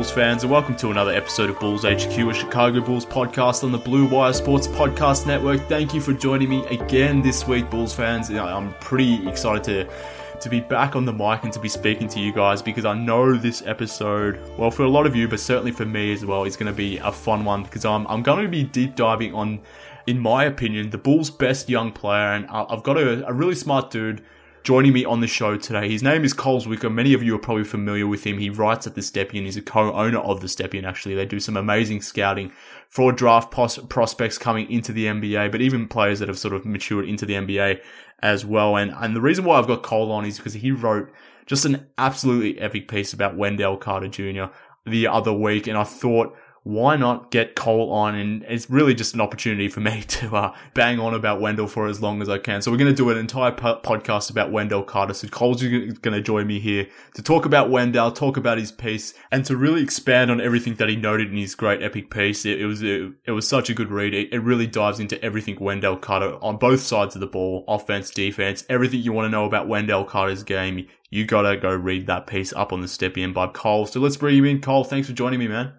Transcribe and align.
Bulls 0.00 0.10
fans, 0.10 0.44
and 0.44 0.50
welcome 0.50 0.74
to 0.76 0.90
another 0.90 1.12
episode 1.12 1.50
of 1.50 1.60
Bulls 1.60 1.82
HQ, 1.82 2.16
a 2.16 2.32
Chicago 2.32 2.80
Bulls 2.80 3.04
podcast 3.04 3.64
on 3.64 3.70
the 3.70 3.76
Blue 3.76 4.06
Wire 4.06 4.32
Sports 4.32 4.66
Podcast 4.66 5.26
Network. 5.26 5.60
Thank 5.68 5.92
you 5.92 6.00
for 6.00 6.14
joining 6.14 6.48
me 6.48 6.64
again 6.68 7.20
this 7.20 7.46
week, 7.46 7.68
Bulls 7.68 7.94
fans. 7.94 8.30
I'm 8.30 8.72
pretty 8.80 9.28
excited 9.28 9.62
to 9.64 10.40
to 10.40 10.48
be 10.48 10.60
back 10.60 10.96
on 10.96 11.04
the 11.04 11.12
mic 11.12 11.44
and 11.44 11.52
to 11.52 11.60
be 11.60 11.68
speaking 11.68 12.08
to 12.08 12.18
you 12.18 12.32
guys 12.32 12.62
because 12.62 12.86
I 12.86 12.94
know 12.94 13.34
this 13.36 13.62
episode, 13.66 14.40
well, 14.56 14.70
for 14.70 14.84
a 14.84 14.88
lot 14.88 15.04
of 15.04 15.14
you, 15.14 15.28
but 15.28 15.38
certainly 15.38 15.70
for 15.70 15.84
me 15.84 16.14
as 16.14 16.24
well, 16.24 16.44
is 16.44 16.56
going 16.56 16.72
to 16.72 16.76
be 16.76 16.96
a 16.96 17.12
fun 17.12 17.44
one 17.44 17.64
because 17.64 17.84
I'm 17.84 18.06
I'm 18.06 18.22
going 18.22 18.42
to 18.42 18.48
be 18.48 18.62
deep 18.62 18.96
diving 18.96 19.34
on, 19.34 19.60
in 20.06 20.18
my 20.18 20.44
opinion, 20.44 20.88
the 20.88 20.96
Bulls' 20.96 21.28
best 21.28 21.68
young 21.68 21.92
player, 21.92 22.32
and 22.32 22.46
I've 22.46 22.82
got 22.82 22.96
a, 22.96 23.28
a 23.28 23.34
really 23.34 23.54
smart 23.54 23.90
dude 23.90 24.22
joining 24.62 24.92
me 24.92 25.04
on 25.04 25.20
the 25.20 25.26
show 25.26 25.56
today. 25.56 25.88
His 25.88 26.02
name 26.02 26.24
is 26.24 26.32
Cole 26.32 26.60
Zwicker. 26.60 26.92
Many 26.92 27.14
of 27.14 27.22
you 27.22 27.34
are 27.34 27.38
probably 27.38 27.64
familiar 27.64 28.06
with 28.06 28.24
him. 28.24 28.38
He 28.38 28.50
writes 28.50 28.86
at 28.86 28.94
The 28.94 29.00
Stepien. 29.00 29.44
He's 29.44 29.56
a 29.56 29.62
co-owner 29.62 30.18
of 30.18 30.40
The 30.40 30.46
Stepien, 30.46 30.84
actually. 30.84 31.14
They 31.14 31.26
do 31.26 31.40
some 31.40 31.56
amazing 31.56 32.02
scouting 32.02 32.52
for 32.88 33.12
draft 33.12 33.50
pos- 33.50 33.78
prospects 33.78 34.36
coming 34.38 34.70
into 34.70 34.92
the 34.92 35.06
NBA, 35.06 35.50
but 35.50 35.62
even 35.62 35.88
players 35.88 36.18
that 36.18 36.28
have 36.28 36.38
sort 36.38 36.54
of 36.54 36.66
matured 36.66 37.08
into 37.08 37.24
the 37.24 37.34
NBA 37.34 37.80
as 38.22 38.44
well. 38.44 38.76
And, 38.76 38.92
and 38.96 39.16
the 39.16 39.20
reason 39.20 39.44
why 39.44 39.58
I've 39.58 39.66
got 39.66 39.82
Cole 39.82 40.12
on 40.12 40.26
is 40.26 40.36
because 40.36 40.54
he 40.54 40.72
wrote 40.72 41.10
just 41.46 41.64
an 41.64 41.86
absolutely 41.96 42.60
epic 42.60 42.88
piece 42.88 43.12
about 43.12 43.36
Wendell 43.36 43.78
Carter 43.78 44.08
Jr. 44.08 44.52
the 44.84 45.06
other 45.06 45.32
week. 45.32 45.66
And 45.66 45.78
I 45.78 45.84
thought, 45.84 46.36
why 46.70 46.96
not 46.96 47.30
get 47.30 47.56
Cole 47.56 47.90
on? 47.90 48.14
And 48.14 48.44
it's 48.44 48.70
really 48.70 48.94
just 48.94 49.14
an 49.14 49.20
opportunity 49.20 49.68
for 49.68 49.80
me 49.80 50.02
to 50.08 50.36
uh, 50.36 50.56
bang 50.74 51.00
on 51.00 51.14
about 51.14 51.40
Wendell 51.40 51.66
for 51.66 51.86
as 51.86 52.00
long 52.00 52.22
as 52.22 52.28
I 52.28 52.38
can. 52.38 52.62
So 52.62 52.70
we're 52.70 52.78
going 52.78 52.94
to 52.94 52.96
do 52.96 53.10
an 53.10 53.18
entire 53.18 53.50
po- 53.50 53.80
podcast 53.82 54.30
about 54.30 54.52
Wendell 54.52 54.84
Carter. 54.84 55.14
So 55.14 55.26
Cole's 55.28 55.62
going 55.62 55.96
to 56.00 56.20
join 56.20 56.46
me 56.46 56.60
here 56.60 56.86
to 57.14 57.22
talk 57.22 57.44
about 57.44 57.70
Wendell, 57.70 58.12
talk 58.12 58.36
about 58.36 58.58
his 58.58 58.70
piece, 58.70 59.14
and 59.32 59.44
to 59.46 59.56
really 59.56 59.82
expand 59.82 60.30
on 60.30 60.40
everything 60.40 60.74
that 60.76 60.88
he 60.88 60.96
noted 60.96 61.30
in 61.30 61.36
his 61.36 61.54
great 61.54 61.82
epic 61.82 62.10
piece. 62.10 62.46
It, 62.46 62.60
it 62.60 62.66
was 62.66 62.82
it, 62.82 63.12
it, 63.24 63.32
was 63.32 63.48
such 63.48 63.68
a 63.68 63.74
good 63.74 63.90
read. 63.90 64.14
It, 64.14 64.32
it 64.32 64.38
really 64.38 64.66
dives 64.66 65.00
into 65.00 65.22
everything 65.24 65.58
Wendell 65.58 65.96
Carter 65.96 66.36
on 66.42 66.56
both 66.56 66.80
sides 66.80 67.16
of 67.16 67.20
the 67.20 67.26
ball, 67.26 67.64
offense, 67.66 68.10
defense, 68.10 68.64
everything 68.68 69.00
you 69.00 69.12
want 69.12 69.26
to 69.26 69.30
know 69.30 69.44
about 69.44 69.68
Wendell 69.68 70.04
Carter's 70.04 70.44
game. 70.44 70.86
You 71.10 71.24
gotta 71.24 71.56
go 71.56 71.74
read 71.74 72.06
that 72.06 72.28
piece 72.28 72.52
up 72.52 72.72
on 72.72 72.80
the 72.80 72.86
Stepien 72.86 73.34
by 73.34 73.48
Cole. 73.48 73.86
So 73.86 73.98
let's 73.98 74.16
bring 74.16 74.36
him 74.36 74.44
in. 74.44 74.60
Cole, 74.60 74.84
thanks 74.84 75.08
for 75.08 75.12
joining 75.12 75.40
me, 75.40 75.48
man. 75.48 75.72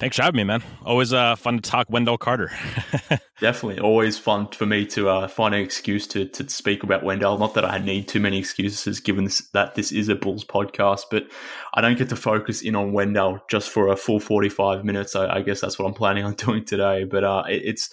Thanks 0.00 0.16
for 0.16 0.24
having 0.24 0.38
me, 0.38 0.44
man. 0.44 0.62
Always 0.84 1.12
uh, 1.12 1.36
fun 1.36 1.56
to 1.56 1.70
talk 1.70 1.86
Wendell 1.88 2.18
Carter. 2.18 2.50
Definitely, 3.40 3.78
always 3.78 4.18
fun 4.18 4.48
for 4.48 4.66
me 4.66 4.84
to 4.86 5.08
uh, 5.08 5.28
find 5.28 5.54
an 5.54 5.60
excuse 5.60 6.08
to 6.08 6.26
to 6.26 6.48
speak 6.48 6.82
about 6.82 7.04
Wendell. 7.04 7.38
Not 7.38 7.54
that 7.54 7.64
I 7.64 7.78
need 7.78 8.08
too 8.08 8.18
many 8.18 8.38
excuses, 8.38 8.98
given 8.98 9.24
this, 9.24 9.48
that 9.50 9.76
this 9.76 9.92
is 9.92 10.08
a 10.08 10.16
Bulls 10.16 10.44
podcast, 10.44 11.02
but 11.12 11.28
I 11.74 11.80
don't 11.80 11.96
get 11.96 12.08
to 12.08 12.16
focus 12.16 12.60
in 12.60 12.74
on 12.74 12.92
Wendell 12.92 13.40
just 13.48 13.70
for 13.70 13.88
a 13.88 13.96
full 13.96 14.18
forty 14.18 14.48
five 14.48 14.84
minutes. 14.84 15.14
I, 15.14 15.36
I, 15.36 15.42
guess 15.42 15.60
that's 15.60 15.78
what 15.78 15.86
I'm 15.86 15.94
planning 15.94 16.24
on 16.24 16.34
doing 16.34 16.64
today. 16.64 17.04
But 17.04 17.22
uh, 17.22 17.44
it, 17.48 17.62
it's 17.64 17.90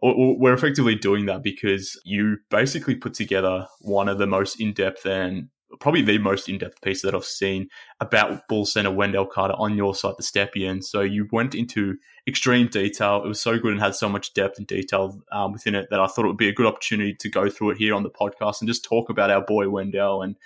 we're 0.00 0.54
effectively 0.54 0.94
doing 0.94 1.26
that 1.26 1.42
because 1.42 2.00
you 2.04 2.38
basically 2.50 2.94
put 2.94 3.14
together 3.14 3.68
one 3.82 4.08
of 4.08 4.18
the 4.18 4.26
most 4.26 4.58
in 4.58 4.72
depth 4.72 5.04
and 5.06 5.48
probably 5.80 6.02
the 6.02 6.18
most 6.18 6.48
in-depth 6.48 6.80
piece 6.82 7.02
that 7.02 7.14
I've 7.14 7.24
seen 7.24 7.68
about 8.00 8.48
Bull 8.48 8.64
Center 8.64 8.90
Wendell 8.90 9.26
Carter 9.26 9.54
on 9.54 9.76
your 9.76 9.94
site, 9.94 10.16
the 10.16 10.22
Stepien. 10.22 10.82
So 10.82 11.00
you 11.00 11.28
went 11.32 11.54
into 11.54 11.96
extreme 12.26 12.68
detail. 12.68 13.22
It 13.24 13.28
was 13.28 13.40
so 13.40 13.58
good 13.58 13.72
and 13.72 13.80
had 13.80 13.94
so 13.94 14.08
much 14.08 14.34
depth 14.34 14.58
and 14.58 14.66
detail 14.66 15.20
um, 15.32 15.52
within 15.52 15.74
it 15.74 15.88
that 15.90 16.00
I 16.00 16.06
thought 16.06 16.24
it 16.24 16.28
would 16.28 16.36
be 16.36 16.48
a 16.48 16.54
good 16.54 16.66
opportunity 16.66 17.14
to 17.14 17.28
go 17.28 17.48
through 17.48 17.70
it 17.70 17.78
here 17.78 17.94
on 17.94 18.02
the 18.02 18.10
podcast 18.10 18.60
and 18.60 18.68
just 18.68 18.84
talk 18.84 19.08
about 19.08 19.30
our 19.30 19.42
boy 19.42 19.68
Wendell. 19.68 20.22
And 20.22 20.36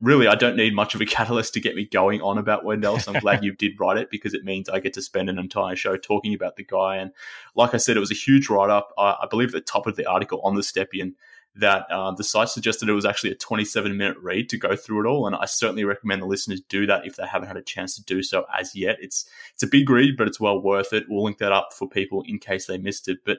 really, 0.00 0.28
I 0.28 0.34
don't 0.34 0.56
need 0.56 0.74
much 0.74 0.94
of 0.94 1.00
a 1.00 1.06
catalyst 1.06 1.54
to 1.54 1.60
get 1.60 1.74
me 1.74 1.84
going 1.84 2.20
on 2.20 2.38
about 2.38 2.64
Wendell. 2.64 2.98
So 2.98 3.14
I'm 3.14 3.20
glad 3.20 3.44
you 3.44 3.52
did 3.52 3.80
write 3.80 3.98
it 3.98 4.10
because 4.10 4.34
it 4.34 4.44
means 4.44 4.68
I 4.68 4.80
get 4.80 4.94
to 4.94 5.02
spend 5.02 5.28
an 5.28 5.38
entire 5.38 5.76
show 5.76 5.96
talking 5.96 6.34
about 6.34 6.56
the 6.56 6.64
guy. 6.64 6.96
And 6.96 7.12
like 7.54 7.74
I 7.74 7.78
said, 7.78 7.96
it 7.96 8.00
was 8.00 8.10
a 8.10 8.14
huge 8.14 8.48
write-up. 8.48 8.92
I, 8.98 9.16
I 9.22 9.26
believe 9.30 9.52
the 9.52 9.60
top 9.60 9.86
of 9.86 9.96
the 9.96 10.06
article 10.06 10.40
on 10.42 10.54
the 10.54 10.62
Stepien– 10.62 11.14
that 11.58 11.90
uh, 11.90 12.12
the 12.12 12.24
site 12.24 12.48
suggested 12.48 12.88
it 12.88 12.92
was 12.92 13.04
actually 13.04 13.32
a 13.32 13.36
27 13.36 13.96
minute 13.96 14.16
read 14.20 14.48
to 14.50 14.58
go 14.58 14.76
through 14.76 15.04
it 15.04 15.08
all. 15.08 15.26
And 15.26 15.34
I 15.34 15.46
certainly 15.46 15.84
recommend 15.84 16.22
the 16.22 16.26
listeners 16.26 16.60
do 16.68 16.86
that 16.86 17.06
if 17.06 17.16
they 17.16 17.26
haven't 17.26 17.48
had 17.48 17.56
a 17.56 17.62
chance 17.62 17.96
to 17.96 18.04
do 18.04 18.22
so 18.22 18.46
as 18.58 18.74
yet. 18.74 18.96
It's 19.00 19.28
it's 19.54 19.62
a 19.62 19.68
big 19.68 19.88
read, 19.88 20.16
but 20.16 20.28
it's 20.28 20.40
well 20.40 20.60
worth 20.60 20.92
it. 20.92 21.04
We'll 21.08 21.24
link 21.24 21.38
that 21.38 21.52
up 21.52 21.70
for 21.72 21.88
people 21.88 22.22
in 22.26 22.38
case 22.38 22.66
they 22.66 22.78
missed 22.78 23.08
it. 23.08 23.18
But 23.24 23.38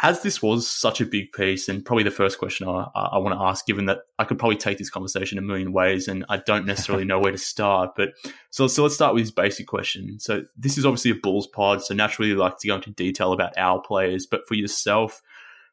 as 0.00 0.22
this 0.22 0.42
was 0.42 0.68
such 0.68 1.00
a 1.00 1.06
big 1.06 1.32
piece, 1.32 1.68
and 1.68 1.84
probably 1.84 2.02
the 2.02 2.10
first 2.10 2.38
question 2.38 2.66
I, 2.66 2.88
I 2.94 3.18
want 3.18 3.38
to 3.38 3.44
ask, 3.44 3.64
given 3.66 3.86
that 3.86 4.00
I 4.18 4.24
could 4.24 4.38
probably 4.38 4.56
take 4.56 4.78
this 4.78 4.90
conversation 4.90 5.38
a 5.38 5.42
million 5.42 5.72
ways, 5.72 6.08
and 6.08 6.24
I 6.28 6.38
don't 6.38 6.66
necessarily 6.66 7.04
know 7.04 7.20
where 7.20 7.30
to 7.30 7.38
start. 7.38 7.94
But 7.96 8.14
so, 8.50 8.66
so 8.66 8.82
let's 8.82 8.94
start 8.94 9.14
with 9.14 9.24
this 9.24 9.30
basic 9.30 9.66
question. 9.66 10.18
So 10.18 10.44
this 10.56 10.78
is 10.78 10.86
obviously 10.86 11.12
a 11.12 11.16
Bulls 11.16 11.46
pod, 11.46 11.84
so 11.84 11.94
naturally, 11.94 12.30
you 12.30 12.36
like 12.36 12.58
to 12.58 12.68
go 12.68 12.76
into 12.76 12.90
detail 12.90 13.32
about 13.32 13.56
our 13.56 13.80
players. 13.80 14.26
But 14.26 14.46
for 14.48 14.54
yourself, 14.54 15.22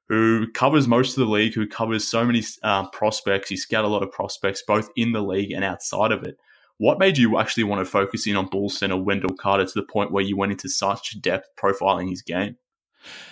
who 0.10 0.52
covers 0.52 0.88
most 0.88 1.18
of 1.18 1.26
the 1.26 1.32
league, 1.32 1.54
who 1.54 1.68
covers 1.68 2.06
so 2.08 2.26
many 2.26 2.44
um, 2.64 2.90
prospects. 2.92 3.52
You 3.52 3.58
scout 3.58 3.86
a 3.86 3.88
lot 3.88 4.04
of 4.04 4.12
prospects, 4.12 4.64
both 4.68 4.90
in 4.96 5.12
the 5.12 5.22
league 5.22 5.52
and 5.52 5.64
outside 5.64 6.12
of 6.12 6.24
it. 6.24 6.38
What 6.78 6.98
made 6.98 7.18
you 7.18 7.38
actually 7.38 7.66
want 7.66 7.86
to 7.86 7.86
focus 7.86 8.26
in 8.26 8.36
on 8.36 8.48
Bull 8.48 8.70
Center 8.70 8.98
Wendell 8.98 9.36
Carter 9.36 9.66
to 9.66 9.74
the 9.76 9.86
point 9.86 10.12
where 10.12 10.24
you 10.24 10.36
went 10.36 10.52
into 10.52 10.70
such 10.70 11.22
depth 11.22 11.48
profiling 11.58 12.10
his 12.10 12.22
game? 12.22 12.58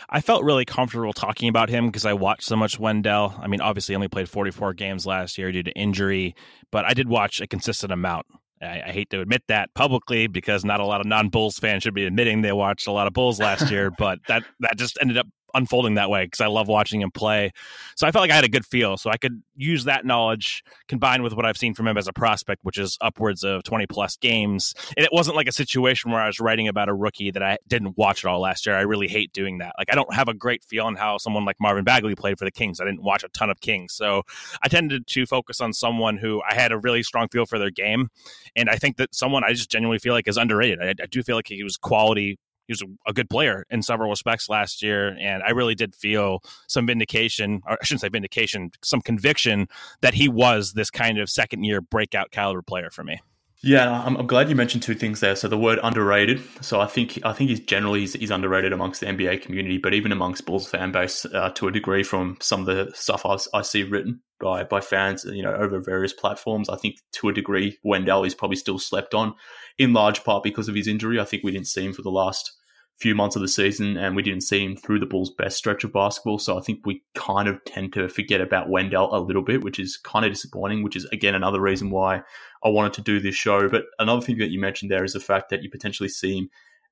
I 0.10 0.22
felt 0.22 0.44
really 0.44 0.66
comfortable 0.66 1.14
talking 1.14 1.50
about 1.50 1.70
him 1.70 1.88
because 1.88 2.06
I 2.06 2.14
watched 2.14 2.44
so 2.44 2.56
much 2.56 2.80
Wendell. 2.80 3.36
I 3.40 3.48
mean, 3.48 3.60
obviously, 3.60 3.96
only 3.96 4.08
played 4.08 4.30
44 4.30 4.74
games 4.74 5.06
last 5.06 5.38
year 5.38 5.52
due 5.52 5.64
to 5.64 5.72
injury, 5.72 6.36
but 6.72 6.86
I 6.86 6.94
did 6.94 7.10
watch 7.10 7.42
a 7.42 7.48
consistent 7.48 7.92
amount. 7.92 8.28
I, 8.62 8.82
I, 8.88 8.92
hate 8.92 9.10
to 9.12 9.22
admit 9.22 9.44
that 9.50 9.74
publicly 9.76 10.28
because 10.28 10.66
not 10.66 10.80
a 10.80 10.86
lot 10.86 11.00
of 11.00 11.06
non-Bulls 11.06 11.60
fans 11.60 11.84
should 11.84 11.94
be 11.94 12.06
admitting 12.06 12.42
they 12.42 12.52
watched 12.52 12.88
a 12.88 12.92
lot 12.92 13.06
of 13.06 13.14
Bulls 13.14 13.40
last 13.40 13.70
year, 13.70 13.92
but 13.98 14.20
that 14.28 14.44
that 14.62 14.78
just 14.78 14.98
ended 15.02 15.18
up 15.18 15.28
unfolding 15.58 15.96
that 15.96 16.10
way 16.10 16.26
because 16.26 16.42
I 16.42 16.48
love 16.48 16.68
watching 16.68 17.02
him 17.02 17.12
play. 17.12 17.52
So 17.96 18.08
I 18.08 18.12
felt 18.12 18.22
like 18.22 18.32
I 18.32 18.36
had 18.36 18.44
a 18.44 18.50
good 18.50 18.66
feel. 18.66 18.96
So 18.96 19.10
I 19.10 19.18
could 19.18 19.42
use 19.56 19.86
that 19.86 20.06
knowledge 20.06 20.64
combined 20.88 21.24
with 21.24 21.34
what 21.34 21.46
I've 21.46 21.58
seen 21.58 21.74
from 21.74 21.88
him 21.88 21.98
as 21.98 22.08
a 22.08 22.14
prospect, 22.14 22.64
which 22.64 22.78
is 22.78 22.98
upwards 23.02 23.44
of 23.44 23.64
20 23.64 23.88
plus 23.88 24.16
games. 24.18 24.74
And 24.96 25.04
it 25.06 25.12
wasn't 25.12 25.36
like 25.36 25.48
a 25.48 25.52
situation 25.52 26.12
where 26.12 26.22
I 26.22 26.28
was 26.28 26.40
writing 26.40 26.68
about 26.68 26.90
a 26.90 26.94
rookie 26.94 27.32
that 27.32 27.44
I 27.44 27.58
didn't 27.68 27.98
watch 27.98 28.24
it 28.24 28.28
all 28.28 28.40
last 28.40 28.66
year. 28.66 28.76
I 28.76 28.82
really 28.82 29.08
hate 29.08 29.34
doing 29.34 29.58
that. 29.58 29.74
Like 29.78 29.92
I 29.92 29.96
don't 29.96 30.14
have 30.14 30.28
a 30.28 30.34
great 30.34 30.64
feel 30.64 30.86
on 30.86 30.96
how 30.96 31.18
someone 31.18 31.46
like 31.46 31.58
Marvin 31.60 31.84
Bagley 31.84 32.16
played 32.16 32.38
for 32.38 32.46
the 32.46 32.52
Kings. 32.52 32.80
I 32.80 32.86
didn't 32.86 33.04
watch 33.04 33.24
a 33.24 33.30
ton 33.30 33.50
of 33.50 33.60
Kings. 33.60 33.94
So 33.94 34.24
I 34.62 34.68
tended 34.68 35.08
to 35.08 35.26
focus 35.26 35.60
on 35.60 35.74
someone 35.74 36.18
who 36.18 36.42
I 36.50 36.54
had 36.54 36.72
a 36.72 36.78
really 36.78 37.04
strong 37.04 37.28
feel 37.30 37.46
for 37.46 37.58
their 37.58 37.72
game. 37.72 38.10
And 38.56 38.70
I 38.70 38.76
think 38.76 38.98
that 38.98 39.16
someone 39.16 39.44
I 39.44 39.54
just 39.54 39.72
genuinely 39.72 40.00
feel 40.00 40.14
like 40.14 40.28
is 40.28 40.38
underrated. 40.38 40.80
I, 40.82 40.90
I 41.02 41.08
do 41.08 41.24
feel 41.24 41.36
like 41.36 41.48
he 41.48 41.64
was 41.64 41.78
quality 41.78 42.38
he 42.68 42.72
was 42.74 42.84
a 43.08 43.14
good 43.14 43.30
player 43.30 43.66
in 43.70 43.82
several 43.82 44.10
respects 44.10 44.50
last 44.50 44.82
year, 44.82 45.16
and 45.20 45.42
I 45.44 45.52
really 45.52 45.76
did 45.76 45.96
feel 45.96 46.42
some 46.68 46.86
vindication, 46.86 47.62
or 47.68 47.78
I 47.82 47.84
shouldn't 47.84 48.02
say 48.02 48.10
vindication, 48.10 48.72
some 48.84 49.02
conviction 49.02 49.68
that 50.02 50.14
he 50.14 50.28
was 50.28 50.74
this 50.74 50.90
kind 50.90 51.18
of 51.18 51.30
second 51.30 51.64
year 51.64 51.82
breakout 51.82 52.32
caliber 52.32 52.62
player 52.62 52.90
for 52.90 53.04
me. 53.04 53.22
Yeah, 53.62 54.04
I'm, 54.04 54.16
I'm, 54.18 54.28
glad 54.28 54.50
you 54.50 54.56
mentioned 54.56 54.84
two 54.84 54.94
things 54.94 55.20
there. 55.20 55.36
So 55.36 55.48
the 55.48 55.58
word 55.58 55.80
underrated. 55.82 56.42
So 56.62 56.80
I 56.80 56.86
think 56.86 57.20
I 57.26 57.34
think 57.34 57.50
he's 57.50 57.60
generally 57.60 58.02
he's, 58.02 58.14
he's 58.14 58.30
underrated 58.30 58.72
amongst 58.72 59.00
the 59.00 59.08
NBA 59.08 59.42
community, 59.42 59.80
but 59.80 59.96
even 59.96 60.12
amongst 60.12 60.46
Bulls 60.46 60.70
fan 60.70 60.92
base 60.92 61.26
uh, 61.26 61.50
to 61.56 61.68
a 61.68 61.72
degree 61.72 62.04
from 62.04 62.38
some 62.40 62.60
of 62.60 62.68
the 62.68 62.92
stuff 62.94 63.26
I, 63.26 63.38
I 63.58 63.64
see 63.64 63.82
written 63.82 64.22
by 64.40 64.64
by 64.64 64.80
fans, 64.80 65.26
you 65.26 65.42
know, 65.42 65.56
over 65.56 65.80
various 65.80 66.14
platforms. 66.14 66.70
I 66.70 66.76
think 66.76 66.98
to 67.14 67.30
a 67.30 67.34
degree 67.34 67.80
Wendell 67.84 68.26
is 68.26 68.36
probably 68.36 68.58
still 68.58 68.78
slept 68.78 69.16
on, 69.16 69.34
in 69.80 69.92
large 69.92 70.24
part 70.24 70.44
because 70.44 70.70
of 70.70 70.76
his 70.76 70.88
injury. 70.88 71.20
I 71.20 71.26
think 71.26 71.44
we 71.44 71.52
didn't 71.52 71.68
see 71.68 71.84
him 71.84 71.94
for 71.94 72.04
the 72.04 72.12
last 72.12 72.54
few 72.98 73.14
months 73.14 73.36
of 73.36 73.44
the 73.44 73.48
season, 73.48 73.96
and 73.96 74.16
we 74.16 74.24
didn't 74.24 74.42
see 74.42 74.64
him 74.64 74.76
through 74.76 75.00
the 75.00 75.06
Bulls' 75.06 75.30
best 75.30 75.58
stretch 75.58 75.84
of 75.84 75.94
basketball. 75.94 76.40
So 76.40 76.58
I 76.58 76.62
think 76.62 76.80
we 76.84 77.04
kind 77.14 77.48
of 77.48 77.64
tend 77.66 77.94
to 77.94 78.10
forget 78.10 78.42
about 78.42 78.70
Wendell 78.70 79.16
a 79.16 79.20
little 79.20 79.44
bit, 79.44 79.64
which 79.64 79.80
is 79.80 79.98
kind 79.98 80.26
of 80.26 80.32
disappointing. 80.32 80.84
Which 80.84 80.96
is 80.96 81.06
again 81.06 81.36
another 81.36 81.62
reason 81.62 81.92
why 81.92 82.24
I 82.64 82.70
wanted 82.70 82.94
to 82.94 83.02
do 83.02 83.20
this 83.20 83.36
show. 83.36 83.70
But 83.70 83.84
another 84.00 84.22
thing 84.22 84.40
that 84.40 84.50
you 84.50 84.60
mentioned 84.60 84.90
there 84.90 85.04
is 85.04 85.14
the 85.14 85.20
fact 85.20 85.50
that 85.50 85.62
you 85.62 85.70
potentially 85.70 86.10
see 86.10 86.38
him 86.38 86.50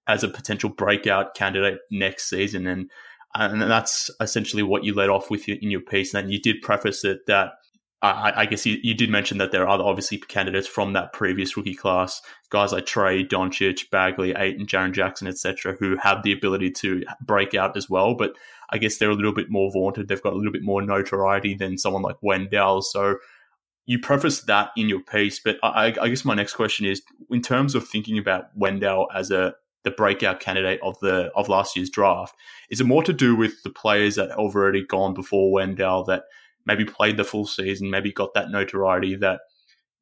as 0.08 0.24
a 0.24 0.28
potential 0.28 0.70
breakout 0.70 1.34
candidate 1.34 1.80
next 1.90 2.30
season, 2.30 2.68
and 2.68 2.92
and 3.34 3.62
that's 3.62 4.10
essentially 4.22 4.64
what 4.64 4.84
you 4.84 4.94
led 4.94 5.10
off 5.10 5.30
with 5.30 5.50
in 5.50 5.72
your 5.72 5.82
piece. 5.82 6.14
And 6.14 6.32
you 6.32 6.40
did 6.40 6.62
preface 6.62 7.04
it 7.04 7.26
that 7.28 7.54
I, 8.02 8.42
I 8.42 8.46
guess 8.46 8.66
you, 8.66 8.78
you, 8.84 8.94
did 8.94 9.10
mention 9.10 9.38
that 9.40 9.52
there 9.52 9.68
are 9.68 9.82
obviously 9.82 10.18
candidates 10.18 10.68
from 10.68 10.94
that 10.94 11.14
previous 11.14 11.58
rookie 11.58 11.76
class, 11.76 12.22
guys 12.50 12.72
like 12.72 12.86
Trae, 12.86 13.28
Doncic, 13.28 13.90
Bagley, 13.90 14.34
Ayton, 14.38 14.68
Jaren 14.68 14.92
Jackson, 14.92 15.28
etc., 15.28 15.76
who 15.80 15.96
have 15.98 16.22
the 16.22 16.32
ability 16.32 16.72
to 16.72 17.04
break 17.22 17.56
out 17.56 17.76
as 17.76 17.90
well. 17.90 18.14
But 18.14 18.36
I 18.70 18.78
guess 18.78 18.98
they're 18.98 19.10
a 19.10 19.16
little 19.16 19.34
bit 19.34 19.50
more 19.50 19.72
vaunted. 19.72 20.08
They've 20.08 20.22
got 20.22 20.34
a 20.34 20.36
little 20.36 20.52
bit 20.52 20.64
more 20.64 20.82
notoriety 20.82 21.56
than 21.56 21.78
someone 21.78 22.04
like 22.04 22.18
Wendell. 22.22 22.82
So 22.82 23.16
you 23.86 24.00
preface 24.00 24.42
that 24.42 24.72
in 24.76 24.90
your 24.90 25.02
piece. 25.02 25.40
But 25.40 25.58
I, 25.64 25.96
I 26.00 26.10
guess 26.10 26.26
my 26.26 26.36
next 26.36 26.54
question 26.54 26.86
is, 26.86 27.02
in 27.30 27.42
terms 27.42 27.76
of 27.76 27.88
thinking 27.88 28.18
about 28.18 28.46
Wendell 28.56 29.08
as 29.14 29.32
a 29.32 29.56
the 29.84 29.92
breakout 29.92 30.40
candidate 30.40 30.80
of 30.82 30.98
the 31.00 31.32
of 31.36 31.48
last 31.48 31.76
year's 31.76 31.92
draft, 31.92 32.36
is 32.70 32.82
it 32.82 32.86
more 32.86 33.04
to 33.04 33.14
do 33.14 33.36
with 33.36 33.62
the 33.64 33.70
players 33.70 34.16
that 34.16 34.32
have 34.32 34.40
already 34.40 34.84
gone 34.84 35.14
before 35.14 35.52
Wendell 35.52 36.04
that 36.06 36.24
maybe 36.66 36.86
played 36.86 37.18
the 37.18 37.24
full 37.24 37.46
season, 37.46 37.90
maybe 37.90 38.12
got 38.12 38.34
that 38.34 38.50
notoriety 38.50 39.16
that 39.16 39.42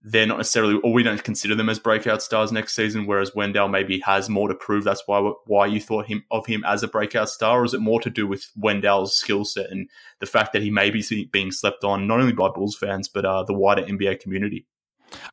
they're 0.05 0.27
not 0.27 0.37
necessarily, 0.37 0.75
or 0.83 0.91
we 0.91 1.01
don't 1.01 1.23
consider 1.23 1.55
them 1.55 1.69
as 1.69 1.79
breakout 1.79 2.21
stars 2.21 2.51
next 2.51 2.75
season. 2.75 3.05
Whereas 3.05 3.33
Wendell 3.33 3.69
maybe 3.69 3.99
has 3.99 4.29
more 4.29 4.49
to 4.49 4.55
prove. 4.55 4.83
That's 4.83 5.03
why 5.05 5.19
why 5.45 5.67
you 5.67 5.79
thought 5.79 6.07
him 6.07 6.25
of 6.29 6.45
him 6.45 6.63
as 6.65 6.83
a 6.83 6.89
breakout 6.89 7.29
star, 7.29 7.61
or 7.61 7.65
is 7.65 7.73
it 7.73 7.79
more 7.79 8.01
to 8.01 8.09
do 8.09 8.27
with 8.27 8.45
Wendell's 8.57 9.15
skill 9.15 9.45
set 9.45 9.69
and 9.69 9.89
the 10.19 10.25
fact 10.25 10.51
that 10.53 10.61
he 10.61 10.69
may 10.69 10.89
be 10.89 11.29
being 11.31 11.51
slept 11.51 11.85
on 11.85 12.05
not 12.05 12.19
only 12.19 12.33
by 12.33 12.49
Bulls 12.49 12.75
fans 12.75 13.07
but 13.07 13.23
uh, 13.23 13.43
the 13.43 13.53
wider 13.53 13.83
NBA 13.83 14.19
community? 14.19 14.67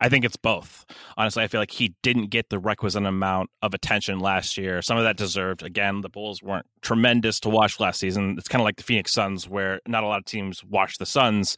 I 0.00 0.09
think 0.09 0.25
it's 0.25 0.37
both. 0.37 0.85
Honestly, 1.17 1.43
I 1.43 1.49
feel 1.49 1.61
like 1.61 1.71
he 1.71 1.94
didn't 2.03 2.27
get 2.27 2.50
the 2.50 2.59
requisite 2.59 3.05
amount 3.05 3.50
of 3.62 3.75
attention 3.75 4.21
last 4.21 4.56
year. 4.56 4.82
Some 4.82 4.99
of 4.99 5.05
that 5.05 5.17
deserved. 5.17 5.62
Again, 5.62 6.00
the 6.00 6.09
Bulls 6.09 6.43
weren't 6.43 6.67
tremendous 6.82 7.41
to 7.41 7.49
watch 7.49 7.81
last 7.81 8.00
season. 8.00 8.37
It's 8.38 8.49
kind 8.49 8.61
of 8.61 8.65
like 8.65 8.77
the 8.77 8.82
Phoenix 8.82 9.12
Suns, 9.12 9.49
where 9.49 9.81
not 9.87 10.05
a 10.05 10.06
lot 10.06 10.19
of 10.19 10.25
teams 10.25 10.65
watch 10.65 10.99
the 10.99 11.06
Suns 11.06 11.56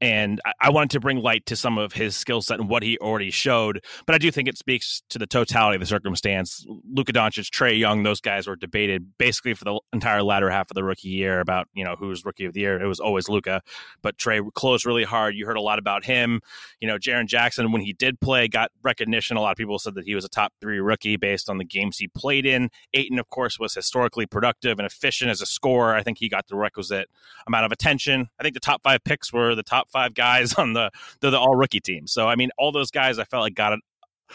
and 0.00 0.40
I 0.60 0.70
wanted 0.70 0.90
to 0.90 1.00
bring 1.00 1.18
light 1.18 1.46
to 1.46 1.56
some 1.56 1.78
of 1.78 1.92
his 1.92 2.16
skill 2.16 2.40
set 2.40 2.60
and 2.60 2.68
what 2.68 2.82
he 2.82 2.98
already 2.98 3.30
showed. 3.30 3.84
But 4.06 4.14
I 4.14 4.18
do 4.18 4.30
think 4.30 4.48
it 4.48 4.56
speaks 4.56 5.02
to 5.10 5.18
the 5.18 5.26
totality 5.26 5.76
of 5.76 5.80
the 5.80 5.86
circumstance. 5.86 6.64
Luka 6.92 7.12
Doncic, 7.12 7.50
Trae 7.50 7.78
Young, 7.78 8.02
those 8.02 8.20
guys 8.20 8.46
were 8.46 8.56
debated 8.56 9.18
basically 9.18 9.54
for 9.54 9.64
the 9.64 9.80
entire 9.92 10.22
latter 10.22 10.50
half 10.50 10.70
of 10.70 10.74
the 10.74 10.84
rookie 10.84 11.08
year 11.08 11.40
about 11.40 11.68
you 11.74 11.84
know 11.84 11.96
who's 11.98 12.24
rookie 12.24 12.44
of 12.44 12.52
the 12.52 12.60
year. 12.60 12.80
It 12.80 12.86
was 12.86 13.00
always 13.00 13.28
Luka, 13.28 13.62
but 14.02 14.16
Trae 14.18 14.42
closed 14.54 14.86
really 14.86 15.04
hard. 15.04 15.34
You 15.34 15.46
heard 15.46 15.56
a 15.56 15.62
lot 15.62 15.78
about 15.78 16.04
him. 16.04 16.40
You 16.80 16.88
know, 16.88 16.98
Jaren 16.98 17.26
Jackson 17.26 17.72
when 17.72 17.82
he 17.82 17.92
did 17.92 18.20
play 18.20 18.48
got 18.48 18.70
recognition. 18.82 19.36
A 19.36 19.40
lot 19.40 19.50
of 19.50 19.56
people 19.56 19.78
said 19.78 19.94
that 19.94 20.04
he 20.04 20.14
was 20.14 20.24
a 20.24 20.28
top 20.28 20.52
three 20.60 20.80
rookie 20.80 21.16
based 21.16 21.50
on 21.50 21.58
the 21.58 21.64
games 21.64 21.98
he 21.98 22.08
played 22.08 22.46
in. 22.46 22.70
Ayton, 22.94 23.18
of 23.18 23.28
course, 23.30 23.58
was 23.58 23.74
historically 23.74 24.26
productive 24.26 24.78
and 24.78 24.86
efficient 24.86 25.30
as 25.30 25.40
a 25.40 25.46
scorer. 25.46 25.94
I 25.94 26.02
think 26.02 26.18
he 26.18 26.28
got 26.28 26.46
the 26.48 26.56
requisite 26.56 27.08
amount 27.46 27.66
of 27.66 27.72
attention. 27.72 28.28
I 28.38 28.42
think 28.42 28.54
the 28.54 28.60
top 28.60 28.82
five 28.82 29.02
picks 29.04 29.32
were 29.32 29.54
the 29.54 29.62
top 29.62 29.87
five 29.92 30.14
guys 30.14 30.54
on 30.54 30.72
the 30.72 30.90
the, 31.20 31.30
the 31.30 31.38
all 31.38 31.54
rookie 31.54 31.80
team. 31.80 32.06
So 32.06 32.28
I 32.28 32.36
mean, 32.36 32.50
all 32.58 32.72
those 32.72 32.90
guys 32.90 33.18
I 33.18 33.24
felt 33.24 33.42
like 33.42 33.54
got 33.54 33.74
a, 33.74 33.78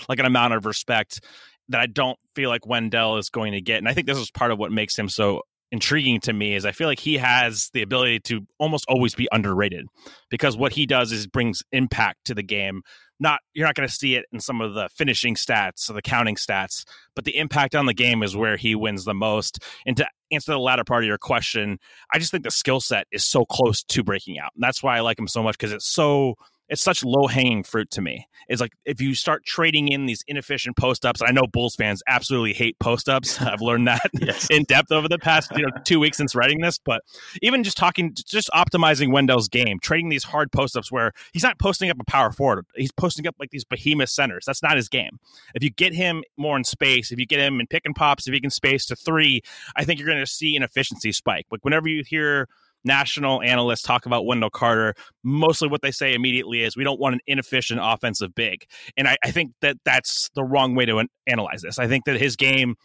like 0.10 0.20
an 0.20 0.26
amount 0.26 0.54
of 0.54 0.66
respect 0.66 1.22
that 1.70 1.80
I 1.80 1.86
don't 1.86 2.18
feel 2.36 2.50
like 2.50 2.66
Wendell 2.66 3.18
is 3.18 3.30
going 3.30 3.54
to 3.54 3.62
get. 3.62 3.78
And 3.78 3.88
I 3.88 3.94
think 3.94 4.08
this 4.08 4.18
is 4.18 4.30
part 4.32 4.52
of 4.52 4.60
what 4.60 4.72
makes 4.72 4.98
him 4.98 5.08
so 5.08 5.42
intriguing 5.72 6.20
to 6.22 6.34
me 6.34 6.56
is 6.56 6.66
I 6.66 6.72
feel 6.72 6.88
like 6.88 7.00
he 7.00 7.18
has 7.18 7.70
the 7.74 7.82
ability 7.82 8.20
to 8.22 8.46
almost 8.60 8.86
always 8.88 9.16
be 9.16 9.28
underrated 9.32 9.88
because 10.30 10.56
what 10.56 10.74
he 10.74 10.86
does 10.86 11.12
is 11.12 11.26
brings 11.26 11.64
impact 11.72 12.26
to 12.26 12.36
the 12.36 12.44
game. 12.44 12.84
Not 13.20 13.40
you're 13.54 13.68
not 13.68 13.76
going 13.76 13.88
to 13.88 13.94
see 13.94 14.16
it 14.16 14.26
in 14.32 14.40
some 14.40 14.60
of 14.60 14.74
the 14.74 14.90
finishing 14.90 15.36
stats 15.36 15.90
or 15.90 15.94
the 15.94 16.02
counting 16.02 16.36
stats, 16.36 16.84
but 17.16 17.26
the 17.26 17.38
impact 17.38 17.76
on 17.76 17.86
the 17.86 17.94
game 17.94 18.24
is 18.24 18.36
where 18.36 18.58
he 18.58 18.76
wins 18.76 19.06
the 19.06 19.14
most. 19.14 19.60
And 19.86 19.96
to 19.98 20.08
answer 20.32 20.52
the 20.52 20.60
latter 20.60 20.84
part 20.84 21.04
of 21.04 21.08
your 21.08 21.18
question, 21.18 21.80
I 22.12 22.20
just 22.20 22.32
think 22.32 22.44
the 22.44 22.52
skill 22.52 22.82
set 22.82 23.08
is 23.12 23.26
so 23.26 23.46
close 23.46 23.84
to 23.84 24.04
breaking 24.04 24.40
out. 24.40 24.52
And 24.56 24.64
that's 24.64 24.82
why 24.84 24.98
I 24.98 25.02
like 25.02 25.20
him 25.20 25.28
so 25.28 25.44
much 25.44 25.58
because 25.58 25.72
it's 25.72 25.88
so 25.88 26.36
it's 26.74 26.82
such 26.82 27.04
low 27.04 27.28
hanging 27.28 27.64
fruit 27.64 27.92
to 27.92 28.02
me. 28.02 28.28
It's 28.50 28.60
like 28.60 28.74
if 28.84 29.00
you 29.00 29.14
start 29.14 29.46
trading 29.46 29.90
in 29.90 30.08
these 30.08 30.24
inefficient 30.28 30.76
post 30.76 31.06
ups, 31.06 31.22
I 31.22 31.32
know 31.32 31.46
Bulls 31.46 31.76
fans 31.76 32.02
absolutely 32.08 32.54
hate 32.54 32.78
post 32.80 33.08
ups. 33.08 33.40
I've 33.42 33.62
learned 33.62 33.88
that 33.88 34.10
yes. 34.20 34.48
in 34.50 34.64
depth 34.64 34.92
over 34.92 35.08
the 35.08 35.20
past 35.20 35.52
you 35.56 35.62
know 35.62 35.70
two 35.86 36.00
weeks 36.00 36.18
since 36.18 36.34
writing 36.34 36.62
this. 36.62 36.80
But 36.80 37.04
even 37.44 37.64
just 37.64 37.78
talking, 37.78 38.16
just 38.16 38.50
optimizing 38.56 39.12
Wendell's 39.12 39.48
game, 39.48 39.80
trading 39.80 40.10
these 40.10 40.24
hard 40.24 40.52
post 40.52 40.76
ups 40.76 40.92
where 40.92 41.14
he's 41.32 41.44
not 41.44 41.60
posting 41.60 41.92
up 41.92 41.98
a 42.00 42.06
power 42.06 42.32
forward, 42.32 42.66
he's 42.76 42.92
posting 42.92 43.28
up 43.28 43.36
like 43.40 43.52
these 43.52 43.64
behemoth 43.64 44.10
centers. 44.10 44.44
That's 44.46 44.64
not 44.64 44.76
his 44.76 44.90
game. 44.90 45.20
If 45.54 45.64
you 45.64 45.70
get 45.70 45.94
him 45.94 46.24
more 46.38 46.58
in 46.58 46.64
space, 46.64 47.12
if 47.12 47.20
you 47.20 47.28
get 47.28 47.40
him 47.40 47.60
in 47.60 47.68
pick 47.68 47.84
and 47.86 47.96
pops, 47.96 48.28
if 48.28 48.34
he 48.34 48.42
can 48.42 48.50
space 48.50 48.86
to 48.88 48.96
three, 48.96 49.42
I 49.76 49.86
think 49.86 50.00
you're 50.00 50.10
going 50.10 50.20
to 50.20 50.26
see 50.26 50.56
an 50.56 50.64
efficiency 50.64 51.12
spike. 51.12 51.46
Like 51.52 51.64
whenever 51.64 51.88
you 51.88 52.04
hear 52.04 52.50
national 52.84 53.42
analysts 53.42 53.82
talk 53.82 54.06
about 54.06 54.26
Wendell 54.26 54.50
Carter, 54.50 54.94
mostly 55.24 55.68
what 55.68 55.82
they 55.82 55.92
say 55.92 56.14
immediately 56.14 56.64
is 56.64 56.76
we 56.76 56.84
don't 56.84 57.00
want 57.00 57.16
an 57.16 57.22
inefficient 57.28 57.80
offensive 57.82 58.34
big. 58.36 58.66
And 58.98 59.08
I, 59.08 59.18
I 59.24 59.32
think 59.32 59.54
that 59.62 59.78
that's 59.86 60.30
the 60.36 60.44
wrong 60.44 60.76
way 60.76 60.86
to 60.86 60.98
an- 61.00 61.10
analyze 61.28 61.62
this. 61.62 61.80
I 61.80 61.88
think 61.88 62.06
that 62.06 62.20
his 62.20 62.36
game 62.36 62.76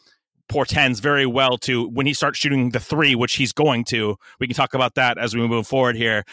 portends 0.49 1.01
very 1.01 1.27
well 1.27 1.59
to 1.59 1.89
when 1.89 2.07
he 2.07 2.15
starts 2.15 2.39
shooting 2.39 2.71
the 2.71 2.81
three, 2.81 3.15
which 3.15 3.35
he's 3.35 3.53
going 3.53 3.85
to. 3.85 4.17
We 4.41 4.47
can 4.47 4.57
talk 4.57 4.75
about 4.75 4.95
that 4.95 5.19
as 5.19 5.35
we 5.35 5.47
move 5.47 5.67
forward 5.67 5.97
here. 5.97 6.25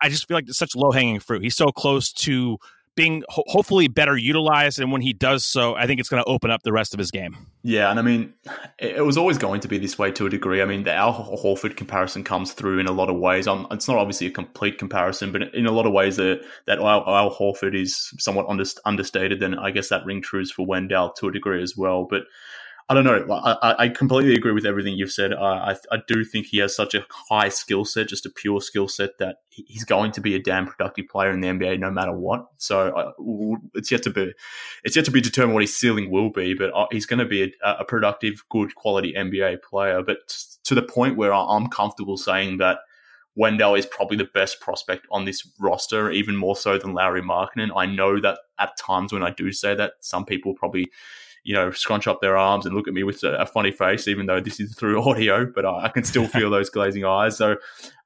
I 0.00 0.08
just 0.08 0.28
feel 0.28 0.36
like 0.36 0.48
it's 0.48 0.58
such 0.58 0.76
low 0.76 0.92
hanging 0.92 1.20
fruit. 1.20 1.42
He's 1.42 1.56
so 1.56 1.66
close 1.68 2.12
to 2.12 2.58
being 2.98 3.22
ho- 3.28 3.44
hopefully 3.46 3.86
better 3.86 4.16
utilized. 4.16 4.80
And 4.80 4.90
when 4.90 5.00
he 5.00 5.12
does 5.12 5.44
so, 5.44 5.76
I 5.76 5.86
think 5.86 6.00
it's 6.00 6.08
going 6.08 6.20
to 6.20 6.28
open 6.28 6.50
up 6.50 6.64
the 6.64 6.72
rest 6.72 6.92
of 6.92 6.98
his 6.98 7.12
game. 7.12 7.36
Yeah, 7.62 7.90
and 7.90 7.98
I 7.98 8.02
mean, 8.02 8.34
it 8.80 9.04
was 9.04 9.16
always 9.16 9.38
going 9.38 9.60
to 9.60 9.68
be 9.68 9.78
this 9.78 9.96
way 9.96 10.10
to 10.10 10.26
a 10.26 10.28
degree. 10.28 10.60
I 10.60 10.64
mean, 10.64 10.82
the 10.82 10.92
Al 10.92 11.14
Horford 11.14 11.76
comparison 11.76 12.24
comes 12.24 12.52
through 12.52 12.80
in 12.80 12.86
a 12.86 12.92
lot 12.92 13.08
of 13.08 13.16
ways. 13.16 13.46
Um, 13.46 13.68
it's 13.70 13.86
not 13.86 13.98
obviously 13.98 14.26
a 14.26 14.32
complete 14.32 14.78
comparison, 14.78 15.30
but 15.30 15.54
in 15.54 15.66
a 15.66 15.70
lot 15.70 15.86
of 15.86 15.92
ways, 15.92 16.16
that 16.16 16.40
that 16.66 16.78
Al, 16.78 17.04
Al 17.06 17.34
Horford 17.34 17.80
is 17.80 18.12
somewhat 18.18 18.46
understated. 18.84 19.38
Then 19.38 19.56
I 19.56 19.70
guess 19.70 19.90
that 19.90 20.04
ring 20.04 20.20
trues 20.20 20.50
for 20.50 20.66
Wendell 20.66 21.12
to 21.12 21.28
a 21.28 21.32
degree 21.32 21.62
as 21.62 21.76
well. 21.76 22.04
But 22.04 22.22
I 22.90 22.94
don't 22.94 23.04
know. 23.04 23.30
I, 23.34 23.84
I 23.84 23.88
completely 23.90 24.34
agree 24.34 24.52
with 24.52 24.64
everything 24.64 24.96
you've 24.96 25.12
said. 25.12 25.34
I, 25.34 25.76
I 25.92 25.98
do 26.06 26.24
think 26.24 26.46
he 26.46 26.56
has 26.58 26.74
such 26.74 26.94
a 26.94 27.04
high 27.28 27.50
skill 27.50 27.84
set, 27.84 28.08
just 28.08 28.24
a 28.24 28.30
pure 28.30 28.62
skill 28.62 28.88
set, 28.88 29.18
that 29.18 29.40
he's 29.50 29.84
going 29.84 30.10
to 30.12 30.22
be 30.22 30.34
a 30.34 30.38
damn 30.38 30.66
productive 30.66 31.06
player 31.06 31.30
in 31.30 31.42
the 31.42 31.48
NBA 31.48 31.80
no 31.80 31.90
matter 31.90 32.12
what. 32.12 32.46
So 32.56 32.88
uh, 32.88 33.58
it's 33.74 33.90
yet 33.90 34.04
to 34.04 34.10
be, 34.10 34.32
it's 34.84 34.96
yet 34.96 35.04
to 35.04 35.10
be 35.10 35.20
determined 35.20 35.52
what 35.52 35.64
his 35.64 35.76
ceiling 35.76 36.10
will 36.10 36.30
be. 36.30 36.54
But 36.54 36.70
uh, 36.74 36.86
he's 36.90 37.04
going 37.04 37.18
to 37.18 37.26
be 37.26 37.54
a, 37.62 37.72
a 37.80 37.84
productive, 37.84 38.42
good 38.48 38.74
quality 38.74 39.12
NBA 39.12 39.62
player. 39.62 40.02
But 40.02 40.34
to 40.64 40.74
the 40.74 40.82
point 40.82 41.18
where 41.18 41.34
I'm 41.34 41.68
comfortable 41.68 42.16
saying 42.16 42.56
that 42.56 42.78
Wendell 43.34 43.74
is 43.74 43.84
probably 43.84 44.16
the 44.16 44.24
best 44.24 44.60
prospect 44.60 45.06
on 45.12 45.26
this 45.26 45.46
roster, 45.60 46.10
even 46.10 46.36
more 46.36 46.56
so 46.56 46.78
than 46.78 46.94
Lauri 46.94 47.22
Markkanen. 47.22 47.70
I 47.76 47.84
know 47.84 48.18
that 48.18 48.38
at 48.58 48.78
times 48.78 49.12
when 49.12 49.22
I 49.22 49.30
do 49.30 49.52
say 49.52 49.74
that, 49.74 49.92
some 50.00 50.24
people 50.24 50.54
probably 50.54 50.90
you 51.48 51.54
know, 51.54 51.70
scrunch 51.70 52.06
up 52.06 52.20
their 52.20 52.36
arms 52.36 52.66
and 52.66 52.74
look 52.74 52.86
at 52.86 52.92
me 52.92 53.02
with 53.02 53.24
a, 53.24 53.32
a 53.38 53.46
funny 53.46 53.70
face, 53.70 54.06
even 54.06 54.26
though 54.26 54.38
this 54.38 54.60
is 54.60 54.74
through 54.74 55.02
audio, 55.08 55.46
but 55.46 55.64
I, 55.64 55.84
I 55.84 55.88
can 55.88 56.04
still 56.04 56.26
feel 56.28 56.50
those 56.50 56.68
glazing 56.68 57.06
eyes. 57.06 57.38
So 57.38 57.56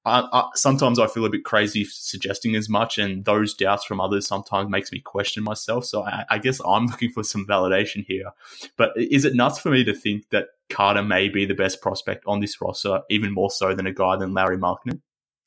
I, 0.04 0.20
I, 0.32 0.48
sometimes 0.54 1.00
I 1.00 1.08
feel 1.08 1.24
a 1.24 1.28
bit 1.28 1.44
crazy 1.44 1.84
suggesting 1.84 2.54
as 2.54 2.68
much, 2.68 2.98
and 2.98 3.24
those 3.24 3.52
doubts 3.52 3.84
from 3.84 4.00
others 4.00 4.28
sometimes 4.28 4.70
makes 4.70 4.92
me 4.92 5.00
question 5.00 5.42
myself. 5.42 5.84
So 5.86 6.04
I, 6.04 6.38
guess 6.38 6.60
I'm 6.64 6.86
looking 6.92 7.10
for 7.10 7.24
some 7.24 7.44
validation 7.44 8.04
here. 8.06 8.30
But 8.76 8.92
is 8.96 9.24
it 9.24 9.34
nuts 9.34 9.58
for 9.58 9.70
me 9.70 9.82
to 9.82 9.92
think 9.92 10.30
that 10.30 10.46
Carter 10.70 11.02
may 11.02 11.28
be 11.28 11.44
the 11.44 11.52
best 11.52 11.82
prospect 11.82 12.22
on 12.28 12.38
this 12.38 12.60
roster, 12.60 13.00
even 13.10 13.34
more 13.34 13.50
so 13.50 13.74
than 13.74 13.88
a 13.88 13.92
guy 13.92 14.14
than 14.14 14.34
Lauri 14.34 14.56
Markkanen? 14.56 15.00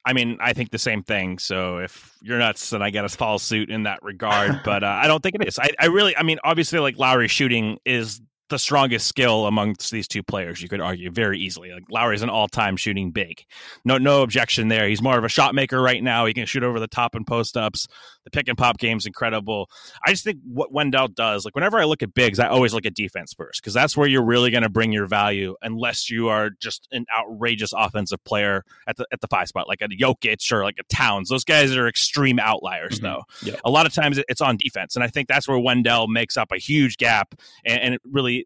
I 0.05 0.13
mean, 0.13 0.37
I 0.39 0.53
think 0.53 0.69
the 0.69 0.77
same 0.77 1.01
thing. 1.01 1.39
So 1.39 1.79
if 1.79 2.15
you're 2.21 2.37
nuts, 2.37 2.69
then 2.69 2.81
I 2.81 2.91
got 2.91 3.01
to 3.01 3.09
follow 3.09 3.37
suit 3.37 3.69
in 3.69 3.83
that 3.83 4.03
regard. 4.03 4.61
but 4.65 4.83
uh, 4.83 4.87
I 4.87 5.07
don't 5.07 5.21
think 5.21 5.35
it 5.35 5.47
is. 5.47 5.57
I, 5.57 5.71
I 5.79 5.87
really, 5.87 6.15
I 6.15 6.23
mean, 6.23 6.37
obviously, 6.43 6.79
like 6.79 6.97
Lauri 6.97 7.27
shooting 7.27 7.79
is 7.85 8.21
the 8.49 8.59
strongest 8.59 9.07
skill 9.07 9.47
amongst 9.47 9.91
these 9.91 10.07
two 10.07 10.21
players. 10.21 10.61
You 10.61 10.69
could 10.69 10.81
argue 10.81 11.09
very 11.09 11.39
easily. 11.39 11.71
Like 11.71 11.85
Lauri's 11.89 12.21
an 12.21 12.29
all-time 12.29 12.77
shooting 12.77 13.11
big. 13.11 13.43
No, 13.83 13.97
no 13.97 14.21
objection 14.21 14.67
there. 14.67 14.87
He's 14.87 15.01
more 15.01 15.17
of 15.17 15.23
a 15.23 15.29
shot 15.29 15.55
maker 15.55 15.81
right 15.81 16.03
now. 16.03 16.25
He 16.25 16.33
can 16.33 16.45
shoot 16.45 16.63
over 16.63 16.79
the 16.79 16.87
top 16.87 17.15
and 17.15 17.25
post 17.25 17.57
ups. 17.57 17.87
The 18.23 18.31
pick 18.31 18.47
and 18.47 18.57
pop 18.57 18.79
game's 18.79 19.05
incredible. 19.05 19.69
I 20.05 20.11
just 20.11 20.23
think 20.23 20.39
what 20.43 20.71
Wendell 20.71 21.09
does, 21.09 21.45
like 21.45 21.53
whenever 21.53 21.77
I 21.79 21.85
look 21.85 22.01
at 22.01 22.13
bigs, 22.13 22.39
I 22.39 22.47
always 22.47 22.73
look 22.73 22.85
at 22.85 22.95
defense 22.95 23.33
first 23.33 23.61
because 23.61 23.73
that's 23.73 23.95
where 23.95 24.07
you're 24.07 24.25
really 24.25 24.49
going 24.49 24.63
to 24.63 24.69
bring 24.69 24.91
your 24.91 25.05
value, 25.05 25.55
unless 25.61 26.09
you 26.09 26.29
are 26.29 26.49
just 26.49 26.87
an 26.91 27.05
outrageous 27.15 27.71
offensive 27.75 28.23
player 28.23 28.63
at 28.87 28.97
the 28.97 29.05
at 29.11 29.21
the 29.21 29.27
five 29.27 29.47
spot, 29.47 29.67
like 29.67 29.81
a 29.81 29.87
Jokic 29.87 30.51
or 30.51 30.63
like 30.63 30.77
a 30.79 30.83
Towns. 30.85 31.29
Those 31.29 31.43
guys 31.43 31.75
are 31.75 31.87
extreme 31.87 32.39
outliers, 32.39 32.95
mm-hmm. 32.95 33.05
though. 33.05 33.23
Yeah. 33.43 33.59
A 33.63 33.69
lot 33.69 33.85
of 33.85 33.93
times 33.93 34.19
it's 34.27 34.41
on 34.41 34.57
defense, 34.57 34.95
and 34.95 35.03
I 35.03 35.07
think 35.07 35.27
that's 35.27 35.47
where 35.47 35.59
Wendell 35.59 36.07
makes 36.07 36.35
up 36.35 36.51
a 36.51 36.57
huge 36.57 36.97
gap 36.97 37.35
and, 37.63 37.79
and 37.79 37.93
it 37.93 38.01
really 38.11 38.44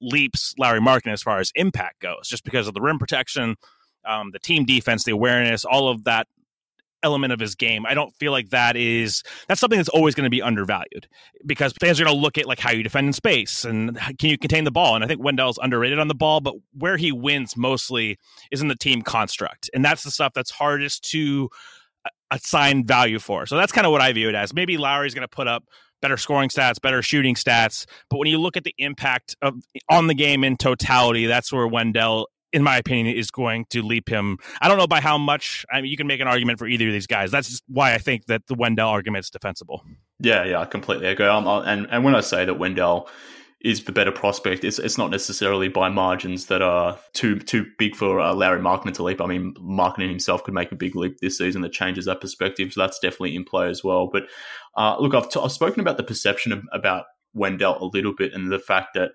leaps 0.00 0.54
Lauri 0.58 0.80
Markkanen 0.80 1.12
as 1.12 1.22
far 1.22 1.38
as 1.38 1.52
impact 1.54 2.00
goes, 2.00 2.28
just 2.28 2.44
because 2.44 2.68
of 2.68 2.74
the 2.74 2.80
rim 2.80 2.98
protection, 2.98 3.56
um, 4.06 4.30
the 4.32 4.38
team 4.38 4.64
defense, 4.64 5.04
the 5.04 5.12
awareness, 5.12 5.64
all 5.64 5.88
of 5.88 6.04
that 6.04 6.26
element 7.02 7.32
of 7.32 7.38
his 7.38 7.54
game. 7.54 7.86
I 7.86 7.94
don't 7.94 8.14
feel 8.16 8.32
like 8.32 8.50
that 8.50 8.76
is 8.76 9.22
that's 9.48 9.60
something 9.60 9.78
that's 9.78 9.88
always 9.88 10.14
going 10.14 10.24
to 10.24 10.30
be 10.30 10.42
undervalued 10.42 11.06
because 11.44 11.72
fans 11.80 12.00
are 12.00 12.04
going 12.04 12.16
to 12.16 12.20
look 12.20 12.38
at 12.38 12.46
like 12.46 12.58
how 12.58 12.72
you 12.72 12.82
defend 12.82 13.06
in 13.06 13.12
space 13.12 13.64
and 13.64 13.96
can 14.18 14.30
you 14.30 14.38
contain 14.38 14.64
the 14.64 14.70
ball. 14.70 14.94
And 14.94 15.04
I 15.04 15.06
think 15.06 15.22
Wendell's 15.22 15.58
underrated 15.62 15.98
on 15.98 16.08
the 16.08 16.14
ball, 16.14 16.40
but 16.40 16.54
where 16.72 16.96
he 16.96 17.12
wins 17.12 17.56
mostly 17.56 18.18
is 18.50 18.60
in 18.60 18.68
the 18.68 18.76
team 18.76 19.02
construct, 19.02 19.70
and 19.72 19.84
that's 19.84 20.02
the 20.02 20.10
stuff 20.10 20.32
that's 20.34 20.50
hardest 20.50 21.08
to 21.10 21.48
uh, 22.04 22.10
assign 22.32 22.84
value 22.84 23.18
for. 23.18 23.46
So 23.46 23.56
that's 23.56 23.72
kind 23.72 23.86
of 23.86 23.92
what 23.92 24.00
I 24.00 24.12
view 24.12 24.28
it 24.28 24.34
as. 24.34 24.52
Maybe 24.52 24.76
Lauri's 24.76 25.14
going 25.14 25.22
to 25.22 25.28
put 25.28 25.48
up 25.48 25.64
better 26.06 26.16
scoring 26.16 26.48
stats, 26.48 26.80
better 26.80 27.02
shooting 27.02 27.34
stats. 27.34 27.84
But 28.08 28.18
when 28.18 28.28
you 28.28 28.38
look 28.38 28.56
at 28.56 28.62
the 28.62 28.74
impact 28.78 29.34
of 29.42 29.54
on 29.90 30.06
the 30.06 30.14
game 30.14 30.44
in 30.44 30.56
totality, 30.56 31.26
that's 31.26 31.52
where 31.52 31.66
Wendell, 31.66 32.28
in 32.52 32.62
my 32.62 32.76
opinion, 32.76 33.16
is 33.16 33.32
going 33.32 33.66
to 33.70 33.82
leap 33.82 34.08
him. 34.08 34.38
I 34.62 34.68
don't 34.68 34.78
know 34.78 34.86
by 34.86 35.00
how 35.00 35.18
much. 35.18 35.66
I 35.72 35.80
mean, 35.80 35.90
you 35.90 35.96
can 35.96 36.06
make 36.06 36.20
an 36.20 36.28
argument 36.28 36.60
for 36.60 36.68
either 36.68 36.86
of 36.86 36.92
these 36.92 37.08
guys. 37.08 37.32
That's 37.32 37.60
why 37.66 37.92
I 37.92 37.98
think 37.98 38.26
that 38.26 38.46
the 38.46 38.54
Wendell 38.54 38.88
argument 38.88 39.24
is 39.24 39.30
defensible. 39.30 39.82
Yeah, 40.20 40.44
yeah, 40.44 40.60
I 40.60 40.64
completely 40.66 41.08
agree. 41.08 41.26
I'm, 41.26 41.44
and 41.44 41.88
and 41.90 42.04
when 42.04 42.14
I 42.14 42.20
say 42.20 42.44
that 42.44 42.54
Wendell 42.54 43.10
is 43.66 43.82
the 43.82 43.92
better 43.92 44.12
prospect. 44.12 44.62
It's 44.62 44.78
it's 44.78 44.96
not 44.96 45.10
necessarily 45.10 45.68
by 45.68 45.88
margins 45.88 46.46
that 46.46 46.62
are 46.62 46.96
too 47.14 47.40
too 47.40 47.66
big 47.78 47.96
for 47.96 48.20
uh, 48.20 48.32
Lauri 48.32 48.60
Markkanen 48.60 48.94
to 48.94 49.02
leap. 49.02 49.20
I 49.20 49.26
mean, 49.26 49.54
Markkanen 49.54 50.08
himself 50.08 50.44
could 50.44 50.54
make 50.54 50.70
a 50.70 50.76
big 50.76 50.94
leap 50.94 51.18
this 51.18 51.38
season 51.38 51.62
that 51.62 51.72
changes 51.72 52.04
that 52.04 52.20
perspective. 52.20 52.72
So 52.72 52.80
that's 52.80 53.00
definitely 53.00 53.34
in 53.34 53.44
play 53.44 53.68
as 53.68 53.82
well. 53.82 54.08
But 54.10 54.28
uh, 54.76 54.96
look, 55.00 55.14
I've, 55.14 55.28
t- 55.28 55.40
I've 55.42 55.50
spoken 55.50 55.80
about 55.80 55.96
the 55.96 56.04
perception 56.04 56.52
of, 56.52 56.62
about 56.72 57.06
Wendell 57.34 57.78
a 57.82 57.90
little 57.92 58.14
bit 58.14 58.32
and 58.32 58.52
the 58.52 58.60
fact 58.60 58.94
that 58.94 59.10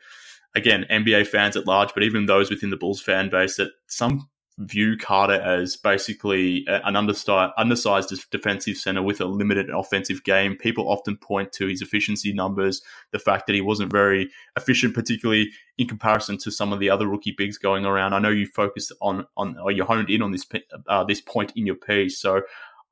again, 0.53 0.85
NBA 0.91 1.27
fans 1.27 1.55
at 1.55 1.65
large, 1.65 1.93
but 1.93 2.03
even 2.03 2.25
those 2.25 2.49
within 2.49 2.71
the 2.71 2.77
Bulls 2.77 3.01
fan 3.01 3.29
base, 3.29 3.55
that 3.55 3.71
some 3.87 4.29
view 4.65 4.97
Carter 4.97 5.41
as 5.41 5.75
basically 5.75 6.65
an 6.67 6.95
undersized, 6.95 7.53
undersized 7.57 8.13
defensive 8.31 8.77
center 8.77 9.01
with 9.01 9.21
a 9.21 9.25
limited 9.25 9.69
offensive 9.69 10.23
game. 10.23 10.55
People 10.55 10.89
often 10.89 11.17
point 11.17 11.51
to 11.53 11.67
his 11.67 11.81
efficiency 11.81 12.33
numbers, 12.33 12.81
the 13.11 13.19
fact 13.19 13.47
that 13.47 13.53
he 13.53 13.61
wasn't 13.61 13.91
very 13.91 14.29
efficient, 14.55 14.93
particularly 14.93 15.51
in 15.77 15.87
comparison 15.87 16.37
to 16.39 16.51
some 16.51 16.71
of 16.71 16.79
the 16.79 16.89
other 16.89 17.07
rookie 17.07 17.33
bigs 17.37 17.57
going 17.57 17.85
around. 17.85 18.13
I 18.13 18.19
know 18.19 18.29
you 18.29 18.45
focused 18.45 18.91
on 19.01 19.25
on 19.37 19.57
or 19.57 19.71
you 19.71 19.83
honed 19.83 20.09
in 20.09 20.21
on 20.21 20.31
this 20.31 20.45
uh, 20.87 21.03
this 21.03 21.21
point 21.21 21.53
in 21.55 21.65
your 21.65 21.75
piece, 21.75 22.19
so 22.19 22.41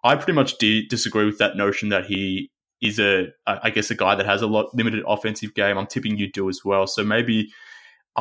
I 0.03 0.15
pretty 0.15 0.33
much 0.33 0.57
de- 0.57 0.87
disagree 0.87 1.25
with 1.25 1.37
that 1.39 1.57
notion 1.57 1.89
that 1.89 2.05
he 2.05 2.51
is 2.81 2.99
a 2.99 3.27
I 3.45 3.69
guess 3.69 3.91
a 3.91 3.95
guy 3.95 4.15
that 4.15 4.25
has 4.25 4.41
a 4.41 4.47
lot 4.47 4.73
limited 4.73 5.03
offensive 5.07 5.53
game. 5.53 5.77
I'm 5.77 5.87
tipping 5.87 6.17
you 6.17 6.31
do 6.31 6.49
as 6.49 6.63
well. 6.63 6.87
So 6.87 7.03
maybe 7.03 7.51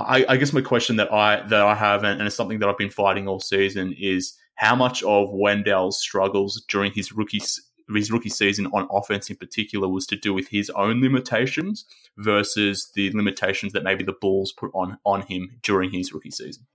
I, 0.07 0.25
I, 0.29 0.37
guess 0.37 0.53
my 0.53 0.61
question 0.61 0.97
that 0.97 1.13
I 1.13 1.47
that 1.49 1.63
I 1.63 1.75
have, 1.75 2.05
and, 2.05 2.19
and 2.19 2.27
it's 2.27 2.37
something 2.37 2.59
that 2.59 2.69
I've 2.69 2.79
been 2.79 2.91
fighting 2.91 3.29
all 3.29 3.41
season, 3.41 3.95
is 3.99 4.35
how 4.55 4.75
much 4.75 5.03
of 5.03 5.31
Wendell's 5.33 6.01
struggles 6.01 6.65
during 6.69 6.93
his 6.93 7.13
rookie 7.13 7.41
his 7.95 8.11
rookie 8.11 8.29
season 8.29 8.67
on 8.67 8.87
offense 8.91 9.31
in 9.31 9.37
particular 9.37 9.89
was 9.89 10.07
to 10.07 10.17
do 10.17 10.35
with 10.35 10.49
his 10.49 10.69
own 10.71 11.01
limitations 11.01 11.87
versus 12.19 12.91
the 12.95 13.11
limitations 13.13 13.73
that 13.73 13.83
maybe 13.83 14.05
the 14.05 14.13
Bulls 14.13 14.53
put 14.53 14.71
on 14.75 14.99
on 15.05 15.23
him 15.23 15.59
during 15.63 15.91
his 15.91 16.13
rookie 16.13 16.31
season. 16.31 16.67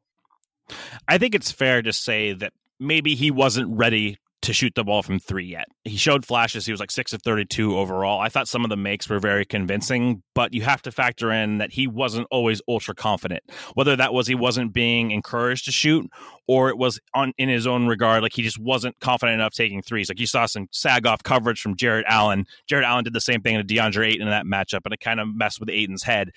I 1.07 1.17
think 1.17 1.35
it's 1.35 1.51
fair 1.51 1.81
to 1.81 1.93
say 1.93 2.33
that 2.33 2.53
maybe 2.79 3.15
he 3.15 3.31
wasn't 3.31 3.77
ready 3.77 4.17
to 4.43 4.53
shoot 4.53 4.75
the 4.75 4.83
ball 4.83 5.01
from 5.01 5.19
three 5.19 5.45
yet. 5.45 5.67
He 5.85 5.97
showed 5.97 6.25
flashes. 6.25 6.65
He 6.65 6.71
was 6.71 6.79
like 6.79 6.91
six 6.91 7.13
of 7.13 7.21
32 7.21 7.77
overall. 7.77 8.19
I 8.19 8.29
thought 8.29 8.47
some 8.47 8.63
of 8.63 8.69
the 8.69 8.77
makes 8.77 9.09
were 9.09 9.19
very 9.19 9.45
convincing, 9.45 10.21
but 10.35 10.53
you 10.53 10.61
have 10.63 10.81
to 10.83 10.91
factor 10.91 11.31
in 11.31 11.57
that 11.59 11.71
he 11.71 11.87
wasn't 11.87 12.27
always 12.29 12.61
ultra 12.67 12.93
confident. 12.93 13.43
Whether 13.73 13.95
that 13.95 14.13
was 14.13 14.27
he 14.27 14.35
wasn't 14.35 14.73
being 14.73 15.11
encouraged 15.11 15.65
to 15.65 15.71
shoot 15.71 16.09
or 16.47 16.69
it 16.69 16.77
was 16.77 16.99
on 17.13 17.31
in 17.37 17.47
his 17.47 17.65
own 17.65 17.87
regard, 17.87 18.21
like 18.21 18.33
he 18.33 18.41
just 18.41 18.59
wasn't 18.59 18.99
confident 18.99 19.35
enough 19.35 19.53
taking 19.53 19.81
threes. 19.81 20.09
Like 20.09 20.19
you 20.19 20.27
saw 20.27 20.45
some 20.45 20.67
sag 20.71 21.07
off 21.07 21.23
coverage 21.23 21.61
from 21.61 21.75
Jarrett 21.75 22.05
Allen. 22.07 22.45
Jarrett 22.67 22.85
Allen 22.85 23.05
did 23.05 23.13
the 23.13 23.21
same 23.21 23.41
thing 23.41 23.57
to 23.57 23.63
DeAndre 23.63 24.07
Ayton 24.07 24.27
in 24.27 24.29
that 24.29 24.45
matchup, 24.45 24.81
and 24.83 24.93
it 24.93 24.99
kind 24.99 25.19
of 25.19 25.27
messed 25.33 25.59
with 25.59 25.69
Ayton's 25.69 26.03
head. 26.03 26.31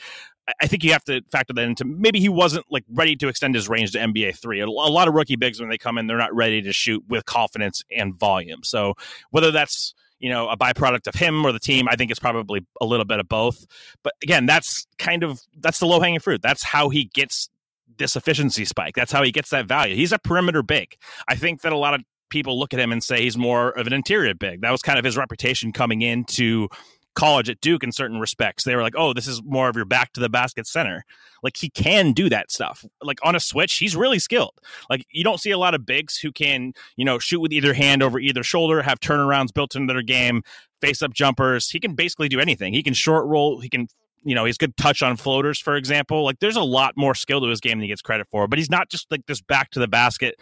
I 0.60 0.66
think 0.66 0.84
you 0.84 0.92
have 0.92 1.04
to 1.04 1.22
factor 1.32 1.52
that 1.54 1.64
into 1.64 1.84
maybe 1.84 2.20
he 2.20 2.28
wasn't 2.28 2.66
like 2.70 2.84
ready 2.92 3.16
to 3.16 3.28
extend 3.28 3.54
his 3.54 3.68
range 3.68 3.92
to 3.92 3.98
NBA 3.98 4.38
three. 4.38 4.60
A 4.60 4.66
lot 4.68 5.08
of 5.08 5.14
rookie 5.14 5.36
bigs 5.36 5.60
when 5.60 5.68
they 5.68 5.78
come 5.78 5.98
in, 5.98 6.06
they're 6.06 6.16
not 6.16 6.34
ready 6.34 6.62
to 6.62 6.72
shoot 6.72 7.02
with 7.08 7.24
confidence 7.24 7.82
and 7.90 8.14
volume. 8.14 8.62
So 8.62 8.94
whether 9.30 9.50
that's 9.50 9.94
you 10.18 10.30
know 10.30 10.48
a 10.48 10.56
byproduct 10.56 11.08
of 11.08 11.14
him 11.14 11.44
or 11.44 11.52
the 11.52 11.58
team, 11.58 11.88
I 11.88 11.96
think 11.96 12.10
it's 12.10 12.20
probably 12.20 12.64
a 12.80 12.86
little 12.86 13.04
bit 13.04 13.18
of 13.18 13.28
both. 13.28 13.66
But 14.02 14.14
again, 14.22 14.46
that's 14.46 14.86
kind 14.98 15.22
of 15.22 15.40
that's 15.58 15.78
the 15.78 15.86
low 15.86 16.00
hanging 16.00 16.20
fruit. 16.20 16.42
That's 16.42 16.62
how 16.62 16.90
he 16.90 17.04
gets 17.04 17.50
this 17.98 18.14
efficiency 18.14 18.64
spike. 18.64 18.94
That's 18.94 19.12
how 19.12 19.22
he 19.22 19.32
gets 19.32 19.50
that 19.50 19.66
value. 19.66 19.96
He's 19.96 20.12
a 20.12 20.18
perimeter 20.18 20.62
big. 20.62 20.96
I 21.28 21.34
think 21.34 21.62
that 21.62 21.72
a 21.72 21.76
lot 21.78 21.94
of 21.94 22.02
people 22.28 22.58
look 22.58 22.74
at 22.74 22.80
him 22.80 22.92
and 22.92 23.02
say 23.02 23.22
he's 23.22 23.36
more 23.36 23.70
of 23.70 23.86
an 23.86 23.92
interior 23.92 24.34
big. 24.34 24.60
That 24.62 24.70
was 24.70 24.82
kind 24.82 24.98
of 24.98 25.04
his 25.04 25.16
reputation 25.16 25.72
coming 25.72 26.02
into 26.02 26.68
college 27.16 27.50
at 27.50 27.60
Duke 27.60 27.82
in 27.82 27.90
certain 27.90 28.20
respects. 28.20 28.62
They 28.62 28.76
were 28.76 28.82
like, 28.82 28.94
oh, 28.96 29.12
this 29.12 29.26
is 29.26 29.42
more 29.42 29.68
of 29.68 29.74
your 29.74 29.84
back 29.84 30.12
to 30.12 30.20
the 30.20 30.28
basket 30.28 30.66
center. 30.66 31.04
Like 31.42 31.56
he 31.56 31.68
can 31.70 32.12
do 32.12 32.28
that 32.28 32.52
stuff. 32.52 32.84
Like 33.02 33.18
on 33.24 33.34
a 33.34 33.40
switch, 33.40 33.74
he's 33.78 33.96
really 33.96 34.20
skilled. 34.20 34.54
Like 34.88 35.04
you 35.10 35.24
don't 35.24 35.40
see 35.40 35.50
a 35.50 35.58
lot 35.58 35.74
of 35.74 35.84
bigs 35.84 36.18
who 36.18 36.30
can, 36.30 36.72
you 36.96 37.04
know, 37.04 37.18
shoot 37.18 37.40
with 37.40 37.52
either 37.52 37.74
hand 37.74 38.02
over 38.02 38.20
either 38.20 38.44
shoulder, 38.44 38.82
have 38.82 39.00
turnarounds 39.00 39.52
built 39.52 39.74
into 39.74 39.92
their 39.92 40.02
game, 40.02 40.42
face 40.80 41.02
up 41.02 41.12
jumpers. 41.12 41.70
He 41.70 41.80
can 41.80 41.94
basically 41.94 42.28
do 42.28 42.38
anything. 42.38 42.72
He 42.72 42.82
can 42.82 42.94
short 42.94 43.26
roll. 43.26 43.60
He 43.60 43.68
can 43.68 43.88
you 44.24 44.34
know, 44.34 44.44
he's 44.44 44.58
good 44.58 44.76
touch 44.76 45.02
on 45.02 45.16
floaters, 45.16 45.60
for 45.60 45.76
example. 45.76 46.24
Like 46.24 46.40
there's 46.40 46.56
a 46.56 46.62
lot 46.62 46.94
more 46.96 47.14
skill 47.14 47.40
to 47.40 47.46
his 47.46 47.60
game 47.60 47.78
than 47.78 47.82
he 47.82 47.88
gets 47.88 48.02
credit 48.02 48.26
for, 48.28 48.48
but 48.48 48.58
he's 48.58 48.70
not 48.70 48.90
just 48.90 49.08
like 49.10 49.24
this 49.26 49.40
back 49.40 49.70
to 49.70 49.78
the 49.78 49.86
basket 49.86 50.34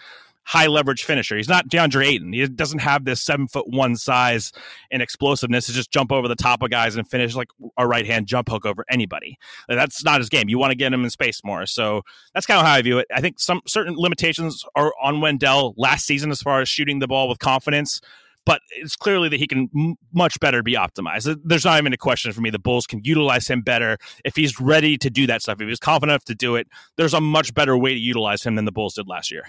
high 0.45 0.67
leverage 0.67 1.05
finisher. 1.05 1.37
He's 1.37 1.49
not 1.49 1.69
DeAndre 1.69 2.07
Ayton. 2.07 2.33
He 2.33 2.47
doesn't 2.47 2.81
have 2.81 3.05
this 3.05 3.23
seven 3.23 3.49
foot 3.49 3.67
one 3.69 3.97
size 3.97 4.53
and 4.91 5.03
explosiveness 5.03 5.67
to 5.67 5.73
just 5.73 5.91
jump 5.91 6.13
over 6.13 6.29
the 6.29 6.37
top 6.37 6.63
of 6.63 6.71
guys 6.71 6.97
and 6.97 7.09
finish 7.09 7.35
like 7.35 7.49
a 7.79 7.87
right 7.87 8.07
hand 8.07 8.27
jump 8.27 8.49
hook 8.51 8.67
over 8.67 8.85
anybody. 8.91 9.39
That's 9.69 10.05
not 10.05 10.21
his 10.21 10.29
game. 10.29 10.49
You 10.49 10.59
want 10.59 10.71
to 10.71 10.77
get 10.77 10.93
him 10.93 11.03
in 11.03 11.11
space 11.11 11.43
more. 11.45 11.67
So 11.67 12.03
that's 12.35 12.47
kind 12.47 12.61
of 12.61 12.67
how 12.67 12.75
I 12.75 12.83
view 12.83 12.99
it. 12.99 13.07
I 13.15 13.21
think 13.21 13.41
some 13.41 13.63
certain 13.67 13.95
limitations 13.97 14.65
are 14.77 14.93
on 15.03 15.21
Wendell 15.21 15.75
last 15.77 16.07
season 16.07 16.31
as 16.31 16.43
far 16.43 16.61
as 16.61 16.69
shooting 16.69 16.99
the 16.99 17.09
ball 17.09 17.29
with 17.29 17.39
confidence. 17.39 18.01
But 18.47 18.61
it's 18.73 18.95
clearly 18.95 19.31
that 19.31 19.39
he 19.39 19.47
can 19.47 19.71
m- 19.75 19.97
much 20.13 20.39
better 20.39 20.63
be 20.63 20.75
optimized. 20.75 21.35
There's 21.45 21.65
not 21.65 21.79
even 21.79 21.95
a 21.95 21.97
question 21.97 22.31
for 22.33 22.43
me. 22.43 22.51
The 22.51 22.59
Bulls 22.59 22.87
can 22.87 23.01
utilize 23.03 23.49
him 23.49 23.63
better 23.63 23.97
if 24.23 24.37
he's 24.37 24.61
ready 24.61 24.99
to 24.99 25.09
do 25.09 25.27
that 25.29 25.41
stuff. 25.41 25.63
If 25.63 25.69
he's 25.69 25.79
confident 25.79 26.13
enough 26.13 26.25
to 26.25 26.35
do 26.35 26.57
it, 26.57 26.69
there's 26.97 27.15
a 27.15 27.23
much 27.23 27.55
better 27.55 27.77
way 27.79 27.95
to 27.95 27.99
utilize 27.99 28.43
him 28.45 28.55
than 28.57 28.67
the 28.67 28.73
Bulls 28.73 28.95
did 28.95 29.09
last 29.09 29.31
year. 29.31 29.45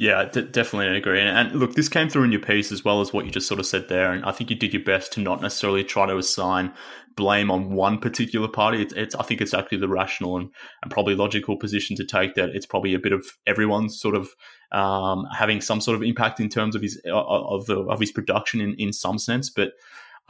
Yeah, 0.00 0.26
d- 0.26 0.42
definitely 0.42 0.96
agree. 0.96 1.20
And, 1.20 1.36
and, 1.36 1.58
look, 1.58 1.74
this 1.74 1.88
came 1.88 2.08
through 2.08 2.22
in 2.22 2.30
your 2.30 2.40
piece 2.40 2.70
as 2.70 2.84
well 2.84 3.00
as 3.00 3.12
what 3.12 3.24
you 3.24 3.32
just 3.32 3.48
sort 3.48 3.58
of 3.58 3.66
said 3.66 3.88
there. 3.88 4.12
And 4.12 4.24
I 4.24 4.30
think 4.30 4.48
you 4.48 4.54
did 4.54 4.72
your 4.72 4.84
best 4.84 5.12
to 5.14 5.20
not 5.20 5.42
necessarily 5.42 5.82
try 5.82 6.06
to 6.06 6.16
assign 6.16 6.72
blame 7.16 7.50
on 7.50 7.72
one 7.72 7.98
particular 7.98 8.46
party. 8.46 8.80
It's, 8.80 8.92
it's 8.92 9.14
I 9.16 9.24
think 9.24 9.40
it's 9.40 9.54
actually 9.54 9.78
the 9.78 9.88
rational 9.88 10.36
and, 10.36 10.50
and, 10.82 10.92
probably 10.92 11.16
logical 11.16 11.56
position 11.56 11.96
to 11.96 12.04
take 12.04 12.36
that 12.36 12.50
it's 12.50 12.64
probably 12.64 12.94
a 12.94 12.98
bit 13.00 13.12
of 13.12 13.26
everyone's 13.44 14.00
sort 14.00 14.14
of 14.14 14.28
um, 14.70 15.26
having 15.36 15.60
some 15.60 15.80
sort 15.80 15.96
of 15.96 16.04
impact 16.04 16.38
in 16.38 16.48
terms 16.48 16.76
of 16.76 16.82
his 16.82 17.02
of 17.12 17.66
the 17.66 17.80
of 17.80 17.98
his 17.98 18.12
production 18.12 18.60
in, 18.60 18.74
in 18.74 18.92
some 18.92 19.18
sense. 19.18 19.50
But 19.50 19.72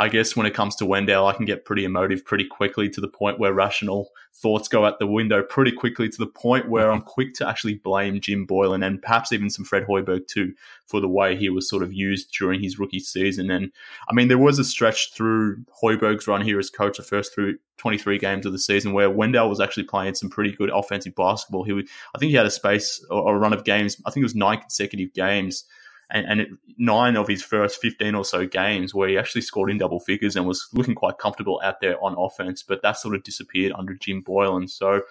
I 0.00 0.08
guess 0.08 0.36
when 0.36 0.46
it 0.46 0.54
comes 0.54 0.76
to 0.76 0.86
Wendell, 0.86 1.26
I 1.26 1.32
can 1.32 1.44
get 1.44 1.64
pretty 1.64 1.84
emotive 1.84 2.24
pretty 2.24 2.44
quickly 2.44 2.88
to 2.90 3.00
the 3.00 3.08
point 3.08 3.40
where 3.40 3.52
rational 3.52 4.10
thoughts 4.32 4.68
go 4.68 4.84
out 4.84 5.00
the 5.00 5.06
window 5.06 5.42
pretty 5.42 5.72
quickly 5.72 6.08
to 6.08 6.18
the 6.18 6.26
point 6.26 6.68
where 6.68 6.92
I'm 6.92 7.00
mm-hmm. 7.00 7.08
quick 7.08 7.34
to 7.34 7.48
actually 7.48 7.74
blame 7.74 8.20
Jim 8.20 8.46
Boylen 8.46 8.86
and 8.86 9.02
perhaps 9.02 9.32
even 9.32 9.50
some 9.50 9.64
Fred 9.64 9.84
Hoiberg 9.88 10.28
too 10.28 10.54
for 10.86 11.00
the 11.00 11.08
way 11.08 11.36
he 11.36 11.50
was 11.50 11.68
sort 11.68 11.82
of 11.82 11.92
used 11.92 12.32
during 12.38 12.62
his 12.62 12.78
rookie 12.78 13.00
season. 13.00 13.50
And 13.50 13.72
I 14.08 14.14
mean, 14.14 14.28
there 14.28 14.38
was 14.38 14.60
a 14.60 14.64
stretch 14.64 15.12
through 15.14 15.64
Hoiberg's 15.82 16.28
run 16.28 16.42
here 16.42 16.60
as 16.60 16.70
coach, 16.70 16.98
the 16.98 17.02
first 17.02 17.34
through 17.34 17.58
23 17.78 18.18
games 18.18 18.46
of 18.46 18.52
the 18.52 18.58
season, 18.58 18.92
where 18.92 19.10
Wendell 19.10 19.48
was 19.48 19.60
actually 19.60 19.84
playing 19.84 20.14
some 20.14 20.30
pretty 20.30 20.52
good 20.52 20.70
offensive 20.70 21.16
basketball. 21.16 21.64
He, 21.64 21.72
was 21.72 21.90
I 22.14 22.18
think 22.18 22.30
he 22.30 22.36
had 22.36 22.46
a 22.46 22.50
space 22.50 23.04
or 23.10 23.34
a 23.34 23.38
run 23.38 23.52
of 23.52 23.64
games. 23.64 23.96
I 24.06 24.10
think 24.10 24.22
it 24.22 24.26
was 24.26 24.36
nine 24.36 24.60
consecutive 24.60 25.12
games 25.12 25.64
and, 26.10 26.26
and 26.26 26.40
it, 26.40 26.48
nine 26.78 27.16
of 27.16 27.28
his 27.28 27.42
first 27.42 27.80
15 27.80 28.14
or 28.14 28.24
so 28.24 28.46
games 28.46 28.94
where 28.94 29.08
he 29.08 29.18
actually 29.18 29.42
scored 29.42 29.70
in 29.70 29.78
double 29.78 30.00
figures 30.00 30.36
and 30.36 30.46
was 30.46 30.68
looking 30.72 30.94
quite 30.94 31.18
comfortable 31.18 31.60
out 31.62 31.80
there 31.80 32.02
on 32.02 32.14
offense, 32.16 32.62
but 32.62 32.82
that 32.82 32.96
sort 32.96 33.14
of 33.14 33.22
disappeared 33.22 33.72
under 33.76 33.94
Jim 33.94 34.22
Boylen. 34.22 34.68
So 34.70 35.02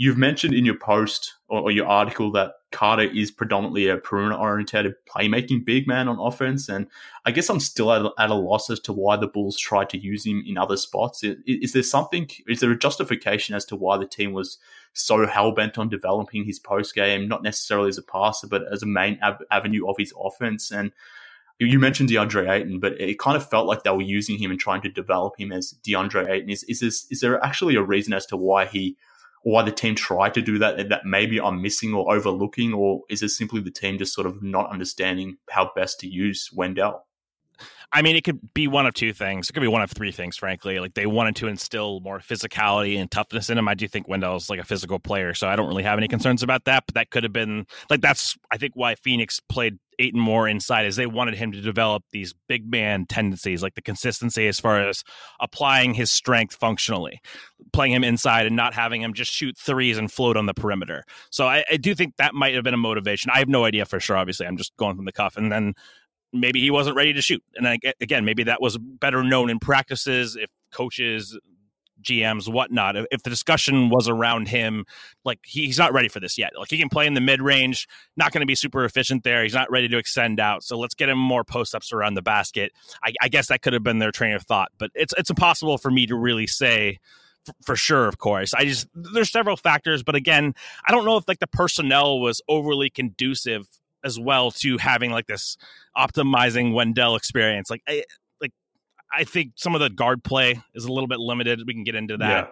you've 0.00 0.16
mentioned 0.16 0.54
in 0.54 0.64
your 0.64 0.78
post 0.78 1.34
or, 1.48 1.60
or 1.60 1.70
your 1.70 1.86
article 1.86 2.32
that 2.32 2.52
Carter 2.72 3.02
is 3.02 3.30
predominantly 3.30 3.86
a 3.86 3.98
perimeter 3.98 4.34
oriented 4.34 4.94
playmaking 5.06 5.62
big 5.62 5.86
man 5.86 6.08
on 6.08 6.18
offense. 6.18 6.70
And 6.70 6.86
I 7.26 7.32
guess 7.32 7.50
I'm 7.50 7.60
still 7.60 7.92
at, 7.92 8.10
at, 8.18 8.30
a 8.30 8.34
loss 8.34 8.70
as 8.70 8.80
to 8.80 8.94
why 8.94 9.18
the 9.18 9.26
Bulls 9.26 9.58
tried 9.58 9.90
to 9.90 9.98
use 9.98 10.24
him 10.24 10.42
in 10.46 10.56
other 10.56 10.78
spots. 10.78 11.22
Is, 11.22 11.36
is 11.44 11.74
there 11.74 11.82
something, 11.82 12.30
is 12.48 12.60
there 12.60 12.70
a 12.70 12.78
justification 12.78 13.54
as 13.54 13.66
to 13.66 13.76
why 13.76 13.98
the 13.98 14.06
team 14.06 14.32
was 14.32 14.56
so 14.94 15.26
hell 15.26 15.52
bent 15.52 15.76
on 15.76 15.90
developing 15.90 16.46
his 16.46 16.58
post 16.58 16.94
game, 16.94 17.28
not 17.28 17.42
necessarily 17.42 17.90
as 17.90 17.98
a 17.98 18.02
passer, 18.02 18.46
but 18.46 18.62
as 18.72 18.82
a 18.82 18.86
main 18.86 19.18
av- 19.22 19.42
avenue 19.50 19.86
of 19.86 19.96
his 19.98 20.14
offense. 20.18 20.70
And 20.70 20.92
you 21.58 21.78
mentioned 21.78 22.08
DeAndre 22.08 22.48
Ayton, 22.48 22.80
but 22.80 22.98
it 22.98 23.18
kind 23.18 23.36
of 23.36 23.46
felt 23.46 23.66
like 23.66 23.82
they 23.82 23.90
were 23.90 24.00
using 24.00 24.38
him 24.38 24.50
and 24.50 24.58
trying 24.58 24.80
to 24.80 24.88
develop 24.88 25.38
him 25.38 25.52
as 25.52 25.74
DeAndre 25.86 26.30
Ayton. 26.30 26.48
Is 26.48 26.62
is 26.62 26.80
this 26.80 27.06
is 27.10 27.20
there 27.20 27.44
actually 27.44 27.76
a 27.76 27.82
reason 27.82 28.14
as 28.14 28.24
to 28.26 28.38
why 28.38 28.64
he 28.64 28.96
why 29.42 29.62
the 29.62 29.72
team 29.72 29.94
tried 29.94 30.34
to 30.34 30.42
do 30.42 30.58
that 30.58 30.88
that 30.88 31.04
maybe 31.04 31.40
I'm 31.40 31.62
missing 31.62 31.94
or 31.94 32.14
overlooking, 32.14 32.74
or 32.74 33.02
is 33.08 33.22
it 33.22 33.30
simply 33.30 33.60
the 33.60 33.70
team 33.70 33.98
just 33.98 34.14
sort 34.14 34.26
of 34.26 34.42
not 34.42 34.70
understanding 34.70 35.38
how 35.50 35.70
best 35.74 36.00
to 36.00 36.08
use 36.08 36.50
Wendell? 36.52 37.06
I 37.92 38.02
mean, 38.02 38.14
it 38.14 38.22
could 38.22 38.54
be 38.54 38.68
one 38.68 38.86
of 38.86 38.94
two 38.94 39.12
things. 39.12 39.50
It 39.50 39.52
could 39.52 39.62
be 39.62 39.68
one 39.68 39.82
of 39.82 39.90
three 39.90 40.12
things, 40.12 40.36
frankly. 40.36 40.78
Like 40.78 40.94
they 40.94 41.06
wanted 41.06 41.36
to 41.36 41.48
instill 41.48 42.00
more 42.00 42.20
physicality 42.20 42.96
and 42.96 43.10
toughness 43.10 43.50
in 43.50 43.58
him. 43.58 43.66
I 43.66 43.74
do 43.74 43.88
think 43.88 44.06
Wendell's 44.06 44.48
like 44.48 44.60
a 44.60 44.64
physical 44.64 45.00
player, 45.00 45.34
so 45.34 45.48
I 45.48 45.56
don't 45.56 45.66
really 45.66 45.82
have 45.82 45.98
any 45.98 46.06
concerns 46.06 46.42
about 46.42 46.66
that. 46.66 46.84
But 46.86 46.94
that 46.94 47.10
could 47.10 47.24
have 47.24 47.32
been 47.32 47.66
like 47.88 48.00
that's 48.00 48.36
I 48.50 48.58
think 48.58 48.74
why 48.76 48.94
Phoenix 48.94 49.40
played 49.40 49.78
Ayton 50.00 50.20
more 50.20 50.48
inside 50.48 50.86
is 50.86 50.96
they 50.96 51.06
wanted 51.06 51.34
him 51.34 51.52
to 51.52 51.60
develop 51.60 52.02
these 52.10 52.34
big 52.48 52.68
man 52.70 53.06
tendencies, 53.06 53.62
like 53.62 53.74
the 53.74 53.82
consistency 53.82 54.48
as 54.48 54.58
far 54.58 54.80
as 54.80 55.04
applying 55.38 55.94
his 55.94 56.10
strength 56.10 56.56
functionally, 56.56 57.20
playing 57.72 57.92
him 57.92 58.02
inside 58.02 58.46
and 58.46 58.56
not 58.56 58.74
having 58.74 59.02
him 59.02 59.12
just 59.12 59.30
shoot 59.30 59.56
threes 59.58 59.98
and 59.98 60.10
float 60.10 60.36
on 60.36 60.46
the 60.46 60.54
perimeter. 60.54 61.04
So 61.30 61.46
I, 61.46 61.64
I 61.70 61.76
do 61.76 61.94
think 61.94 62.16
that 62.16 62.34
might 62.34 62.54
have 62.54 62.64
been 62.64 62.74
a 62.74 62.78
motivation. 62.78 63.30
I 63.30 63.38
have 63.38 63.48
no 63.48 63.64
idea 63.64 63.84
for 63.84 64.00
sure. 64.00 64.16
Obviously, 64.16 64.46
I'm 64.46 64.56
just 64.56 64.76
going 64.76 64.96
from 64.96 65.04
the 65.04 65.12
cuff. 65.12 65.36
And 65.36 65.52
then 65.52 65.74
maybe 66.32 66.60
he 66.60 66.70
wasn't 66.70 66.96
ready 66.96 67.12
to 67.12 67.22
shoot. 67.22 67.42
And 67.56 67.68
I, 67.68 67.78
again, 68.00 68.24
maybe 68.24 68.44
that 68.44 68.62
was 68.62 68.78
better 68.78 69.22
known 69.22 69.50
in 69.50 69.58
practices 69.58 70.36
if 70.36 70.50
coaches 70.72 71.38
GMs, 72.02 72.52
whatnot. 72.52 72.96
If 73.10 73.22
the 73.22 73.30
discussion 73.30 73.90
was 73.90 74.08
around 74.08 74.48
him, 74.48 74.84
like 75.24 75.40
he's 75.44 75.78
not 75.78 75.92
ready 75.92 76.08
for 76.08 76.20
this 76.20 76.38
yet. 76.38 76.52
Like 76.58 76.70
he 76.70 76.78
can 76.78 76.88
play 76.88 77.06
in 77.06 77.14
the 77.14 77.20
mid 77.20 77.40
range, 77.42 77.88
not 78.16 78.32
going 78.32 78.40
to 78.40 78.46
be 78.46 78.54
super 78.54 78.84
efficient 78.84 79.24
there. 79.24 79.42
He's 79.42 79.54
not 79.54 79.70
ready 79.70 79.88
to 79.88 79.98
extend 79.98 80.40
out. 80.40 80.62
So 80.62 80.78
let's 80.78 80.94
get 80.94 81.08
him 81.08 81.18
more 81.18 81.44
post 81.44 81.74
ups 81.74 81.92
around 81.92 82.14
the 82.14 82.22
basket. 82.22 82.72
I, 83.02 83.12
I, 83.22 83.28
guess 83.28 83.48
that 83.48 83.62
could 83.62 83.72
have 83.72 83.82
been 83.82 83.98
their 83.98 84.12
train 84.12 84.34
of 84.34 84.42
thought, 84.42 84.70
but 84.78 84.90
it's 84.94 85.14
it's 85.16 85.30
impossible 85.30 85.78
for 85.78 85.90
me 85.90 86.06
to 86.06 86.16
really 86.16 86.46
say 86.46 86.98
for 87.62 87.76
sure. 87.76 88.06
Of 88.06 88.18
course, 88.18 88.54
I 88.54 88.64
just 88.64 88.88
there's 88.94 89.30
several 89.30 89.56
factors, 89.56 90.02
but 90.02 90.14
again, 90.14 90.54
I 90.86 90.92
don't 90.92 91.04
know 91.04 91.16
if 91.16 91.26
like 91.28 91.38
the 91.38 91.46
personnel 91.46 92.20
was 92.20 92.40
overly 92.48 92.90
conducive 92.90 93.68
as 94.04 94.18
well 94.18 94.50
to 94.50 94.78
having 94.78 95.10
like 95.10 95.26
this 95.26 95.56
optimizing 95.96 96.72
Wendell 96.72 97.16
experience. 97.16 97.70
Like 97.70 97.82
I, 97.88 98.04
I 99.12 99.24
think 99.24 99.52
some 99.56 99.74
of 99.74 99.80
the 99.80 99.90
guard 99.90 100.22
play 100.22 100.60
is 100.74 100.84
a 100.84 100.92
little 100.92 101.08
bit 101.08 101.18
limited. 101.18 101.62
We 101.66 101.74
can 101.74 101.84
get 101.84 101.94
into 101.94 102.16
that. 102.18 102.28
Yeah. 102.28 102.46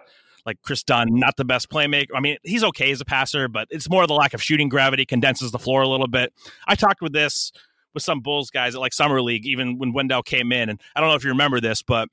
Like 0.45 0.61
Kris 0.61 0.83
Dunn, 0.83 1.09
not 1.11 1.35
the 1.35 1.45
best 1.45 1.69
playmaker. 1.69 2.11
I 2.15 2.21
mean, 2.21 2.37
he's 2.43 2.63
okay 2.63 2.91
as 2.91 3.01
a 3.01 3.05
passer, 3.05 3.47
but 3.47 3.67
it's 3.69 3.89
more 3.89 4.07
the 4.07 4.13
lack 4.13 4.33
of 4.33 4.41
shooting 4.41 4.69
gravity 4.69 5.05
condenses 5.05 5.51
the 5.51 5.59
floor 5.59 5.81
a 5.81 5.87
little 5.87 6.07
bit. 6.07 6.33
I 6.65 6.75
talked 6.75 7.01
with 7.01 7.13
this 7.13 7.51
with 7.93 8.03
some 8.03 8.21
Bulls 8.21 8.49
guys 8.49 8.73
at 8.73 8.81
like 8.81 8.93
summer 8.93 9.21
league, 9.21 9.45
even 9.45 9.77
when 9.77 9.93
Wendell 9.93 10.23
came 10.23 10.51
in, 10.51 10.69
and 10.69 10.81
I 10.95 11.01
don't 11.01 11.09
know 11.09 11.15
if 11.15 11.23
you 11.23 11.31
remember 11.31 11.59
this, 11.59 11.81
but 11.81 12.07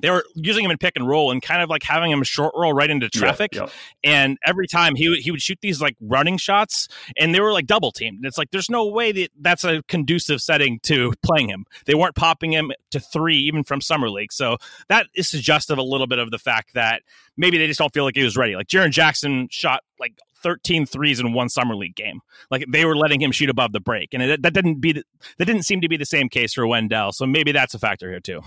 they 0.00 0.10
were 0.10 0.24
using 0.34 0.64
him 0.64 0.70
in 0.70 0.78
pick 0.78 0.94
and 0.96 1.06
roll 1.06 1.30
and 1.30 1.40
kind 1.40 1.62
of 1.62 1.70
like 1.70 1.82
having 1.82 2.10
him 2.10 2.22
short 2.24 2.52
roll 2.56 2.72
right 2.72 2.90
into 2.90 3.08
traffic. 3.08 3.54
Yeah, 3.54 3.62
yeah. 3.62 3.68
And 4.02 4.38
every 4.44 4.66
time 4.66 4.96
he 4.96 5.14
he 5.20 5.30
would 5.30 5.40
shoot 5.40 5.58
these 5.60 5.80
like 5.80 5.96
running 6.00 6.36
shots, 6.36 6.88
and 7.16 7.34
they 7.34 7.40
were 7.40 7.52
like 7.52 7.66
double 7.66 7.92
teamed. 7.92 8.16
And 8.18 8.26
it's 8.26 8.38
like 8.38 8.50
there's 8.50 8.70
no 8.70 8.86
way 8.86 9.12
that 9.12 9.30
that's 9.40 9.64
a 9.64 9.82
conducive 9.88 10.40
setting 10.40 10.80
to 10.84 11.12
playing 11.22 11.48
him. 11.48 11.64
They 11.86 11.94
weren't 11.94 12.16
popping 12.16 12.52
him 12.52 12.72
to 12.90 13.00
three 13.00 13.36
even 13.36 13.62
from 13.62 13.80
summer 13.80 14.10
league, 14.10 14.32
so 14.32 14.56
that 14.88 15.06
is 15.14 15.28
suggestive 15.28 15.78
a 15.78 15.82
little 15.82 16.06
bit 16.06 16.18
of 16.18 16.30
the 16.30 16.38
fact 16.38 16.74
that 16.74 17.02
maybe 17.36 17.58
they 17.58 17.66
just 17.66 17.78
don't 17.78 17.92
feel 17.94 18.04
like 18.04 18.16
he 18.16 18.24
was 18.24 18.36
ready. 18.36 18.56
Like 18.56 18.66
Jaren 18.66 18.90
Jackson 18.90 19.48
shot 19.50 19.82
like 20.00 20.18
13 20.42 20.86
threes 20.86 21.20
in 21.20 21.32
one 21.32 21.48
summer 21.48 21.74
league 21.74 21.96
game. 21.96 22.20
Like 22.50 22.64
they 22.68 22.84
were 22.84 22.96
letting 22.96 23.20
him 23.20 23.32
shoot 23.32 23.48
above 23.48 23.72
the 23.72 23.80
break, 23.80 24.12
and 24.12 24.22
it, 24.22 24.42
that 24.42 24.54
didn't 24.54 24.80
be 24.80 24.92
the, 24.92 25.04
that 25.38 25.44
didn't 25.44 25.62
seem 25.62 25.80
to 25.82 25.88
be 25.88 25.96
the 25.96 26.04
same 26.04 26.28
case 26.28 26.52
for 26.54 26.66
Wendell. 26.66 27.12
So 27.12 27.26
maybe 27.26 27.52
that's 27.52 27.74
a 27.74 27.78
factor 27.78 28.10
here 28.10 28.20
too. 28.20 28.42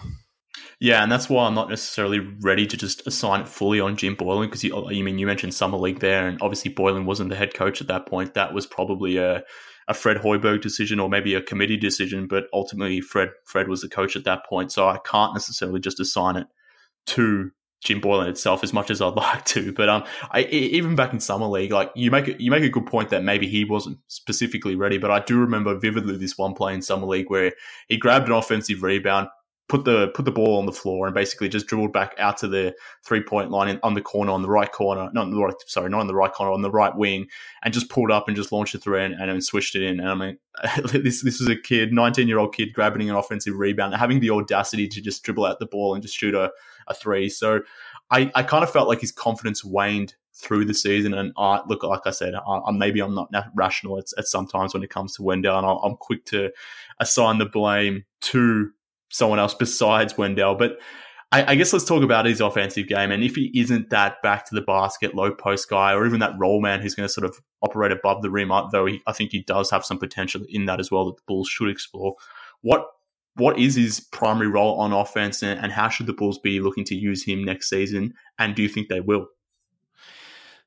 Yeah, 0.79 1.01
and 1.01 1.11
that's 1.11 1.29
why 1.29 1.45
I'm 1.45 1.55
not 1.55 1.69
necessarily 1.69 2.19
ready 2.19 2.67
to 2.67 2.77
just 2.77 3.05
assign 3.07 3.41
it 3.41 3.47
fully 3.47 3.79
on 3.79 3.97
Jim 3.97 4.15
Boylen 4.15 4.45
because 4.45 4.63
you, 4.63 4.91
you 4.91 5.03
mean 5.03 5.17
you 5.17 5.25
mentioned 5.25 5.53
summer 5.53 5.77
league 5.77 5.99
there, 5.99 6.27
and 6.27 6.39
obviously 6.41 6.73
Boylen 6.73 7.05
wasn't 7.05 7.29
the 7.29 7.35
head 7.35 7.53
coach 7.53 7.81
at 7.81 7.87
that 7.87 8.05
point. 8.05 8.33
That 8.35 8.53
was 8.53 8.65
probably 8.65 9.17
a 9.17 9.43
a 9.89 9.93
Fred 9.93 10.17
Hoiberg 10.17 10.61
decision 10.61 10.99
or 10.99 11.09
maybe 11.09 11.33
a 11.33 11.41
committee 11.41 11.77
decision, 11.77 12.27
but 12.27 12.47
ultimately 12.53 13.01
Fred 13.01 13.29
Fred 13.45 13.67
was 13.67 13.81
the 13.81 13.89
coach 13.89 14.15
at 14.15 14.25
that 14.25 14.45
point, 14.45 14.71
so 14.71 14.87
I 14.87 14.99
can't 15.05 15.33
necessarily 15.33 15.79
just 15.79 15.99
assign 15.99 16.35
it 16.35 16.47
to 17.07 17.51
Jim 17.83 18.01
Boylen 18.01 18.27
itself 18.27 18.63
as 18.63 18.73
much 18.73 18.89
as 18.89 19.01
I'd 19.01 19.07
like 19.15 19.45
to. 19.45 19.71
But 19.71 19.89
um, 19.89 20.03
I, 20.31 20.41
even 20.43 20.95
back 20.95 21.13
in 21.13 21.19
summer 21.19 21.47
league, 21.47 21.71
like 21.71 21.91
you 21.95 22.11
make 22.11 22.27
a, 22.27 22.41
you 22.41 22.51
make 22.51 22.63
a 22.63 22.69
good 22.69 22.85
point 22.85 23.09
that 23.09 23.23
maybe 23.23 23.47
he 23.47 23.63
wasn't 23.65 23.99
specifically 24.07 24.75
ready. 24.75 24.97
But 24.97 25.11
I 25.11 25.21
do 25.21 25.39
remember 25.39 25.77
vividly 25.77 26.17
this 26.17 26.37
one 26.37 26.53
play 26.53 26.73
in 26.73 26.81
summer 26.81 27.07
league 27.07 27.29
where 27.29 27.53
he 27.87 27.97
grabbed 27.97 28.27
an 28.27 28.33
offensive 28.33 28.83
rebound, 28.83 29.27
put 29.69 29.83
the 29.83 30.07
put 30.09 30.23
the 30.23 30.31
ball 30.31 30.57
on 30.57 30.65
the 30.65 30.71
floor 30.71 31.07
and 31.07 31.13
basically 31.13 31.49
just 31.49 31.67
dribbled 31.67 31.91
back 31.91 32.15
out 32.17 32.37
to 32.37 32.47
the 32.47 32.73
three 33.03 33.21
point 33.21 33.51
line 33.51 33.67
in, 33.67 33.79
on 33.83 33.93
the 33.93 34.01
corner 34.01 34.31
on 34.31 34.41
the 34.41 34.49
right 34.49 34.71
corner, 34.71 35.09
not 35.13 35.29
the 35.29 35.37
right, 35.37 35.53
sorry, 35.65 35.89
not 35.89 35.99
on 35.99 36.07
the 36.07 36.15
right 36.15 36.31
corner, 36.31 36.51
on 36.51 36.61
the 36.61 36.71
right 36.71 36.95
wing, 36.95 37.27
and 37.63 37.73
just 37.73 37.89
pulled 37.89 38.11
up 38.11 38.27
and 38.27 38.37
just 38.37 38.51
launched 38.51 38.75
it 38.75 38.83
through 38.83 38.99
and, 38.99 39.13
and 39.15 39.29
then 39.29 39.41
switched 39.41 39.75
it 39.75 39.83
in. 39.83 39.99
And 39.99 40.09
I 40.09 40.15
mean, 40.15 40.37
this 40.93 41.21
this 41.21 41.39
was 41.39 41.49
a 41.49 41.55
kid, 41.55 41.91
nineteen 41.91 42.27
year 42.27 42.39
old 42.39 42.55
kid, 42.55 42.73
grabbing 42.73 43.09
an 43.09 43.15
offensive 43.15 43.57
rebound, 43.57 43.93
having 43.95 44.19
the 44.19 44.29
audacity 44.29 44.87
to 44.87 45.01
just 45.01 45.23
dribble 45.23 45.45
out 45.45 45.59
the 45.59 45.65
ball 45.65 45.93
and 45.93 46.01
just 46.01 46.15
shoot 46.15 46.33
a, 46.33 46.51
a 46.87 46.93
three. 46.93 47.29
So 47.29 47.61
I, 48.09 48.31
I 48.35 48.43
kind 48.43 48.63
of 48.63 48.71
felt 48.71 48.87
like 48.87 49.01
his 49.01 49.11
confidence 49.11 49.65
waned 49.65 50.15
through 50.33 50.63
the 50.65 50.73
season. 50.73 51.13
And 51.13 51.33
I 51.35 51.61
look, 51.67 51.83
like 51.83 52.05
I 52.05 52.11
said, 52.11 52.35
I, 52.35 52.71
maybe 52.71 53.01
I'm 53.01 53.15
not 53.15 53.29
rational 53.55 53.97
at, 53.97 54.05
at 54.17 54.27
sometimes 54.27 54.73
when 54.73 54.83
it 54.83 54.89
comes 54.89 55.15
to 55.15 55.23
Wendell, 55.23 55.57
and 55.57 55.65
I'm 55.83 55.97
quick 55.97 56.25
to 56.25 56.51
assign 56.99 57.39
the 57.39 57.45
blame 57.45 58.05
to 58.21 58.71
someone 59.09 59.39
else 59.39 59.53
besides 59.53 60.17
Wendell. 60.17 60.55
But 60.55 60.77
I, 61.31 61.51
I, 61.51 61.55
guess 61.55 61.73
let's 61.73 61.85
talk 61.85 62.03
about 62.03 62.25
his 62.25 62.39
offensive 62.39 62.87
game. 62.87 63.11
And 63.11 63.23
if 63.23 63.35
he 63.35 63.51
isn't 63.59 63.89
that 63.89 64.21
back 64.21 64.45
to 64.45 64.55
the 64.55 64.61
basket, 64.61 65.15
low 65.15 65.31
post 65.31 65.69
guy, 65.69 65.93
or 65.93 66.05
even 66.05 66.19
that 66.19 66.35
roll 66.37 66.61
man 66.61 66.81
who's 66.81 66.95
going 66.95 67.07
to 67.07 67.13
sort 67.13 67.25
of 67.25 67.37
operate 67.61 67.91
above 67.91 68.21
the 68.21 68.29
rim, 68.29 68.51
though 68.71 68.85
he, 68.85 69.01
I 69.07 69.11
think 69.11 69.31
he 69.31 69.43
does 69.43 69.69
have 69.71 69.85
some 69.85 69.99
potential 69.99 70.41
in 70.49 70.65
that 70.65 70.79
as 70.79 70.89
well 70.89 71.05
that 71.05 71.17
the 71.17 71.23
Bulls 71.27 71.49
should 71.49 71.69
explore. 71.69 72.15
What 72.61 72.87
what 73.35 73.59
is 73.59 73.75
his 73.75 73.99
primary 73.99 74.47
role 74.47 74.79
on 74.79 74.93
offense, 74.93 75.43
and, 75.43 75.59
and 75.59 75.71
how 75.71 75.89
should 75.89 76.07
the 76.07 76.13
Bulls 76.13 76.39
be 76.39 76.59
looking 76.59 76.83
to 76.85 76.95
use 76.95 77.23
him 77.23 77.43
next 77.43 77.69
season? 77.69 78.13
And 78.39 78.55
do 78.55 78.63
you 78.63 78.69
think 78.69 78.89
they 78.89 78.99
will? 78.99 79.27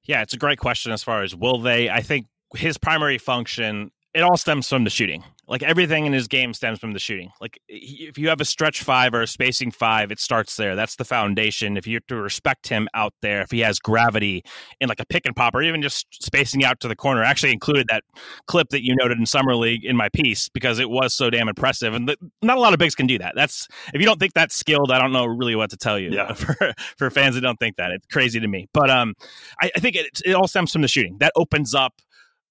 Yeah, 0.05 0.23
it's 0.23 0.35
a 0.35 0.39
great 0.39 0.59
question 0.59 0.93
as 0.93 1.03
far 1.03 1.23
as 1.23 1.35
will 1.35 1.59
they. 1.61 1.91
I 1.91 2.01
think 2.01 2.27
his 2.55 2.79
primary 2.79 3.19
function 3.19 3.91
it 4.13 4.23
all 4.23 4.37
stems 4.37 4.69
from 4.69 4.85
the 4.85 4.91
shooting. 4.91 5.25
Like 5.51 5.65
everything 5.65 6.07
in 6.07 6.13
his 6.13 6.29
game 6.29 6.55
stems 6.55 6.79
from 6.79 6.93
the 6.93 7.01
shooting. 7.01 7.33
Like 7.41 7.61
if 7.69 8.17
you 8.17 8.29
have 8.29 8.41
a 8.41 8.45
stretch 8.45 8.85
five 8.85 9.13
or 9.13 9.23
a 9.23 9.27
spacing 9.27 9.73
five, 9.73 10.13
it 10.13 10.21
starts 10.21 10.55
there. 10.55 10.77
That's 10.77 10.95
the 10.95 11.05
foundation. 11.05 11.77
If 11.77 11.89
you 11.89 11.97
have 11.97 12.07
to 12.07 12.17
respect 12.17 12.69
him 12.69 12.89
out 12.95 13.15
there, 13.21 13.43
if 13.43 13.51
he 13.51 13.59
has 13.61 13.81
gravity 13.81 14.45
in 14.81 14.89
like 14.89 15.01
a 15.01 15.05
pick 15.05 15.27
and 15.27 15.35
pop 15.35 15.57
or 15.57 15.63
even 15.63 15.83
just 15.83 16.07
spacing 16.23 16.65
out 16.65 16.79
to 16.81 16.89
the 16.89 16.95
corner, 16.95 17.25
I 17.25 17.29
actually 17.29 17.53
included 17.53 17.89
that 17.89 18.05
clip 18.47 18.69
that 18.69 18.85
you 18.85 18.95
noted 18.95 19.19
in 19.19 19.27
summer 19.27 19.57
league 19.57 19.85
in 19.85 19.97
my 19.97 20.09
piece 20.09 20.49
because 20.49 20.79
it 20.79 20.89
was 20.89 21.15
so 21.15 21.31
damn 21.31 21.49
impressive. 21.49 21.95
And 21.95 22.09
the, 22.09 22.17
not 22.43 22.57
a 22.57 22.61
lot 22.61 22.73
of 22.73 22.79
bigs 22.79 22.95
can 22.95 23.09
do 23.09 23.19
that. 23.19 23.33
That's 23.35 23.67
if 23.93 24.01
you 24.01 24.07
don't 24.07 24.21
think 24.21 24.35
that's 24.35 24.55
skilled, 24.55 24.93
I 24.93 25.01
don't 25.01 25.13
know 25.13 25.27
really 25.27 25.57
what 25.57 25.71
to 25.71 25.77
tell 25.77 25.99
you. 25.99 26.11
Yeah. 26.13 26.33
For 26.41 26.75
for 26.97 27.11
fans 27.11 27.35
that 27.35 27.41
don't 27.41 27.59
think 27.59 27.77
that, 27.77 27.91
it's 27.91 28.07
crazy 28.07 28.39
to 28.39 28.47
me. 28.47 28.69
But 28.73 28.89
um, 28.89 29.15
I, 29.61 29.71
I 29.75 29.81
think 29.81 29.97
it, 29.97 30.21
it 30.25 30.33
all 30.33 30.47
stems 30.47 30.73
from 30.73 30.83
the 30.83 30.89
shooting. 30.89 31.17
That 31.19 31.33
opens 31.37 31.75
up 31.75 32.01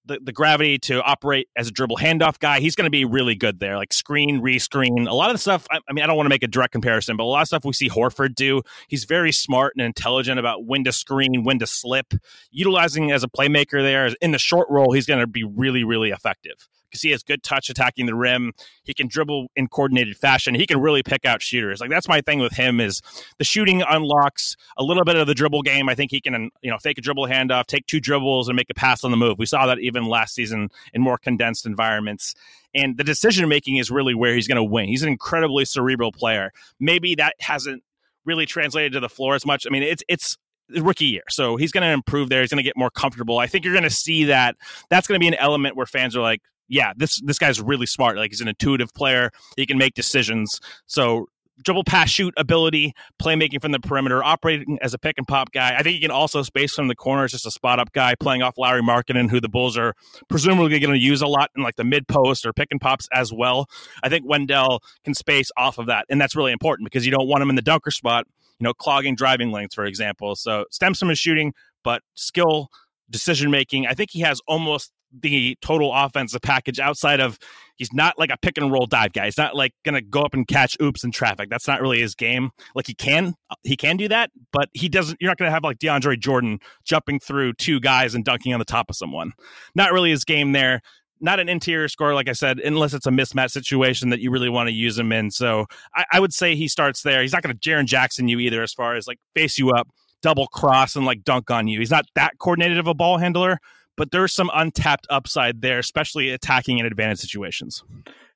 the, 0.06 0.20
the 0.22 0.32
gravity 0.32 0.78
to 0.80 1.02
operate 1.04 1.48
as 1.56 1.68
a 1.68 1.72
dribble 1.72 1.98
handoff 1.98 2.40
guy. 2.40 2.60
He's 2.60 2.76
going 2.76 2.86
to 2.86 2.92
be 2.92 3.06
really 3.06 3.36
good 3.36 3.60
there, 3.60 3.78
like 3.78 3.94
screen, 3.94 4.42
rescreen. 4.42 5.08
A 5.08 5.14
lot 5.14 5.30
of 5.30 5.36
the 5.36 5.40
stuff, 5.40 5.68
I, 5.72 5.80
I 5.88 5.94
mean, 5.94 6.04
I 6.04 6.08
don't 6.08 6.16
want 6.16 6.26
to 6.26 6.30
make 6.30 6.44
a 6.44 6.48
direct 6.48 6.72
comparison, 6.72 7.18
but 7.18 7.24
a 7.24 7.26
lot 7.26 7.42
of 7.42 7.48
stuff 7.48 7.66
we 7.66 7.74
see 7.74 7.90
Horford 7.90 8.36
do, 8.36 8.62
he's 8.88 9.04
very 9.04 9.32
smart 9.32 9.74
and 9.78 9.86
intelligent 9.86 10.40
about 10.40 10.66
when 10.66 10.84
to 10.86 10.92
screen, 10.92 11.44
when 11.44 11.60
to 11.60 11.68
slip. 11.68 12.14
Utilizing 12.52 13.12
as 13.12 13.24
a 13.24 13.28
playmaker 13.28 13.82
there 13.82 14.10
in 14.22 14.32
the 14.32 14.40
short 14.40 14.68
roll, 14.70 14.92
he's 14.94 15.06
going 15.06 15.20
to 15.20 15.28
be 15.28 15.44
really, 15.44 15.84
really 15.84 16.10
effective 16.10 16.68
because 16.90 17.02
he 17.02 17.12
has 17.12 17.24
good 17.24 17.44
touch 17.44 17.70
attacking 17.70 18.06
the 18.06 18.16
rim. 18.16 18.54
He 18.84 18.94
can 18.94 19.08
dribble 19.08 19.48
in 19.56 19.68
coordinated 19.68 20.18
fashion. 20.18 20.56
He 20.56 20.66
can 20.66 20.80
really 20.80 21.04
pick 21.04 21.26
out 21.26 21.42
shooters. 21.42 21.80
Like 21.82 21.90
that's 21.90 22.08
my 22.08 22.22
thing 22.22 22.40
with 22.40 22.54
him 22.54 22.80
is 22.80 23.02
the 23.38 23.44
shooting 23.44 23.82
unlocks 23.82 24.56
a 24.78 24.84
little 24.84 25.04
bit 25.04 25.16
of 25.16 25.28
the 25.28 25.36
dribble 25.36 25.62
game. 25.62 25.90
I 25.90 25.96
think 25.96 26.12
he 26.12 26.22
can 26.22 26.50
you 26.62 26.72
know 26.72 26.78
fake 26.78 26.98
a 26.98 27.02
dribble 27.02 27.28
handoff, 27.28 27.66
take 27.66 27.86
two 27.88 28.00
dribbles, 28.00 28.48
and 28.48 28.56
make 28.56 28.70
a 28.70 28.74
pass 28.74 29.04
on 29.04 29.12
the 29.12 29.18
move. 29.18 29.38
We 29.38 29.46
saw 29.46 29.66
that 29.68 29.80
even 29.80 30.06
last 30.06 30.36
season 30.36 30.70
in 30.94 31.02
more 31.02 31.18
condensed 31.18 31.66
environments. 31.66 32.34
And 32.74 32.98
the 32.98 33.04
decision 33.04 33.50
making 33.50 33.78
is 33.78 33.90
really 33.90 34.14
where 34.14 34.36
he's 34.36 34.48
going 34.48 34.58
to 34.58 34.64
win. 34.64 34.88
He's 34.88 35.02
an 35.02 35.10
incredibly 35.10 35.66
cerebral 35.66 36.12
player. 36.12 36.52
Maybe 36.80 37.16
that 37.16 37.36
hasn't 37.40 37.84
really 38.26 38.46
translated 38.46 38.94
to 38.94 39.00
the 39.00 39.10
floor 39.10 39.36
as 39.36 39.46
much. 39.46 39.66
I 39.66 39.72
mean, 39.72 39.84
it's 39.84 40.04
it's 40.08 40.38
rookie 40.78 41.06
year. 41.06 41.24
So 41.30 41.56
he's 41.56 41.72
going 41.72 41.84
to 41.84 41.90
improve 41.90 42.30
there. 42.30 42.42
He's 42.42 42.52
going 42.52 42.58
to 42.58 42.64
get 42.64 42.78
more 42.78 42.92
comfortable. 42.92 43.40
I 43.40 43.48
think 43.48 43.66
you're 43.66 43.74
going 43.74 43.84
to 43.84 43.90
see 43.90 44.26
that 44.26 44.56
that's 44.90 45.08
going 45.08 45.20
to 45.20 45.24
be 45.24 45.28
an 45.28 45.36
element 45.36 45.76
where 45.76 45.86
fans 45.86 46.16
are 46.16 46.22
like, 46.22 46.42
yeah, 46.70 46.94
this 46.96 47.20
this 47.22 47.38
guy's 47.38 47.60
really 47.60 47.86
smart. 47.86 48.18
Like 48.18 48.32
he's 48.32 48.42
an 48.42 48.48
intuitive 48.48 48.94
player. 48.94 49.32
He 49.58 49.66
can 49.66 49.78
make 49.78 49.96
decisions. 49.96 50.62
So 50.86 51.28
dribble 51.64 51.84
pass 51.84 52.10
shoot 52.10 52.34
ability, 52.38 52.94
playmaking 53.22 53.62
from 53.62 53.72
the 53.72 53.80
perimeter, 53.80 54.24
operating 54.24 54.78
as 54.82 54.94
a 54.94 54.98
pick 54.98 55.16
and 55.18 55.28
pop 55.28 55.52
guy. 55.52 55.76
I 55.78 55.84
think 55.84 55.96
he 55.96 56.02
can 56.02 56.12
also 56.12 56.42
space 56.42 56.74
from 56.74 56.88
the 56.88 56.96
corners, 56.96 57.32
just 57.32 57.46
a 57.46 57.52
spot 57.52 57.80
up 57.80 57.92
guy, 57.92 58.16
playing 58.16 58.42
off 58.42 58.58
Lauri 58.58 58.82
Markkanen, 58.82 59.30
who 59.30 59.42
the 59.42 59.50
Bulls 59.50 59.78
are 59.78 59.94
presumably 60.30 60.80
going 60.80 60.94
to 60.94 61.00
use 61.00 61.22
a 61.22 61.28
lot 61.28 61.52
in 61.56 61.64
like 61.64 61.76
the 61.76 61.84
mid 61.84 62.08
post 62.08 62.46
or 62.46 62.54
pick 62.54 62.70
and 62.72 62.80
pops 62.80 63.08
as 63.12 63.34
well. 63.34 63.68
I 64.04 64.10
think 64.10 64.26
Wendell 64.28 64.82
can 65.04 65.14
space 65.14 65.52
off 65.58 65.78
of 65.78 65.88
that, 65.88 66.06
and 66.10 66.20
that's 66.20 66.36
really 66.36 66.52
important 66.52 66.86
because 66.86 67.06
you 67.06 67.12
don't 67.12 67.28
want 67.28 67.42
him 67.42 67.50
in 67.50 67.56
the 67.56 67.62
dunker 67.62 67.92
spot, 67.92 68.26
you 68.60 68.64
know, 68.64 68.74
clogging 68.74 69.16
driving 69.16 69.52
lanes, 69.52 69.74
for 69.74 69.86
example. 69.86 70.36
So 70.36 70.66
stems 70.72 71.00
from 71.00 71.10
his 71.10 71.20
shooting, 71.20 71.54
but 71.84 72.04
skill, 72.14 72.70
decision 73.10 73.52
making. 73.52 73.88
I 73.88 73.94
think 73.94 74.12
he 74.12 74.22
has 74.22 74.42
almost 74.48 74.92
the 75.18 75.58
total 75.62 75.94
offensive 75.94 76.42
package 76.42 76.80
outside 76.80 77.20
of 77.20 77.38
he's 77.80 77.92
not 77.94 78.20
like 78.20 78.30
a 78.30 78.38
pick 78.38 78.58
and 78.58 78.72
roll 78.72 78.86
dive 78.86 79.14
guy. 79.14 79.26
He's 79.26 79.38
not 79.38 79.56
like 79.56 79.74
gonna 79.84 80.02
go 80.02 80.22
up 80.22 80.34
and 80.34 80.48
catch 80.48 80.78
oops 80.82 81.04
in 81.04 81.12
traffic. 81.12 81.50
That's 81.50 81.68
not 81.68 81.82
really 81.82 82.00
his 82.00 82.14
game. 82.14 82.52
Like 82.76 82.86
he 82.86 82.94
can 82.94 83.34
he 83.64 83.76
can 83.76 83.98
do 83.98 84.08
that, 84.10 84.30
but 84.52 84.70
he 84.74 84.88
doesn't 84.88 85.18
you're 85.20 85.30
not 85.30 85.38
gonna 85.38 85.52
have 85.52 85.64
like 85.64 85.80
DeAndre 85.80 86.20
Jordan 86.20 86.60
jumping 86.84 87.20
through 87.20 87.54
two 87.54 87.80
guys 87.80 88.14
and 88.14 88.24
dunking 88.24 88.54
on 88.54 88.60
the 88.60 88.66
top 88.66 88.90
of 88.90 88.96
someone. 88.96 89.34
Not 89.74 89.92
really 89.92 90.12
his 90.12 90.24
game 90.24 90.52
there. 90.52 90.82
Not 91.22 91.42
an 91.42 91.50
interior 91.50 91.90
scorer, 91.90 92.14
like 92.14 92.30
I 92.30 92.34
said, 92.34 92.60
unless 92.60 92.94
it's 92.94 93.06
a 93.06 93.12
mismatch 93.12 93.52
situation 93.52 94.10
that 94.10 94.22
you 94.22 94.32
really 94.32 94.48
want 94.48 94.70
to 94.70 94.74
use 94.74 94.98
him 94.98 95.12
in. 95.12 95.32
So 95.32 95.66
I, 95.94 96.06
I 96.14 96.20
would 96.22 96.34
say 96.34 96.56
he 96.56 96.70
starts 96.70 97.02
there. 97.02 97.22
He's 97.22 97.34
not 97.34 97.44
going 97.44 97.54
to 97.54 97.60
Jaren 97.60 97.86
Jackson 97.86 98.30
you 98.30 98.40
either, 98.40 98.64
as 98.64 98.72
far 98.72 98.96
as 98.96 99.06
like 99.06 99.20
face 99.36 99.58
you 99.58 99.72
up, 99.72 99.90
double 100.22 100.48
cross, 100.48 100.96
and 100.96 101.06
like 101.06 101.26
dunk 101.26 101.52
on 101.52 101.68
you. 101.68 101.80
He's 101.80 101.92
not 101.92 102.06
that 102.16 102.38
coordinated 102.40 102.78
of 102.78 102.88
a 102.88 102.94
ball 102.94 103.18
handler, 103.18 103.60
but 104.00 104.12
there's 104.12 104.32
some 104.34 104.50
untapped 104.54 105.06
upside 105.10 105.62
there, 105.62 105.78
especially 105.78 106.30
attacking 106.30 106.80
in 106.80 106.86
advantage 106.86 107.20
situations. 107.20 107.84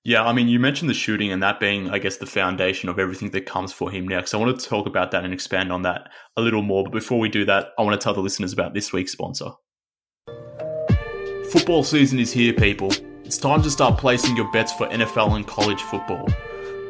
Yeah, 0.03 0.25
I 0.25 0.33
mean, 0.33 0.49
you 0.49 0.59
mentioned 0.59 0.89
the 0.89 0.93
shooting 0.93 1.31
and 1.31 1.41
that 1.41 1.61
being, 1.61 1.89
I 1.89 1.99
guess, 1.99 2.17
the 2.17 2.25
foundation 2.25 2.89
of 2.89 2.99
everything 2.99 3.29
that 3.29 3.45
comes 3.45 3.71
for 3.71 3.89
him 3.89 4.05
next. 4.05 4.33
I 4.33 4.37
want 4.37 4.59
to 4.59 4.65
talk 4.65 4.87
about 4.87 5.11
that 5.11 5.23
and 5.23 5.33
expand 5.33 5.71
on 5.71 5.83
that 5.83 6.09
a 6.35 6.41
little 6.41 6.63
more. 6.63 6.83
But 6.83 6.91
before 6.91 7.17
we 7.17 7.29
do 7.29 7.45
that, 7.45 7.69
I 7.79 7.81
want 7.81 7.97
to 7.99 8.03
tell 8.03 8.13
the 8.13 8.19
listeners 8.19 8.51
about 8.51 8.73
this 8.73 8.91
week's 8.91 9.13
sponsor. 9.13 9.51
Football 11.49 11.85
season 11.85 12.19
is 12.19 12.33
here, 12.33 12.51
people. 12.51 12.91
It's 13.23 13.37
time 13.37 13.61
to 13.61 13.71
start 13.71 13.97
placing 13.97 14.35
your 14.35 14.51
bets 14.51 14.73
for 14.73 14.87
NFL 14.87 15.37
and 15.37 15.47
college 15.47 15.81
football. 15.83 16.27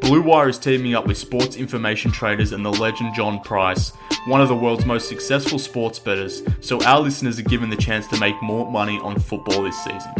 Blue 0.04 0.20
Wire 0.20 0.50
is 0.50 0.58
teaming 0.58 0.94
up 0.94 1.06
with 1.06 1.16
sports 1.16 1.56
information 1.56 2.12
traders 2.12 2.52
and 2.52 2.62
the 2.62 2.70
legend 2.70 3.14
John 3.14 3.40
Price, 3.40 3.90
one 4.26 4.42
of 4.42 4.48
the 4.48 4.54
world's 4.54 4.84
most 4.84 5.08
successful 5.08 5.58
sports 5.58 5.98
bettors, 5.98 6.42
so 6.60 6.78
our 6.84 7.00
listeners 7.00 7.38
are 7.38 7.44
given 7.44 7.70
the 7.70 7.76
chance 7.76 8.06
to 8.08 8.20
make 8.20 8.34
more 8.42 8.70
money 8.70 8.98
on 8.98 9.18
football 9.18 9.62
this 9.62 9.82
season. 9.82 10.12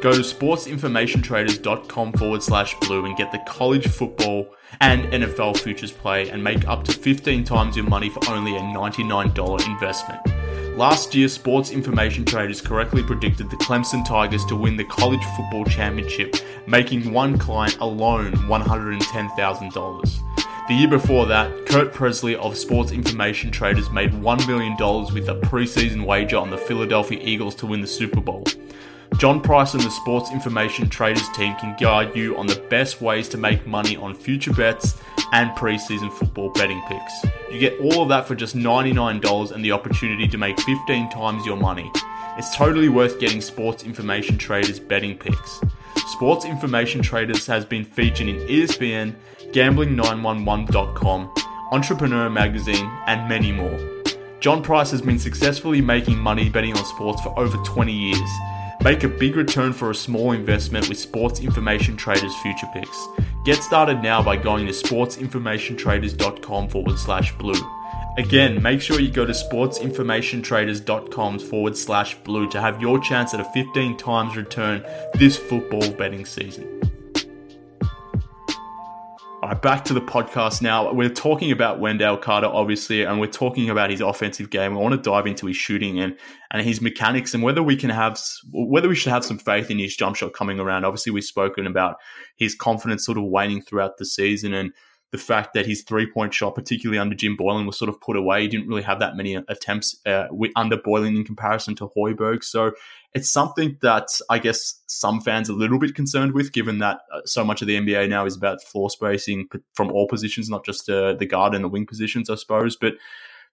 Go 0.00 0.12
to 0.12 0.20
sportsinformationtraders.com 0.20 2.12
forward 2.12 2.44
slash 2.44 2.76
blue 2.82 3.06
and 3.06 3.16
get 3.16 3.32
the 3.32 3.40
college 3.40 3.88
football 3.88 4.54
and 4.80 5.02
NFL 5.06 5.58
futures 5.58 5.90
play 5.90 6.30
and 6.30 6.42
make 6.44 6.68
up 6.68 6.84
to 6.84 6.92
15 6.92 7.42
times 7.42 7.74
your 7.74 7.86
money 7.86 8.10
for 8.10 8.20
only 8.30 8.54
a 8.56 8.60
$99 8.60 9.66
investment. 9.68 10.43
Last 10.76 11.14
year, 11.14 11.28
Sports 11.28 11.70
Information 11.70 12.24
Traders 12.24 12.60
correctly 12.60 13.04
predicted 13.04 13.48
the 13.48 13.56
Clemson 13.58 14.04
Tigers 14.04 14.44
to 14.46 14.56
win 14.56 14.76
the 14.76 14.82
college 14.82 15.22
football 15.36 15.64
championship, 15.64 16.34
making 16.66 17.12
one 17.12 17.38
client 17.38 17.78
alone 17.78 18.32
$110,000. 18.32 20.20
The 20.66 20.74
year 20.74 20.88
before 20.88 21.26
that, 21.26 21.66
Kurt 21.66 21.94
Presley 21.94 22.34
of 22.34 22.56
Sports 22.56 22.90
Information 22.90 23.52
Traders 23.52 23.88
made 23.90 24.14
$1 24.14 24.48
million 24.48 24.72
with 25.14 25.28
a 25.28 25.38
preseason 25.46 26.04
wager 26.04 26.38
on 26.38 26.50
the 26.50 26.58
Philadelphia 26.58 27.20
Eagles 27.22 27.54
to 27.56 27.66
win 27.66 27.80
the 27.80 27.86
Super 27.86 28.20
Bowl. 28.20 28.42
John 29.18 29.40
Price 29.40 29.74
and 29.74 29.82
the 29.82 29.90
Sports 29.90 30.32
Information 30.32 30.88
Traders 30.88 31.28
team 31.30 31.54
can 31.56 31.76
guide 31.78 32.16
you 32.16 32.36
on 32.36 32.46
the 32.48 32.60
best 32.68 33.00
ways 33.00 33.28
to 33.28 33.38
make 33.38 33.64
money 33.64 33.96
on 33.96 34.12
future 34.12 34.52
bets 34.52 35.00
and 35.32 35.50
preseason 35.52 36.12
football 36.12 36.50
betting 36.50 36.82
picks. 36.88 37.24
You 37.50 37.60
get 37.60 37.78
all 37.80 38.02
of 38.02 38.08
that 38.08 38.26
for 38.26 38.34
just 38.34 38.56
$99 38.56 39.52
and 39.52 39.64
the 39.64 39.70
opportunity 39.70 40.26
to 40.26 40.36
make 40.36 40.60
15 40.60 41.10
times 41.10 41.46
your 41.46 41.56
money. 41.56 41.90
It's 42.36 42.56
totally 42.56 42.88
worth 42.88 43.20
getting 43.20 43.40
Sports 43.40 43.84
Information 43.84 44.36
Traders 44.36 44.80
betting 44.80 45.16
picks. 45.16 45.60
Sports 46.08 46.44
Information 46.44 47.00
Traders 47.00 47.46
has 47.46 47.64
been 47.64 47.84
featured 47.84 48.26
in 48.26 48.36
ESPN, 48.48 49.14
Gambling911.com, 49.52 51.32
Entrepreneur 51.70 52.28
Magazine, 52.28 52.90
and 53.06 53.28
many 53.28 53.52
more. 53.52 53.78
John 54.40 54.62
Price 54.62 54.90
has 54.90 55.00
been 55.00 55.18
successfully 55.18 55.80
making 55.80 56.18
money 56.18 56.50
betting 56.50 56.76
on 56.76 56.84
sports 56.84 57.22
for 57.22 57.38
over 57.38 57.56
20 57.58 57.92
years. 57.92 58.30
Make 58.82 59.04
a 59.04 59.08
big 59.08 59.36
return 59.36 59.72
for 59.72 59.90
a 59.90 59.94
small 59.94 60.32
investment 60.32 60.88
with 60.88 60.98
Sports 60.98 61.38
Information 61.40 61.96
Traders 61.96 62.34
Future 62.42 62.66
Picks. 62.72 63.06
Get 63.44 63.62
started 63.62 64.02
now 64.02 64.20
by 64.22 64.36
going 64.36 64.66
to 64.66 64.72
sportsinformationtraders.com 64.72 66.68
forward 66.68 66.98
slash 66.98 67.32
blue. 67.36 67.60
Again, 68.16 68.62
make 68.62 68.80
sure 68.80 69.00
you 69.00 69.10
go 69.10 69.26
to 69.26 69.32
sportsinformationtraders.com 69.32 71.40
forward 71.40 71.76
slash 71.76 72.14
blue 72.18 72.48
to 72.50 72.60
have 72.60 72.80
your 72.80 73.00
chance 73.00 73.34
at 73.34 73.40
a 73.40 73.44
15 73.44 73.96
times 73.96 74.36
return 74.36 74.84
this 75.14 75.36
football 75.36 75.90
betting 75.92 76.24
season. 76.24 76.73
Back 79.52 79.84
to 79.86 79.92
the 79.92 80.00
podcast 80.00 80.62
now. 80.62 80.90
We're 80.90 81.10
talking 81.10 81.52
about 81.52 81.78
Wendell 81.78 82.16
Carter, 82.16 82.46
obviously, 82.46 83.02
and 83.02 83.20
we're 83.20 83.26
talking 83.26 83.68
about 83.68 83.90
his 83.90 84.00
offensive 84.00 84.48
game. 84.48 84.72
I 84.72 84.76
want 84.80 84.94
to 84.94 85.00
dive 85.00 85.26
into 85.26 85.46
his 85.46 85.56
shooting 85.56 86.00
and, 86.00 86.16
and 86.50 86.66
his 86.66 86.80
mechanics 86.80 87.34
and 87.34 87.42
whether 87.42 87.62
we 87.62 87.76
can 87.76 87.90
have, 87.90 88.18
whether 88.52 88.88
we 88.88 88.94
should 88.94 89.12
have 89.12 89.22
some 89.22 89.36
faith 89.36 89.70
in 89.70 89.78
his 89.78 89.94
jump 89.96 90.16
shot 90.16 90.32
coming 90.32 90.60
around. 90.60 90.86
Obviously, 90.86 91.12
we've 91.12 91.24
spoken 91.24 91.66
about 91.66 91.96
his 92.36 92.54
confidence 92.54 93.04
sort 93.04 93.18
of 93.18 93.24
waning 93.24 93.60
throughout 93.60 93.98
the 93.98 94.06
season 94.06 94.54
and 94.54 94.72
the 95.12 95.18
fact 95.18 95.52
that 95.54 95.66
his 95.66 95.82
three 95.82 96.10
point 96.10 96.32
shot, 96.32 96.54
particularly 96.54 96.98
under 96.98 97.14
Jim 97.14 97.36
Boylen, 97.36 97.66
was 97.66 97.78
sort 97.78 97.90
of 97.90 98.00
put 98.00 98.16
away. 98.16 98.42
He 98.42 98.48
didn't 98.48 98.66
really 98.66 98.82
have 98.82 98.98
that 99.00 99.14
many 99.14 99.34
attempts 99.34 100.00
uh, 100.06 100.26
under 100.56 100.78
Boylen 100.78 101.16
in 101.16 101.24
comparison 101.24 101.74
to 101.76 101.88
Hoiberg. 101.96 102.42
So 102.42 102.72
it's 103.14 103.30
something 103.30 103.78
that 103.80 104.08
I 104.28 104.38
guess 104.38 104.82
some 104.86 105.20
fans 105.20 105.48
are 105.48 105.52
a 105.52 105.56
little 105.56 105.78
bit 105.78 105.94
concerned 105.94 106.32
with, 106.32 106.52
given 106.52 106.78
that 106.78 107.00
uh, 107.12 107.20
so 107.24 107.44
much 107.44 107.62
of 107.62 107.68
the 107.68 107.76
NBA 107.76 108.08
now 108.08 108.26
is 108.26 108.36
about 108.36 108.62
floor 108.62 108.90
spacing 108.90 109.48
from 109.72 109.92
all 109.92 110.08
positions, 110.08 110.50
not 110.50 110.64
just 110.64 110.90
uh, 110.90 111.14
the 111.14 111.26
guard 111.26 111.54
and 111.54 111.62
the 111.62 111.68
wing 111.68 111.86
positions, 111.86 112.28
I 112.28 112.34
suppose. 112.34 112.76
But 112.76 112.94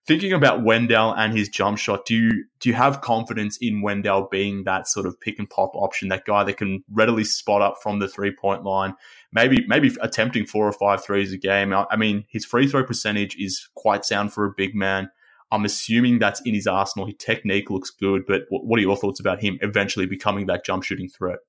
thinking 0.07 0.33
about 0.33 0.63
Wendell 0.63 1.13
and 1.13 1.37
his 1.37 1.47
jump 1.47 1.77
shot, 1.77 2.07
do 2.07 2.15
you 2.15 2.45
do 2.59 2.69
you 2.69 2.75
have 2.75 3.01
confidence 3.01 3.59
in 3.61 3.83
Wendell 3.83 4.29
being 4.31 4.63
that 4.63 4.87
sort 4.87 5.05
of 5.05 5.19
pick 5.21 5.37
and 5.37 5.47
pop 5.47 5.75
option, 5.75 6.09
that 6.09 6.25
guy 6.25 6.43
that 6.43 6.57
can 6.57 6.83
readily 6.91 7.23
spot 7.23 7.61
up 7.61 7.75
from 7.83 7.99
the 7.99 8.07
three 8.07 8.31
point 8.31 8.63
line, 8.63 8.95
maybe 9.31 9.63
maybe 9.67 9.95
attempting 10.01 10.47
four 10.47 10.67
or 10.67 10.73
five 10.73 11.03
threes 11.03 11.33
a 11.33 11.37
game? 11.37 11.71
I 11.71 11.95
mean, 11.97 12.25
his 12.29 12.45
free 12.45 12.67
throw 12.67 12.83
percentage 12.83 13.35
is 13.35 13.69
quite 13.75 14.05
sound 14.05 14.33
for 14.33 14.45
a 14.45 14.53
big 14.57 14.73
man. 14.73 15.11
I'm 15.51 15.65
assuming 15.65 16.19
that's 16.19 16.41
in 16.41 16.53
his 16.53 16.67
arsenal. 16.67 17.05
His 17.05 17.15
technique 17.19 17.69
looks 17.69 17.89
good, 17.89 18.23
but 18.27 18.43
what 18.49 18.77
are 18.79 18.81
your 18.81 18.95
thoughts 18.95 19.19
about 19.19 19.41
him 19.41 19.59
eventually 19.61 20.05
becoming 20.05 20.45
that 20.47 20.65
jump 20.65 20.83
shooting 20.83 21.09
threat? 21.09 21.39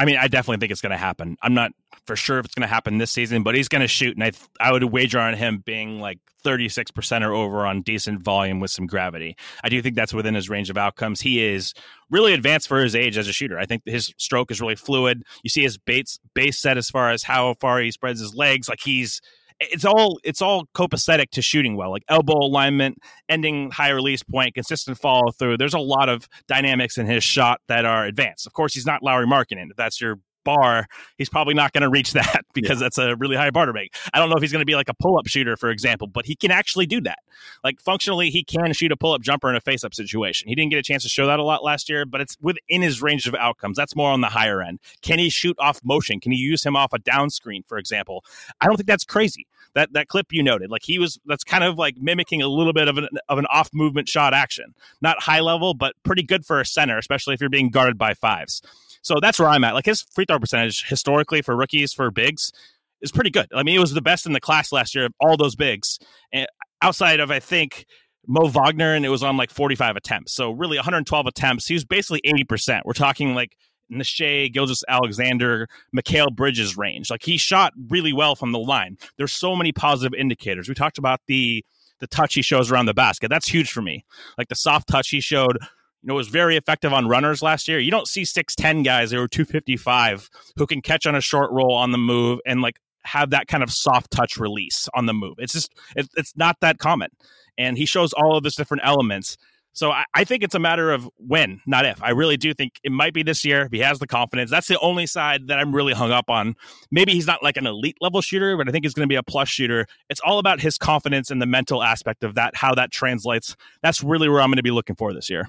I 0.00 0.06
mean, 0.06 0.16
I 0.16 0.28
definitely 0.28 0.60
think 0.60 0.72
it's 0.72 0.80
going 0.80 0.92
to 0.92 0.96
happen. 0.96 1.36
I'm 1.42 1.52
not 1.52 1.72
for 2.06 2.16
sure 2.16 2.38
if 2.38 2.46
it's 2.46 2.54
going 2.54 2.66
to 2.66 2.72
happen 2.72 2.96
this 2.96 3.10
season, 3.10 3.42
but 3.42 3.54
he's 3.54 3.68
going 3.68 3.82
to 3.82 3.88
shoot, 3.88 4.16
and 4.16 4.24
I 4.24 4.32
I 4.58 4.72
would 4.72 4.82
wager 4.84 5.18
on 5.18 5.34
him 5.34 5.62
being 5.64 6.00
like 6.00 6.18
36 6.42 6.90
percent 6.90 7.22
or 7.22 7.34
over 7.34 7.66
on 7.66 7.82
decent 7.82 8.22
volume 8.22 8.60
with 8.60 8.70
some 8.70 8.86
gravity. 8.86 9.36
I 9.62 9.68
do 9.68 9.82
think 9.82 9.96
that's 9.96 10.14
within 10.14 10.34
his 10.34 10.48
range 10.48 10.70
of 10.70 10.78
outcomes. 10.78 11.20
He 11.20 11.44
is 11.44 11.74
really 12.08 12.32
advanced 12.32 12.66
for 12.66 12.82
his 12.82 12.96
age 12.96 13.18
as 13.18 13.28
a 13.28 13.32
shooter. 13.32 13.58
I 13.58 13.66
think 13.66 13.82
his 13.84 14.14
stroke 14.16 14.50
is 14.50 14.60
really 14.60 14.74
fluid. 14.74 15.22
You 15.42 15.50
see 15.50 15.62
his 15.62 15.76
base 15.76 16.18
base 16.34 16.58
set 16.58 16.78
as 16.78 16.88
far 16.88 17.10
as 17.10 17.24
how 17.24 17.54
far 17.60 17.80
he 17.80 17.90
spreads 17.90 18.20
his 18.20 18.34
legs, 18.34 18.70
like 18.70 18.80
he's 18.82 19.20
it's 19.60 19.84
all 19.84 20.18
it's 20.24 20.40
all 20.40 20.66
copacetic 20.74 21.30
to 21.30 21.42
shooting 21.42 21.76
well, 21.76 21.90
like 21.90 22.04
elbow 22.08 22.38
alignment, 22.38 22.98
ending 23.28 23.70
high 23.70 23.90
release 23.90 24.22
point, 24.22 24.54
consistent 24.54 24.98
follow 24.98 25.30
through. 25.32 25.58
There's 25.58 25.74
a 25.74 25.78
lot 25.78 26.08
of 26.08 26.28
dynamics 26.48 26.96
in 26.98 27.06
his 27.06 27.22
shot 27.22 27.60
that 27.68 27.84
are 27.84 28.06
advanced. 28.06 28.46
Of 28.46 28.54
course, 28.54 28.74
he's 28.74 28.86
not 28.86 29.02
Lauri 29.02 29.26
Markkanen. 29.26 29.70
If 29.70 29.76
that's 29.76 30.00
your 30.00 30.18
bar, 30.44 30.86
he's 31.18 31.28
probably 31.28 31.54
not 31.54 31.72
going 31.72 31.82
to 31.82 31.88
reach 31.88 32.12
that 32.12 32.44
because 32.54 32.80
yeah. 32.80 32.84
that's 32.84 32.98
a 32.98 33.16
really 33.16 33.36
high 33.36 33.50
bar 33.50 33.66
to 33.66 33.72
make. 33.72 33.94
I 34.12 34.18
don't 34.18 34.30
know 34.30 34.36
if 34.36 34.42
he's 34.42 34.52
going 34.52 34.62
to 34.62 34.66
be 34.66 34.74
like 34.74 34.88
a 34.88 34.94
pull 34.94 35.18
up 35.18 35.26
shooter, 35.26 35.56
for 35.56 35.70
example, 35.70 36.06
but 36.06 36.26
he 36.26 36.34
can 36.34 36.50
actually 36.50 36.86
do 36.86 37.00
that. 37.02 37.20
Like 37.64 37.80
functionally, 37.80 38.30
he 38.30 38.44
can 38.44 38.72
shoot 38.72 38.92
a 38.92 38.96
pull 38.96 39.12
up 39.12 39.22
jumper 39.22 39.48
in 39.48 39.56
a 39.56 39.60
face 39.60 39.84
up 39.84 39.94
situation. 39.94 40.48
He 40.48 40.54
didn't 40.54 40.70
get 40.70 40.78
a 40.78 40.82
chance 40.82 41.02
to 41.02 41.08
show 41.08 41.26
that 41.26 41.38
a 41.38 41.42
lot 41.42 41.62
last 41.62 41.88
year, 41.88 42.04
but 42.04 42.20
it's 42.20 42.36
within 42.40 42.82
his 42.82 43.02
range 43.02 43.26
of 43.26 43.34
outcomes. 43.34 43.76
That's 43.76 43.96
more 43.96 44.10
on 44.10 44.20
the 44.20 44.28
higher 44.28 44.62
end. 44.62 44.80
Can 45.02 45.18
he 45.18 45.30
shoot 45.30 45.56
off 45.58 45.80
motion? 45.84 46.20
Can 46.20 46.32
he 46.32 46.38
use 46.38 46.64
him 46.64 46.76
off 46.76 46.92
a 46.92 46.98
down 46.98 47.30
screen, 47.30 47.62
for 47.66 47.78
example? 47.78 48.24
I 48.60 48.66
don't 48.66 48.76
think 48.76 48.86
that's 48.86 49.04
crazy. 49.04 49.46
That 49.74 49.92
that 49.92 50.08
clip 50.08 50.32
you 50.32 50.42
noted, 50.42 50.70
like 50.70 50.82
he 50.82 50.98
was, 50.98 51.20
that's 51.26 51.44
kind 51.44 51.62
of 51.62 51.78
like 51.78 51.96
mimicking 51.96 52.42
a 52.42 52.48
little 52.48 52.72
bit 52.72 52.88
of 52.88 52.98
an 52.98 53.06
of 53.28 53.38
an 53.38 53.46
off 53.46 53.70
movement 53.72 54.08
shot 54.08 54.34
action. 54.34 54.74
Not 55.00 55.22
high 55.22 55.40
level, 55.40 55.74
but 55.74 55.94
pretty 56.02 56.24
good 56.24 56.44
for 56.44 56.60
a 56.60 56.66
center, 56.66 56.98
especially 56.98 57.34
if 57.34 57.40
you're 57.40 57.50
being 57.50 57.70
guarded 57.70 57.96
by 57.96 58.14
fives. 58.14 58.62
So 59.02 59.16
that's 59.20 59.38
where 59.38 59.48
I'm 59.48 59.64
at. 59.64 59.74
Like 59.74 59.86
his 59.86 60.02
free 60.02 60.24
throw 60.26 60.38
percentage 60.38 60.86
historically 60.86 61.42
for 61.42 61.56
rookies 61.56 61.92
for 61.92 62.10
bigs 62.10 62.52
is 63.00 63.12
pretty 63.12 63.30
good. 63.30 63.46
I 63.54 63.62
mean, 63.62 63.76
it 63.76 63.80
was 63.80 63.92
the 63.92 64.02
best 64.02 64.26
in 64.26 64.32
the 64.32 64.40
class 64.40 64.72
last 64.72 64.94
year 64.94 65.06
of 65.06 65.14
all 65.20 65.36
those 65.36 65.56
bigs. 65.56 65.98
And 66.32 66.46
outside 66.82 67.20
of 67.20 67.30
I 67.30 67.40
think 67.40 67.86
Mo 68.26 68.48
Wagner, 68.48 68.94
and 68.94 69.04
it 69.04 69.08
was 69.08 69.22
on 69.22 69.36
like 69.36 69.50
45 69.50 69.96
attempts. 69.96 70.32
So 70.32 70.50
really 70.50 70.76
112 70.76 71.26
attempts. 71.26 71.66
He 71.66 71.74
was 71.74 71.84
basically 71.84 72.20
80%. 72.26 72.82
We're 72.84 72.92
talking 72.92 73.34
like 73.34 73.56
Shai, 74.02 74.48
Gilgeous-Alexander, 74.48 75.68
Mikal 75.96 76.34
Bridges 76.34 76.76
range. 76.76 77.10
Like 77.10 77.24
he 77.24 77.38
shot 77.38 77.72
really 77.88 78.12
well 78.12 78.36
from 78.36 78.52
the 78.52 78.58
line. 78.58 78.98
There's 79.16 79.32
so 79.32 79.56
many 79.56 79.72
positive 79.72 80.18
indicators. 80.18 80.68
We 80.68 80.74
talked 80.74 80.98
about 80.98 81.20
the 81.26 81.64
the 82.00 82.06
touch 82.06 82.32
he 82.34 82.40
shows 82.40 82.70
around 82.70 82.86
the 82.86 82.94
basket. 82.94 83.28
That's 83.28 83.46
huge 83.46 83.70
for 83.70 83.82
me. 83.82 84.06
Like 84.38 84.48
the 84.48 84.54
soft 84.54 84.88
touch 84.88 85.10
he 85.10 85.20
showed 85.20 85.58
you 86.02 86.08
know, 86.08 86.14
was 86.14 86.28
very 86.28 86.56
effective 86.56 86.92
on 86.92 87.08
runners 87.08 87.42
last 87.42 87.68
year. 87.68 87.78
You 87.78 87.90
don't 87.90 88.08
see 88.08 88.22
6'10 88.22 88.84
guys 88.84 89.10
who 89.10 89.20
are 89.20 89.28
255 89.28 90.30
who 90.56 90.66
can 90.66 90.80
catch 90.80 91.06
on 91.06 91.14
a 91.14 91.20
short 91.20 91.50
roll 91.52 91.74
on 91.74 91.92
the 91.92 91.98
move 91.98 92.40
and 92.46 92.62
like 92.62 92.80
have 93.04 93.30
that 93.30 93.48
kind 93.48 93.62
of 93.62 93.70
soft 93.70 94.10
touch 94.10 94.36
release 94.36 94.88
on 94.94 95.06
the 95.06 95.14
move. 95.14 95.34
It's 95.38 95.52
just, 95.52 95.72
it, 95.96 96.08
it's 96.16 96.36
not 96.36 96.56
that 96.60 96.78
common. 96.78 97.10
And 97.58 97.76
he 97.76 97.86
shows 97.86 98.12
all 98.12 98.36
of 98.36 98.42
those 98.42 98.56
different 98.56 98.82
elements. 98.84 99.36
So 99.72 99.92
I, 99.92 100.04
I, 100.14 100.24
think 100.24 100.42
it's 100.42 100.54
a 100.54 100.58
matter 100.58 100.90
of 100.90 101.08
when, 101.16 101.60
not 101.64 101.86
if. 101.86 102.02
I 102.02 102.10
really 102.10 102.36
do 102.36 102.52
think 102.52 102.80
it 102.82 102.90
might 102.90 103.14
be 103.14 103.22
this 103.22 103.44
year 103.44 103.62
if 103.62 103.72
he 103.72 103.78
has 103.78 104.00
the 104.00 104.06
confidence. 104.06 104.50
That's 104.50 104.66
the 104.66 104.78
only 104.80 105.06
side 105.06 105.46
that 105.46 105.58
I'm 105.58 105.74
really 105.74 105.92
hung 105.92 106.10
up 106.10 106.28
on. 106.28 106.56
Maybe 106.90 107.12
he's 107.12 107.26
not 107.26 107.42
like 107.42 107.56
an 107.56 107.66
elite 107.66 107.96
level 108.00 108.20
shooter, 108.20 108.56
but 108.56 108.68
I 108.68 108.72
think 108.72 108.84
he's 108.84 108.94
going 108.94 109.08
to 109.08 109.12
be 109.12 109.16
a 109.16 109.22
plus 109.22 109.48
shooter. 109.48 109.86
It's 110.08 110.20
all 110.20 110.38
about 110.38 110.60
his 110.60 110.76
confidence 110.76 111.30
and 111.30 111.40
the 111.40 111.46
mental 111.46 111.84
aspect 111.84 112.24
of 112.24 112.34
that, 112.34 112.56
how 112.56 112.74
that 112.74 112.90
translates. 112.90 113.54
That's 113.82 114.02
really 114.02 114.28
where 114.28 114.40
I'm 114.40 114.48
going 114.48 114.56
to 114.56 114.62
be 114.62 114.72
looking 114.72 114.96
for 114.96 115.14
this 115.14 115.30
year. 115.30 115.46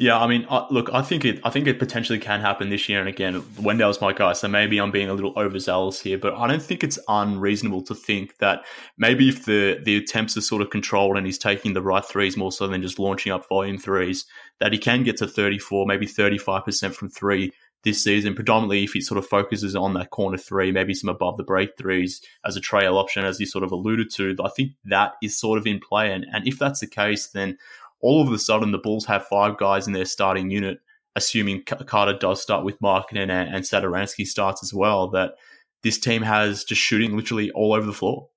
Yeah, 0.00 0.18
I 0.18 0.26
mean, 0.28 0.46
uh, 0.48 0.66
look, 0.70 0.88
I 0.94 1.02
think 1.02 1.26
it, 1.26 1.42
I 1.44 1.50
think 1.50 1.66
it 1.66 1.78
potentially 1.78 2.18
can 2.18 2.40
happen 2.40 2.70
this 2.70 2.88
year 2.88 3.00
and 3.00 3.08
again. 3.08 3.44
Wendell's 3.60 4.00
my 4.00 4.14
guy, 4.14 4.32
so 4.32 4.48
maybe 4.48 4.78
I'm 4.78 4.90
being 4.90 5.10
a 5.10 5.12
little 5.12 5.34
overzealous 5.36 6.00
here, 6.00 6.16
but 6.16 6.32
I 6.32 6.46
don't 6.46 6.62
think 6.62 6.82
it's 6.82 6.98
unreasonable 7.06 7.82
to 7.82 7.94
think 7.94 8.38
that 8.38 8.64
maybe 8.96 9.28
if 9.28 9.44
the 9.44 9.78
the 9.84 9.98
attempts 9.98 10.38
are 10.38 10.40
sort 10.40 10.62
of 10.62 10.70
controlled 10.70 11.18
and 11.18 11.26
he's 11.26 11.36
taking 11.36 11.74
the 11.74 11.82
right 11.82 12.02
threes 12.02 12.34
more 12.34 12.50
so 12.50 12.66
than 12.66 12.80
just 12.80 12.98
launching 12.98 13.30
up 13.30 13.46
volume 13.46 13.76
threes, 13.76 14.24
that 14.58 14.72
he 14.72 14.78
can 14.78 15.02
get 15.02 15.18
to 15.18 15.26
34, 15.26 15.84
maybe 15.84 16.06
35 16.06 16.64
percent 16.64 16.94
from 16.94 17.10
three 17.10 17.52
this 17.82 18.02
season, 18.02 18.34
predominantly 18.34 18.84
if 18.84 18.92
he 18.92 19.00
sort 19.00 19.18
of 19.18 19.26
focuses 19.26 19.74
on 19.74 19.94
that 19.94 20.10
corner 20.10 20.36
three, 20.36 20.70
maybe 20.70 20.94
some 20.94 21.08
above 21.08 21.36
the 21.36 21.44
break 21.44 21.76
threes 21.78 22.20
as 22.44 22.56
a 22.56 22.60
trail 22.60 22.98
option, 22.98 23.24
as 23.24 23.40
you 23.40 23.46
sort 23.46 23.64
of 23.64 23.72
alluded 23.72 24.10
to. 24.12 24.36
I 24.44 24.48
think 24.50 24.72
that 24.84 25.14
is 25.22 25.38
sort 25.38 25.58
of 25.58 25.66
in 25.66 25.80
play. 25.80 26.12
And, 26.12 26.26
and 26.32 26.46
if 26.46 26.58
that's 26.58 26.80
the 26.80 26.86
case, 26.86 27.28
then 27.28 27.56
all 28.00 28.22
of 28.22 28.32
a 28.32 28.38
sudden 28.38 28.72
the 28.72 28.78
Bulls 28.78 29.06
have 29.06 29.26
five 29.26 29.56
guys 29.58 29.86
in 29.86 29.92
their 29.92 30.04
starting 30.04 30.50
unit, 30.50 30.80
assuming 31.16 31.62
Carter 31.64 32.16
does 32.18 32.40
start 32.42 32.64
with 32.64 32.80
Markkanen 32.80 33.30
and, 33.30 33.54
and 33.54 33.64
Satoransky 33.64 34.26
starts 34.26 34.62
as 34.62 34.72
well, 34.72 35.08
that 35.10 35.34
this 35.82 35.98
team 35.98 36.22
has 36.22 36.64
just 36.64 36.80
shooting 36.80 37.16
literally 37.16 37.50
all 37.52 37.72
over 37.72 37.86
the 37.86 37.92
floor. 37.92 38.28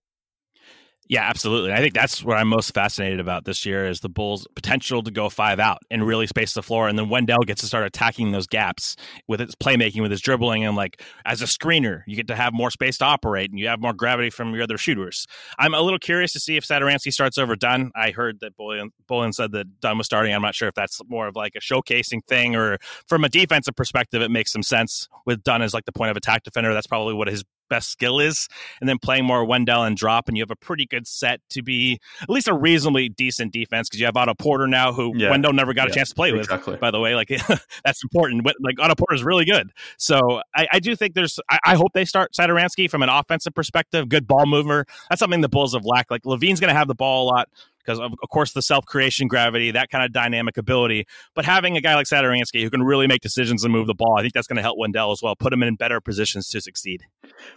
Yeah, 1.09 1.27
absolutely. 1.27 1.73
I 1.73 1.79
think 1.79 1.93
that's 1.93 2.23
what 2.23 2.37
I'm 2.37 2.47
most 2.47 2.73
fascinated 2.73 3.19
about 3.19 3.43
this 3.43 3.65
year 3.65 3.85
is 3.85 3.99
the 3.99 4.09
Bulls' 4.09 4.47
potential 4.55 5.03
to 5.03 5.11
go 5.11 5.27
five 5.29 5.59
out 5.59 5.79
and 5.91 6.05
really 6.07 6.27
space 6.27 6.53
the 6.53 6.63
floor. 6.63 6.87
And 6.87 6.97
then 6.97 7.09
Wendell 7.09 7.43
gets 7.43 7.59
to 7.61 7.67
start 7.67 7.85
attacking 7.85 8.31
those 8.31 8.47
gaps 8.47 8.95
with 9.27 9.41
his 9.41 9.53
playmaking, 9.55 10.01
with 10.01 10.11
his 10.11 10.21
dribbling, 10.21 10.63
and 10.65 10.77
like 10.77 11.01
as 11.25 11.41
a 11.41 11.45
screener, 11.45 12.03
you 12.07 12.15
get 12.15 12.27
to 12.27 12.35
have 12.35 12.53
more 12.53 12.71
space 12.71 12.97
to 12.99 13.05
operate 13.05 13.49
and 13.49 13.59
you 13.59 13.67
have 13.67 13.81
more 13.81 13.93
gravity 13.93 14.29
from 14.29 14.53
your 14.53 14.63
other 14.63 14.77
shooters. 14.77 15.27
I'm 15.59 15.73
a 15.73 15.81
little 15.81 15.99
curious 15.99 16.31
to 16.33 16.39
see 16.39 16.55
if 16.55 16.65
Satoransky 16.65 17.11
starts 17.11 17.37
over 17.37 17.55
Dunn. 17.57 17.91
I 17.95 18.11
heard 18.11 18.39
that 18.39 18.55
Boylen, 18.57 19.33
said 19.33 19.51
that 19.51 19.81
Dunn 19.81 19.97
was 19.97 20.05
starting. 20.05 20.33
I'm 20.33 20.41
not 20.41 20.55
sure 20.55 20.69
if 20.69 20.73
that's 20.73 21.01
more 21.07 21.27
of 21.27 21.35
like 21.35 21.53
a 21.55 21.59
showcasing 21.59 22.25
thing 22.27 22.55
or 22.55 22.77
from 23.07 23.25
a 23.25 23.29
defensive 23.29 23.75
perspective, 23.75 24.21
it 24.21 24.31
makes 24.31 24.51
some 24.53 24.63
sense 24.63 25.09
with 25.25 25.43
Dunn 25.43 25.61
as 25.61 25.73
like 25.73 25.85
the 25.85 25.91
point 25.91 26.11
of 26.11 26.17
attack 26.17 26.43
defender. 26.43 26.73
That's 26.73 26.87
probably 26.87 27.13
what 27.13 27.27
his 27.27 27.43
best 27.69 27.89
skill 27.89 28.19
is, 28.19 28.47
and 28.79 28.89
then 28.89 28.97
playing 28.99 29.25
more 29.25 29.45
Wendell 29.45 29.83
and 29.83 29.97
drop, 29.97 30.27
and 30.27 30.37
you 30.37 30.43
have 30.43 30.51
a 30.51 30.55
pretty 30.55 30.85
good 30.85 31.07
set 31.07 31.41
to 31.51 31.61
be 31.61 31.99
at 32.21 32.29
least 32.29 32.47
a 32.47 32.53
reasonably 32.53 33.09
decent 33.09 33.53
defense 33.53 33.89
because 33.89 33.99
you 33.99 34.05
have 34.05 34.17
Otto 34.17 34.33
Porter 34.33 34.67
now, 34.67 34.93
who 34.93 35.13
yeah. 35.15 35.29
Wendell 35.29 35.53
never 35.53 35.73
got 35.73 35.87
yeah, 35.87 35.91
a 35.91 35.95
chance 35.95 36.09
to 36.09 36.15
play 36.15 36.31
exactly. 36.31 36.73
with. 36.73 36.81
By 36.81 36.91
the 36.91 36.99
way, 36.99 37.15
like 37.15 37.29
that's 37.85 38.03
important. 38.03 38.45
Like 38.61 38.79
Otto 38.79 38.95
Porter 38.95 39.15
is 39.15 39.23
really 39.23 39.45
good, 39.45 39.71
so 39.97 40.41
I, 40.55 40.67
I 40.73 40.79
do 40.79 40.95
think 40.95 41.13
there's. 41.13 41.39
I, 41.49 41.59
I, 41.65 41.75
hope 41.75 41.93
they 41.93 42.05
start 42.05 42.33
Satoransky 42.33 42.89
from 42.89 43.03
an 43.03 43.09
offensive 43.09 43.53
perspective. 43.53 44.09
Good 44.09 44.27
ball 44.27 44.45
mover. 44.45 44.85
That's 45.09 45.19
something 45.19 45.41
the 45.41 45.49
Bulls 45.49 45.73
have 45.73 45.85
lacked. 45.85 46.11
Like 46.11 46.23
LaVine's 46.23 46.59
going 46.59 46.69
to 46.69 46.77
have 46.77 46.87
the 46.87 46.95
ball 46.95 47.23
a 47.23 47.27
lot 47.27 47.49
because 47.83 47.99
of, 47.99 48.13
of, 48.21 48.29
course 48.29 48.53
the 48.53 48.61
self 48.61 48.85
creation 48.85 49.27
gravity, 49.27 49.71
that 49.71 49.89
kind 49.89 50.03
of 50.03 50.11
dynamic 50.11 50.57
ability. 50.57 51.05
But 51.35 51.45
having 51.45 51.77
a 51.77 51.81
guy 51.81 51.95
like 51.95 52.07
Satoransky 52.07 52.63
who 52.63 52.69
can 52.69 52.83
really 52.83 53.07
make 53.07 53.21
decisions 53.21 53.63
and 53.63 53.71
move 53.71 53.87
the 53.87 53.93
ball, 53.93 54.15
I 54.17 54.21
think 54.21 54.33
that's 54.33 54.47
going 54.47 54.57
to 54.57 54.61
help 54.61 54.77
Wendell 54.77 55.11
as 55.11 55.21
well, 55.21 55.35
put 55.35 55.53
him 55.53 55.63
in 55.63 55.75
better 55.75 55.99
positions 56.01 56.47
to 56.49 56.61
succeed. 56.61 57.03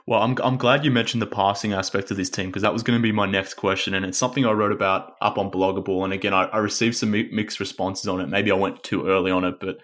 Well, 0.07 0.23
I'm 0.23 0.37
I'm 0.43 0.57
glad 0.57 0.85
you 0.85 0.91
mentioned 0.91 1.23
the 1.23 1.27
passing 1.27 1.73
aspect 1.73 2.11
of 2.11 2.17
this 2.17 2.31
team 2.31 2.47
because 2.47 2.63
that 2.63 2.73
was 2.73 2.83
going 2.83 2.99
to 2.99 3.03
be 3.03 3.13
my 3.13 3.27
next 3.27 3.55
question, 3.55 3.95
and 3.95 4.05
it's 4.05 4.19
something 4.19 4.45
I 4.45 4.53
wrote 4.53 4.73
about 4.73 5.15
up 5.21 5.39
on 5.39 5.51
Blog 5.51 5.79
a 5.79 5.83
Bull. 5.83 6.05
And 6.05 6.13
again, 6.13 6.35
I, 6.35 6.45
I 6.45 6.59
received 6.59 6.97
some 6.97 7.11
mixed 7.11 7.61
responses 7.61 8.09
on 8.09 8.21
it. 8.21 8.29
Maybe 8.29 8.51
I 8.51 8.55
went 8.55 8.83
too 8.83 9.07
early 9.07 9.31
on 9.31 9.45
it, 9.45 9.61
but 9.61 9.79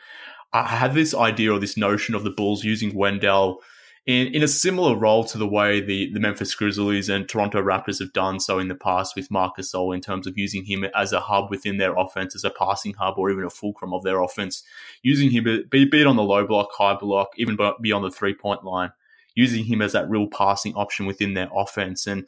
I 0.52 0.64
had 0.64 0.94
this 0.94 1.14
idea 1.14 1.52
or 1.52 1.58
this 1.58 1.76
notion 1.76 2.14
of 2.14 2.24
the 2.24 2.30
Bulls 2.30 2.62
using 2.62 2.94
Wendell 2.94 3.62
in, 4.04 4.28
in 4.28 4.42
a 4.42 4.48
similar 4.48 4.96
role 4.96 5.22
to 5.24 5.38
the 5.38 5.46
way 5.46 5.80
the, 5.80 6.12
the 6.12 6.18
Memphis 6.18 6.54
Grizzlies 6.54 7.08
and 7.08 7.28
Toronto 7.28 7.62
Raptors 7.62 8.00
have 8.00 8.12
done 8.12 8.40
so 8.40 8.58
in 8.58 8.66
the 8.66 8.74
past 8.74 9.14
with 9.14 9.30
Marc 9.30 9.56
Gasol 9.56 9.94
in 9.94 10.00
terms 10.00 10.26
of 10.26 10.36
using 10.36 10.64
him 10.64 10.84
as 10.96 11.12
a 11.12 11.20
hub 11.20 11.50
within 11.50 11.76
their 11.76 11.96
offense, 11.96 12.34
as 12.34 12.42
a 12.42 12.50
passing 12.50 12.94
hub 12.94 13.14
or 13.16 13.30
even 13.30 13.44
a 13.44 13.50
fulcrum 13.50 13.94
of 13.94 14.02
their 14.02 14.20
offense, 14.20 14.64
using 15.02 15.30
him, 15.30 15.44
be, 15.70 15.84
be 15.84 16.00
it 16.00 16.06
on 16.06 16.16
the 16.16 16.22
low 16.22 16.44
block, 16.44 16.70
high 16.72 16.96
block, 16.96 17.28
even 17.36 17.56
beyond 17.80 18.04
the 18.04 18.10
three 18.10 18.34
point 18.34 18.64
line, 18.64 18.90
using 19.36 19.64
him 19.64 19.80
as 19.80 19.92
that 19.92 20.10
real 20.10 20.26
passing 20.26 20.74
option 20.74 21.06
within 21.06 21.34
their 21.34 21.48
offense. 21.54 22.08
And 22.08 22.26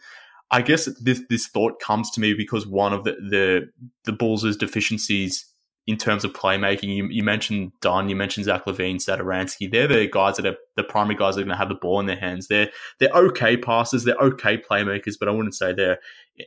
I 0.52 0.62
guess 0.62 0.84
this, 1.00 1.22
this 1.28 1.48
thought 1.48 1.80
comes 1.80 2.08
to 2.12 2.20
me 2.20 2.34
because 2.34 2.68
one 2.68 2.92
of 2.92 3.02
the, 3.02 3.12
the, 3.14 3.70
the 4.04 4.12
Bulls' 4.12 4.56
deficiencies 4.56 5.46
in 5.86 5.96
terms 5.98 6.24
of 6.24 6.32
playmaking. 6.32 6.94
You, 6.94 7.08
you 7.08 7.22
mentioned 7.22 7.72
Dunn, 7.80 8.08
you 8.08 8.16
mentioned 8.16 8.46
Zach 8.46 8.64
LaVine, 8.64 8.96
Satoransky. 8.96 9.70
They're 9.70 9.88
the 9.88 10.06
guys 10.06 10.36
that 10.36 10.46
are 10.46 10.56
the 10.76 10.84
primary 10.84 11.16
guys 11.16 11.34
that 11.34 11.42
are 11.42 11.44
going 11.44 11.54
to 11.54 11.58
have 11.58 11.68
the 11.68 11.74
ball 11.74 12.00
in 12.00 12.06
their 12.06 12.16
hands. 12.16 12.48
They're 12.48 12.70
they're 12.98 13.12
okay 13.12 13.56
passers, 13.56 14.04
they're 14.04 14.16
okay 14.16 14.56
playmakers, 14.56 15.16
but 15.18 15.28
I 15.28 15.32
wouldn't 15.32 15.54
say 15.54 15.72
they're 15.72 15.98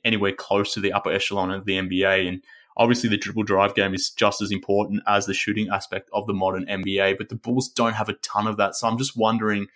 anywhere 0.04 0.34
close 0.34 0.74
to 0.74 0.80
the 0.80 0.92
upper 0.92 1.12
echelon 1.12 1.52
of 1.52 1.66
the 1.66 1.74
NBA. 1.74 2.28
And 2.28 2.44
obviously, 2.78 3.10
the 3.10 3.18
dribble 3.18 3.44
drive 3.44 3.76
game 3.76 3.94
is 3.94 4.10
just 4.10 4.42
as 4.42 4.52
important 4.52 5.04
as 5.08 5.28
the 5.28 5.34
shooting 5.34 5.70
aspect 5.72 6.10
of 6.14 6.26
the 6.26 6.34
modern 6.34 6.66
NBA. 6.66 7.18
But 7.18 7.30
the 7.30 7.36
Bulls 7.36 7.70
don't 7.70 7.94
have 7.94 8.10
a 8.10 8.14
ton 8.14 8.48
of 8.48 8.58
that, 8.58 8.76
so 8.76 8.88
I'm 8.88 8.98
just 8.98 9.18
wondering. 9.18 9.68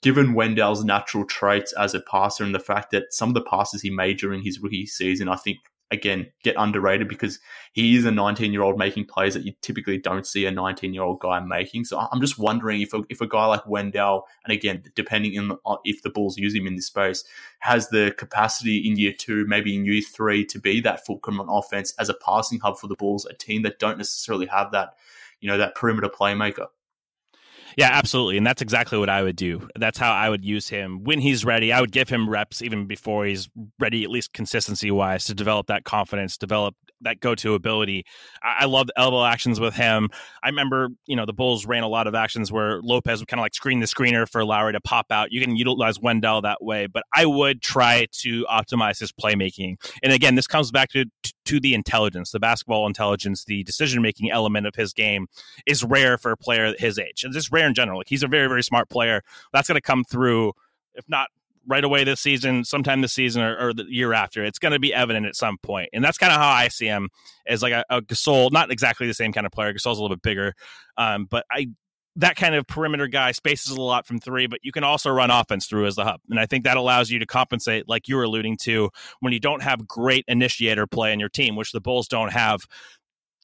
Given 0.00 0.34
Wendell's 0.34 0.84
natural 0.84 1.24
traits 1.24 1.72
as 1.72 1.92
a 1.92 1.98
passer 1.98 2.44
and 2.44 2.54
the 2.54 2.60
fact 2.60 2.92
that 2.92 3.12
some 3.12 3.30
of 3.30 3.34
the 3.34 3.40
passes 3.40 3.82
he 3.82 3.90
made 3.90 4.18
during 4.18 4.44
his 4.44 4.60
rookie 4.60 4.86
season, 4.86 5.28
I 5.28 5.34
think 5.34 5.58
again 5.90 6.30
get 6.42 6.54
underrated 6.58 7.08
because 7.08 7.38
he 7.72 7.96
is 7.96 8.04
a 8.04 8.10
19 8.10 8.52
year 8.52 8.62
old 8.62 8.78
making 8.78 9.06
plays 9.06 9.34
that 9.34 9.44
you 9.44 9.52
typically 9.62 9.98
don't 9.98 10.26
see 10.26 10.44
a 10.46 10.50
19 10.50 10.92
year 10.92 11.02
old 11.02 11.20
guy 11.20 11.40
making. 11.40 11.84
So 11.84 11.98
I'm 11.98 12.20
just 12.20 12.38
wondering 12.38 12.82
if 12.82 12.92
a, 12.92 13.02
if 13.08 13.20
a 13.20 13.26
guy 13.26 13.46
like 13.46 13.66
Wendell, 13.66 14.26
and 14.44 14.52
again 14.52 14.82
depending 14.94 15.38
on 15.38 15.58
uh, 15.66 15.76
if 15.84 16.02
the 16.02 16.10
Bulls 16.10 16.38
use 16.38 16.54
him 16.54 16.66
in 16.66 16.76
this 16.76 16.86
space, 16.86 17.24
has 17.60 17.88
the 17.88 18.14
capacity 18.16 18.78
in 18.78 18.96
year 18.96 19.12
two, 19.16 19.44
maybe 19.46 19.74
in 19.74 19.84
year 19.84 20.02
three, 20.02 20.44
to 20.46 20.60
be 20.60 20.80
that 20.80 21.06
fulcrum 21.06 21.40
on 21.40 21.48
offense 21.48 21.94
as 21.98 22.08
a 22.08 22.14
passing 22.14 22.60
hub 22.60 22.78
for 22.78 22.86
the 22.86 22.96
Bulls, 22.96 23.26
a 23.26 23.34
team 23.34 23.62
that 23.62 23.78
don't 23.78 23.98
necessarily 23.98 24.46
have 24.46 24.72
that, 24.72 24.94
you 25.40 25.48
know, 25.48 25.58
that 25.58 25.74
perimeter 25.74 26.08
playmaker. 26.08 26.66
Yeah, 27.78 27.90
absolutely. 27.92 28.36
And 28.36 28.44
that's 28.44 28.60
exactly 28.60 28.98
what 28.98 29.08
I 29.08 29.22
would 29.22 29.36
do. 29.36 29.68
That's 29.76 29.98
how 29.98 30.12
I 30.12 30.28
would 30.28 30.44
use 30.44 30.68
him 30.68 31.04
when 31.04 31.20
he's 31.20 31.44
ready. 31.44 31.72
I 31.72 31.80
would 31.80 31.92
give 31.92 32.08
him 32.08 32.28
reps 32.28 32.60
even 32.60 32.88
before 32.88 33.24
he's 33.24 33.48
ready, 33.78 34.02
at 34.02 34.10
least 34.10 34.32
consistency 34.32 34.90
wise, 34.90 35.26
to 35.26 35.34
develop 35.34 35.68
that 35.68 35.84
confidence, 35.84 36.36
develop 36.36 36.74
that 37.02 37.20
go-to 37.20 37.54
ability. 37.54 38.04
I, 38.42 38.62
I 38.62 38.64
love 38.64 38.88
elbow 38.96 39.24
actions 39.24 39.60
with 39.60 39.74
him. 39.74 40.08
I 40.42 40.48
remember, 40.48 40.88
you 41.06 41.14
know, 41.14 41.24
the 41.24 41.32
Bulls 41.32 41.66
ran 41.66 41.84
a 41.84 41.88
lot 41.88 42.08
of 42.08 42.16
actions 42.16 42.50
where 42.50 42.82
Lopez 42.82 43.20
would 43.20 43.28
kind 43.28 43.38
of 43.38 43.44
like 43.44 43.54
screen 43.54 43.78
the 43.78 43.86
screener 43.86 44.28
for 44.28 44.44
Lauri 44.44 44.72
to 44.72 44.80
pop 44.80 45.06
out. 45.12 45.30
You 45.30 45.40
can 45.40 45.54
utilize 45.54 46.00
Wendell 46.00 46.42
that 46.42 46.60
way, 46.60 46.88
but 46.88 47.04
I 47.14 47.26
would 47.26 47.62
try 47.62 48.08
to 48.22 48.44
optimize 48.46 48.98
his 48.98 49.12
playmaking. 49.12 49.76
And 50.02 50.12
again, 50.12 50.34
this 50.34 50.48
comes 50.48 50.72
back 50.72 50.88
to 50.90 51.04
to 51.44 51.58
the 51.58 51.72
intelligence, 51.72 52.30
the 52.30 52.38
basketball 52.38 52.86
intelligence, 52.86 53.44
the 53.44 53.62
decision 53.64 54.02
making 54.02 54.30
element 54.30 54.66
of 54.66 54.74
his 54.74 54.92
game 54.92 55.28
is 55.66 55.82
rare 55.82 56.18
for 56.18 56.30
a 56.30 56.36
player 56.36 56.74
his 56.78 56.98
age. 56.98 57.24
And 57.24 57.32
just 57.32 57.50
rare 57.50 57.67
in 57.68 57.74
general. 57.74 57.98
Like 57.98 58.08
he's 58.08 58.24
a 58.24 58.28
very 58.28 58.48
very 58.48 58.62
smart 58.62 58.88
player. 58.88 59.22
That's 59.52 59.68
going 59.68 59.76
to 59.76 59.82
come 59.82 60.02
through 60.04 60.52
if 60.94 61.08
not 61.08 61.28
right 61.66 61.84
away 61.84 62.02
this 62.02 62.20
season, 62.20 62.64
sometime 62.64 63.02
this 63.02 63.12
season 63.12 63.42
or, 63.42 63.68
or 63.68 63.74
the 63.74 63.84
year 63.88 64.14
after. 64.14 64.42
It's 64.42 64.58
going 64.58 64.72
to 64.72 64.78
be 64.80 64.92
evident 64.92 65.26
at 65.26 65.36
some 65.36 65.58
point, 65.62 65.90
and 65.92 66.02
that's 66.02 66.18
kind 66.18 66.32
of 66.32 66.38
how 66.38 66.48
I 66.48 66.68
see 66.68 66.86
him 66.86 67.10
as 67.46 67.62
like 67.62 67.72
a, 67.72 67.84
a 67.90 68.02
Gasol, 68.02 68.50
not 68.50 68.72
exactly 68.72 69.06
the 69.06 69.14
same 69.14 69.32
kind 69.32 69.46
of 69.46 69.52
player. 69.52 69.72
Gasol's 69.72 69.98
a 69.98 70.02
little 70.02 70.16
bit 70.16 70.22
bigger, 70.22 70.54
um, 70.96 71.26
but 71.30 71.44
I 71.50 71.68
that 72.18 72.34
kind 72.34 72.56
of 72.56 72.66
perimeter 72.66 73.06
guy 73.06 73.30
spaces 73.30 73.70
a 73.70 73.80
lot 73.80 74.04
from 74.04 74.18
three, 74.18 74.48
but 74.48 74.58
you 74.64 74.72
can 74.72 74.82
also 74.82 75.08
run 75.08 75.30
offense 75.30 75.66
through 75.66 75.86
as 75.86 75.94
the 75.94 76.04
hub. 76.04 76.20
And 76.28 76.40
I 76.40 76.46
think 76.46 76.64
that 76.64 76.76
allows 76.76 77.10
you 77.10 77.20
to 77.20 77.26
compensate, 77.26 77.88
like 77.88 78.08
you 78.08 78.16
were 78.16 78.24
alluding 78.24 78.56
to, 78.62 78.90
when 79.20 79.32
you 79.32 79.38
don't 79.38 79.62
have 79.62 79.86
great 79.86 80.24
initiator 80.26 80.88
play 80.88 81.12
in 81.12 81.20
your 81.20 81.28
team, 81.28 81.54
which 81.54 81.70
the 81.70 81.80
Bulls 81.80 82.08
don't 82.08 82.32
have 82.32 82.62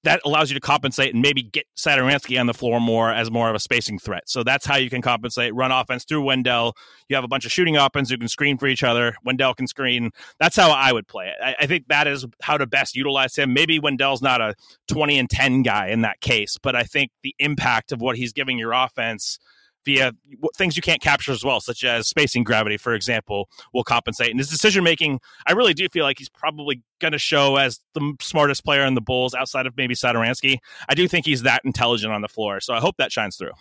that 0.04 0.20
allows 0.24 0.50
you 0.50 0.54
to 0.54 0.60
compensate 0.60 1.12
and 1.12 1.22
maybe 1.22 1.42
get 1.42 1.66
Satoransky 1.76 2.38
on 2.38 2.46
the 2.46 2.54
floor 2.54 2.80
more 2.80 3.10
as 3.10 3.30
more 3.30 3.48
of 3.48 3.54
a 3.54 3.58
spacing 3.58 3.98
threat. 3.98 4.22
So 4.26 4.42
that's 4.42 4.64
how 4.64 4.76
you 4.76 4.88
can 4.88 5.02
compensate. 5.02 5.54
Run 5.54 5.72
offense 5.72 6.04
through 6.04 6.22
Wendell. 6.22 6.76
You 7.08 7.16
have 7.16 7.24
a 7.24 7.28
bunch 7.28 7.44
of 7.44 7.52
shooting 7.52 7.76
options 7.76 8.10
who 8.10 8.18
can 8.18 8.28
screen 8.28 8.58
for 8.58 8.66
each 8.66 8.82
other. 8.82 9.16
Wendell 9.24 9.54
can 9.54 9.66
screen. 9.66 10.10
That's 10.38 10.56
how 10.56 10.70
I 10.70 10.92
would 10.92 11.08
play 11.08 11.28
it. 11.28 11.36
I, 11.42 11.56
I 11.60 11.66
think 11.66 11.88
that 11.88 12.06
is 12.06 12.26
how 12.42 12.56
to 12.56 12.66
best 12.66 12.94
utilize 12.94 13.34
him. 13.36 13.52
Maybe 13.52 13.78
Wendell's 13.78 14.22
not 14.22 14.40
a 14.40 14.54
20 14.88 15.18
and 15.18 15.28
10 15.28 15.62
guy 15.62 15.88
in 15.88 16.02
that 16.02 16.20
case, 16.20 16.56
but 16.62 16.76
I 16.76 16.84
think 16.84 17.10
the 17.22 17.34
impact 17.38 17.90
of 17.90 18.00
what 18.00 18.16
he's 18.16 18.32
giving 18.32 18.58
your 18.58 18.72
offense– 18.72 19.38
via 19.84 20.12
things 20.56 20.76
you 20.76 20.82
can't 20.82 21.00
capture 21.00 21.32
as 21.32 21.44
well, 21.44 21.60
such 21.60 21.84
as 21.84 22.08
spacing 22.08 22.44
gravity, 22.44 22.76
for 22.76 22.94
example, 22.94 23.48
will 23.72 23.84
compensate. 23.84 24.30
And 24.30 24.38
his 24.38 24.48
decision 24.48 24.84
making, 24.84 25.20
I 25.46 25.52
really 25.52 25.74
do 25.74 25.86
feel 25.92 26.04
like 26.04 26.18
he's 26.18 26.28
probably 26.28 26.82
going 27.00 27.12
to 27.12 27.18
show 27.18 27.56
as 27.56 27.80
the 27.94 28.14
smartest 28.20 28.64
player 28.64 28.84
in 28.84 28.94
the 28.94 29.00
Bulls 29.00 29.34
outside 29.34 29.66
of 29.66 29.76
maybe 29.76 29.94
Satoransky. 29.94 30.58
I 30.88 30.94
do 30.94 31.06
think 31.08 31.26
he's 31.26 31.42
that 31.42 31.62
intelligent 31.64 32.12
on 32.12 32.22
the 32.22 32.28
floor. 32.28 32.60
So 32.60 32.74
I 32.74 32.80
hope 32.80 32.96
that 32.98 33.12
shines 33.12 33.36
through. 33.36 33.52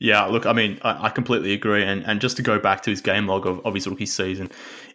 Yeah, 0.00 0.24
look, 0.24 0.44
I 0.44 0.52
mean, 0.52 0.80
I, 0.82 1.06
I, 1.06 1.08
completely 1.08 1.52
agree. 1.52 1.84
And, 1.84 2.04
and 2.04 2.20
just 2.20 2.36
to 2.38 2.42
go 2.42 2.58
back 2.58 2.82
to 2.82 2.90
his 2.90 3.00
game 3.00 3.26
log 3.26 3.46
of, 3.46 3.64
of 3.64 3.74
his 3.74 3.86
rookie 3.86 4.06
season, 4.06 4.50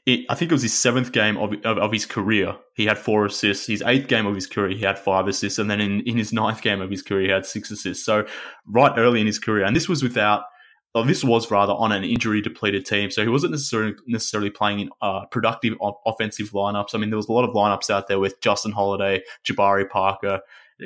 it, 0.05 0.25
I 0.29 0.35
think 0.35 0.51
it 0.51 0.53
was 0.53 0.61
his 0.61 0.77
seventh 0.77 1.13
game 1.13 1.37
of, 1.37 1.53
of, 1.63 1.77
of, 1.77 1.91
his 1.91 2.05
career. 2.05 2.55
He 2.75 2.85
had 2.85 2.97
four 2.97 3.25
assists. 3.25 3.65
His 3.65 3.81
eighth 3.85 4.07
game 4.07 4.25
of 4.25 4.35
his 4.35 4.45
career, 4.45 4.75
he 4.75 4.83
had 4.83 4.99
five 4.99 5.27
assists. 5.27 5.57
And 5.57 5.71
then 5.71 5.79
in, 5.79 6.01
in 6.01 6.17
his 6.17 6.33
ninth 6.33 6.61
game 6.61 6.81
of 6.81 6.89
his 6.89 7.01
career, 7.01 7.21
he 7.21 7.29
had 7.29 7.45
six 7.45 7.71
assists. 7.71 8.05
So 8.05 8.25
right 8.67 8.91
early 8.97 9.21
in 9.21 9.27
his 9.27 9.39
career. 9.39 9.63
And 9.63 9.75
this 9.75 9.87
was 9.87 10.03
without– 10.03 10.43
this 10.95 11.23
was 11.23 11.51
rather 11.51 11.73
on 11.73 11.91
an 11.91 12.03
injury 12.03 12.41
depleted 12.41 12.85
team, 12.85 13.11
so 13.11 13.21
he 13.21 13.29
wasn't 13.29 13.51
necessarily 13.51 13.95
necessarily 14.07 14.49
playing 14.49 14.79
in 14.79 14.89
uh, 15.01 15.25
productive 15.27 15.75
offensive 16.05 16.49
lineups. 16.51 16.95
I 16.95 16.97
mean, 16.97 17.09
there 17.09 17.17
was 17.17 17.29
a 17.29 17.31
lot 17.31 17.47
of 17.47 17.53
lineups 17.53 17.89
out 17.89 18.07
there 18.07 18.19
with 18.19 18.41
Justin 18.41 18.71
Holiday, 18.71 19.21
Jabari 19.45 19.87
Parker, 19.87 20.41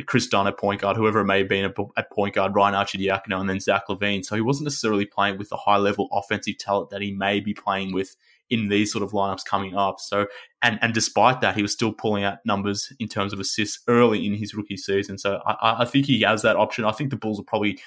Kris 0.06 0.28
Dunn 0.28 0.48
at 0.48 0.58
point 0.58 0.82
guard, 0.82 0.98
whoever 0.98 1.20
it 1.20 1.26
may 1.26 1.40
have 1.40 1.48
been 1.48 1.72
at 1.98 2.12
point 2.12 2.36
guard, 2.36 2.56
Ryan 2.56 2.76
Arcidiacono, 2.76 3.40
and 3.40 3.50
then 3.50 3.60
Zach 3.60 3.84
LaVine. 3.88 4.26
So 4.26 4.36
he 4.36 4.42
wasn't 4.42 4.66
necessarily 4.66 5.06
playing 5.06 5.38
with 5.38 5.50
the 5.50 5.58
high 5.58 5.78
level 5.78 6.10
offensive 6.12 6.58
talent 6.58 6.90
that 6.90 7.02
he 7.02 7.14
may 7.14 7.40
be 7.40 7.54
playing 7.54 7.94
with 7.94 8.16
in 8.50 8.68
these 8.68 8.92
sort 8.92 9.04
of 9.04 9.12
lineups 9.12 9.46
coming 9.46 9.76
up. 9.76 10.00
So, 10.00 10.28
and 10.62 10.80
and 10.82 10.94
despite 10.94 11.42
that, 11.42 11.56
he 11.56 11.62
was 11.62 11.72
still 11.72 11.94
pulling 11.94 12.24
out 12.24 12.40
numbers 12.46 12.92
in 13.00 13.08
terms 13.08 13.34
of 13.34 13.40
assists 13.40 13.82
early 13.88 14.26
in 14.26 14.34
his 14.34 14.54
rookie 14.54 14.78
season. 14.78 15.18
So 15.18 15.42
I, 15.46 15.84
I 15.84 15.86
think 15.86 16.08
he 16.08 16.22
has 16.22 16.42
that 16.42 16.56
option. 16.56 16.86
I 16.86 16.92
think 16.92 17.10
the 17.10 17.16
Bulls 17.16 17.40
are 17.40 17.44
probably 17.44 17.80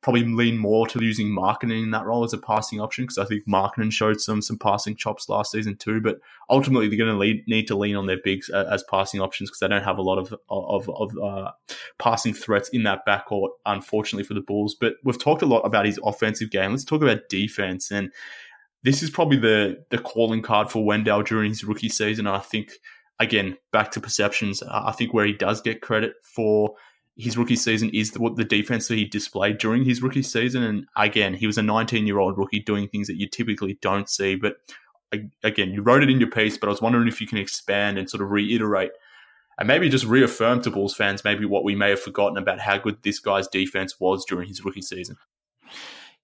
probably 0.00 0.24
lean 0.24 0.56
more 0.58 0.86
to 0.86 1.02
using 1.02 1.28
Markkanen 1.28 1.82
in 1.82 1.90
that 1.90 2.06
role 2.06 2.22
as 2.22 2.32
a 2.32 2.38
passing 2.38 2.80
option 2.80 3.04
because 3.04 3.18
I 3.18 3.24
think 3.24 3.46
Markkanen 3.46 3.92
showed 3.92 4.20
some 4.20 4.40
some 4.40 4.58
passing 4.58 4.94
chops 4.94 5.28
last 5.28 5.52
season 5.52 5.76
too. 5.76 6.00
But 6.00 6.18
ultimately, 6.48 6.88
they're 6.88 6.98
going 6.98 7.18
to 7.18 7.42
need 7.50 7.66
to 7.66 7.76
lean 7.76 7.96
on 7.96 8.06
their 8.06 8.20
bigs 8.22 8.48
as, 8.48 8.66
as 8.68 8.84
passing 8.84 9.20
options 9.20 9.50
because 9.50 9.60
they 9.60 9.68
don't 9.68 9.84
have 9.84 9.98
a 9.98 10.02
lot 10.02 10.18
of 10.18 10.34
of, 10.48 10.88
of 10.88 11.18
uh, 11.18 11.50
passing 11.98 12.32
threats 12.32 12.68
in 12.68 12.84
that 12.84 13.06
backcourt, 13.06 13.50
unfortunately 13.66 14.24
for 14.24 14.34
the 14.34 14.40
Bulls. 14.40 14.76
But 14.78 14.94
we've 15.04 15.18
talked 15.18 15.42
a 15.42 15.46
lot 15.46 15.60
about 15.60 15.86
his 15.86 15.98
offensive 16.04 16.50
game. 16.50 16.70
Let's 16.70 16.84
talk 16.84 17.02
about 17.02 17.28
defense 17.28 17.90
and. 17.90 18.10
This 18.84 19.02
is 19.02 19.10
probably 19.10 19.38
the 19.38 19.84
the 19.90 19.98
calling 19.98 20.40
card 20.40 20.70
for 20.70 20.84
Wendell 20.84 21.24
during 21.24 21.48
his 21.50 21.64
rookie 21.64 21.88
season. 21.88 22.28
I 22.28 22.38
think 22.38 22.74
again, 23.18 23.56
back 23.72 23.90
to 23.90 24.00
perceptions, 24.00 24.62
I 24.62 24.92
think 24.92 25.12
where 25.12 25.26
he 25.26 25.32
does 25.32 25.60
get 25.60 25.82
credit 25.82 26.12
for 26.22 26.76
his 27.18 27.36
rookie 27.36 27.56
season 27.56 27.90
is 27.90 28.12
the, 28.12 28.20
what 28.20 28.36
the 28.36 28.44
defense 28.44 28.86
that 28.88 28.96
he 28.96 29.04
displayed 29.04 29.58
during 29.58 29.84
his 29.84 30.00
rookie 30.00 30.22
season. 30.22 30.62
And 30.62 30.86
again, 30.96 31.34
he 31.34 31.46
was 31.46 31.58
a 31.58 31.62
19 31.62 32.06
year 32.06 32.20
old 32.20 32.38
rookie 32.38 32.60
doing 32.60 32.88
things 32.88 33.08
that 33.08 33.18
you 33.18 33.28
typically 33.28 33.76
don't 33.82 34.08
see. 34.08 34.36
But 34.36 34.56
again, 35.42 35.72
you 35.72 35.82
wrote 35.82 36.04
it 36.04 36.10
in 36.10 36.20
your 36.20 36.30
piece, 36.30 36.56
but 36.56 36.68
I 36.68 36.70
was 36.70 36.80
wondering 36.80 37.08
if 37.08 37.20
you 37.20 37.26
can 37.26 37.38
expand 37.38 37.98
and 37.98 38.08
sort 38.08 38.22
of 38.22 38.30
reiterate 38.30 38.92
and 39.58 39.66
maybe 39.66 39.88
just 39.88 40.04
reaffirm 40.04 40.62
to 40.62 40.70
Bulls 40.70 40.94
fans 40.94 41.24
maybe 41.24 41.44
what 41.44 41.64
we 41.64 41.74
may 41.74 41.90
have 41.90 42.00
forgotten 42.00 42.38
about 42.38 42.60
how 42.60 42.78
good 42.78 43.02
this 43.02 43.18
guy's 43.18 43.48
defense 43.48 43.98
was 43.98 44.24
during 44.24 44.46
his 44.46 44.64
rookie 44.64 44.82
season. 44.82 45.16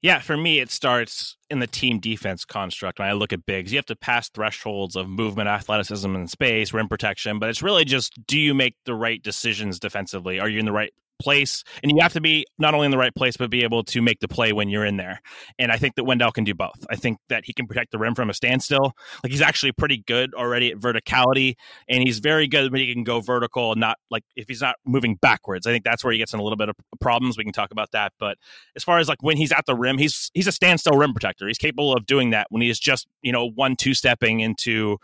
Yeah, 0.05 0.19
for 0.19 0.37
me, 0.37 0.61
it 0.61 0.71
starts 0.71 1.35
in 1.49 1.61
the 1.61 1.67
team 1.67 1.99
defense 1.99 2.45
construct. 2.45 2.99
When 2.99 3.09
I 3.09 3.13
look 3.13 3.33
at 3.33 3.47
bigs, 3.47 3.73
you 3.73 3.79
have 3.79 3.87
to 3.87 3.97
pass 3.97 4.29
thresholds 4.29 4.97
of 4.97 5.09
movement, 5.09 5.49
athleticism, 5.49 6.15
and 6.15 6.29
space, 6.29 6.75
rim 6.75 6.89
protection. 6.89 7.39
But 7.39 7.49
it's 7.49 7.63
really 7.63 7.87
just 7.87 8.13
do 8.27 8.39
you 8.39 8.53
make 8.53 8.77
the 8.85 8.95
right 8.95 9.23
decisions 9.23 9.79
defensively? 9.79 10.39
Are 10.39 10.49
you 10.51 10.59
in 10.59 10.67
the 10.67 10.73
right 10.73 10.93
place 11.25 11.65
and 11.83 11.91
you 11.91 11.99
have 12.01 12.13
to 12.13 12.21
be 12.21 12.45
not 12.59 12.75
only 12.75 12.85
in 12.85 12.91
the 12.91 12.99
right 12.99 13.15
place 13.15 13.37
but 13.37 13.51
be 13.51 13.65
able 13.65 13.83
to 13.83 14.03
make 14.03 14.21
the 14.21 14.29
play 14.29 14.53
when 14.53 14.69
you're 14.69 14.85
in 14.85 14.99
there. 14.99 15.21
And 15.59 15.73
i 15.73 15.79
think 15.79 15.95
that 15.97 16.05
wendell 16.05 16.31
can 16.31 16.45
do 16.45 16.55
both. 16.55 16.85
I 16.91 16.97
think 16.97 17.19
that 17.29 17.45
he 17.47 17.53
can 17.53 17.67
protect 17.67 17.91
the 17.91 17.99
rim 17.99 18.15
from 18.15 18.31
a 18.31 18.35
standstill. 18.35 18.93
Like 19.23 19.33
he's 19.33 19.41
actually 19.41 19.73
pretty 19.73 20.05
good 20.07 20.35
already 20.35 20.71
at 20.71 20.79
verticality 20.79 21.55
and 21.89 22.03
he's 22.03 22.19
very 22.19 22.47
good 22.47 22.71
when 22.71 22.81
he 22.81 22.93
can 22.93 23.05
go 23.05 23.21
vertical 23.21 23.73
and 23.73 23.81
not 23.81 23.97
like 24.11 24.25
if 24.37 24.49
he's 24.49 24.61
not 24.61 24.77
moving 24.85 25.17
backwards. 25.17 25.67
I 25.67 25.73
think 25.73 25.85
that's 25.85 26.05
where 26.05 26.13
he 26.13 26.19
gets 26.19 26.35
in 26.35 26.41
a 26.41 26.43
little 26.43 26.59
bit 26.59 26.69
of 26.69 26.77
problems. 27.01 27.39
We 27.39 27.45
can 27.45 27.53
talk 27.53 27.71
about 27.71 27.91
that. 27.93 28.13
But 28.19 28.37
as 28.77 28.85
far 28.85 28.99
as 28.99 29.09
like 29.09 29.23
when 29.23 29.37
he's 29.37 29.53
at 29.53 29.65
the 29.67 29.75
rim 29.75 29.99
he's 29.99 30.31
he's 30.35 30.47
a 30.47 30.53
standstill 30.53 30.97
rim 30.99 31.13
protector. 31.13 31.47
He's 31.47 31.59
capable 31.59 31.95
of 31.95 32.07
doing 32.07 32.31
that 32.31 32.49
when 32.51 32.63
he 32.63 32.69
is 32.69 32.79
just 32.79 33.07
you 33.23 33.33
know 33.33 33.49
one 33.49 33.77
two 33.77 33.95
stepping 33.95 34.41
into 34.41 34.99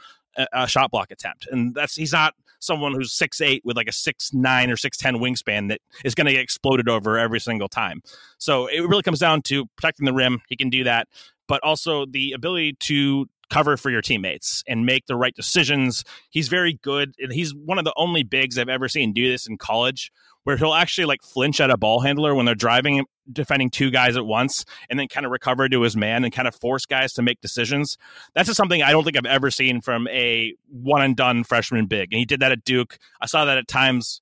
a 0.52 0.68
shot 0.68 0.90
block 0.90 1.10
attempt. 1.10 1.46
And 1.50 1.74
that's 1.74 1.94
he's 1.96 2.12
not 2.12 2.34
someone 2.60 2.94
who's 2.94 3.12
six 3.12 3.40
eight 3.40 3.62
with 3.64 3.76
like 3.76 3.88
a 3.88 3.92
six 3.92 4.32
nine 4.32 4.70
or 4.70 4.76
six 4.76 4.96
ten 4.96 5.16
wingspan 5.16 5.68
that 5.68 5.80
is 6.04 6.14
going 6.14 6.26
to 6.26 6.32
get 6.32 6.40
exploded 6.40 6.88
over 6.88 7.18
every 7.18 7.40
single 7.40 7.68
time. 7.68 8.02
So 8.38 8.66
it 8.66 8.80
really 8.80 9.02
comes 9.02 9.18
down 9.18 9.42
to 9.42 9.66
protecting 9.76 10.06
the 10.06 10.12
rim. 10.12 10.40
He 10.48 10.56
can 10.56 10.70
do 10.70 10.84
that, 10.84 11.08
but 11.48 11.60
also 11.64 12.06
the 12.06 12.32
ability 12.32 12.74
to 12.80 13.26
cover 13.50 13.76
for 13.76 13.90
your 13.90 14.00
teammates 14.00 14.62
and 14.68 14.86
make 14.86 15.06
the 15.06 15.16
right 15.16 15.34
decisions. 15.34 16.04
He's 16.30 16.46
very 16.48 16.74
good. 16.82 17.14
He's 17.32 17.52
one 17.52 17.78
of 17.78 17.84
the 17.84 17.92
only 17.96 18.22
bigs 18.22 18.56
I've 18.56 18.68
ever 18.68 18.88
seen 18.88 19.12
do 19.12 19.28
this 19.28 19.48
in 19.48 19.58
college 19.58 20.12
where 20.44 20.56
he'll 20.56 20.74
actually 20.74 21.04
like 21.04 21.22
flinch 21.22 21.60
at 21.60 21.70
a 21.70 21.76
ball 21.76 22.00
handler 22.00 22.34
when 22.34 22.46
they're 22.46 22.54
driving 22.54 23.04
defending 23.32 23.70
two 23.70 23.90
guys 23.90 24.16
at 24.16 24.26
once 24.26 24.64
and 24.88 24.98
then 24.98 25.08
kind 25.08 25.24
of 25.24 25.32
recover 25.32 25.68
to 25.68 25.82
his 25.82 25.96
man 25.96 26.24
and 26.24 26.32
kind 26.32 26.48
of 26.48 26.54
force 26.54 26.84
guys 26.86 27.12
to 27.12 27.22
make 27.22 27.40
decisions. 27.40 27.96
That's 28.34 28.46
just 28.46 28.56
something 28.56 28.82
I 28.82 28.90
don't 28.92 29.04
think 29.04 29.16
I've 29.16 29.26
ever 29.26 29.50
seen 29.50 29.80
from 29.80 30.08
a 30.08 30.54
one 30.68 31.02
and 31.02 31.16
done 31.16 31.44
freshman 31.44 31.86
big. 31.86 32.12
And 32.12 32.18
he 32.18 32.24
did 32.24 32.40
that 32.40 32.52
at 32.52 32.64
Duke. 32.64 32.98
I 33.20 33.26
saw 33.26 33.44
that 33.44 33.58
at 33.58 33.68
times 33.68 34.20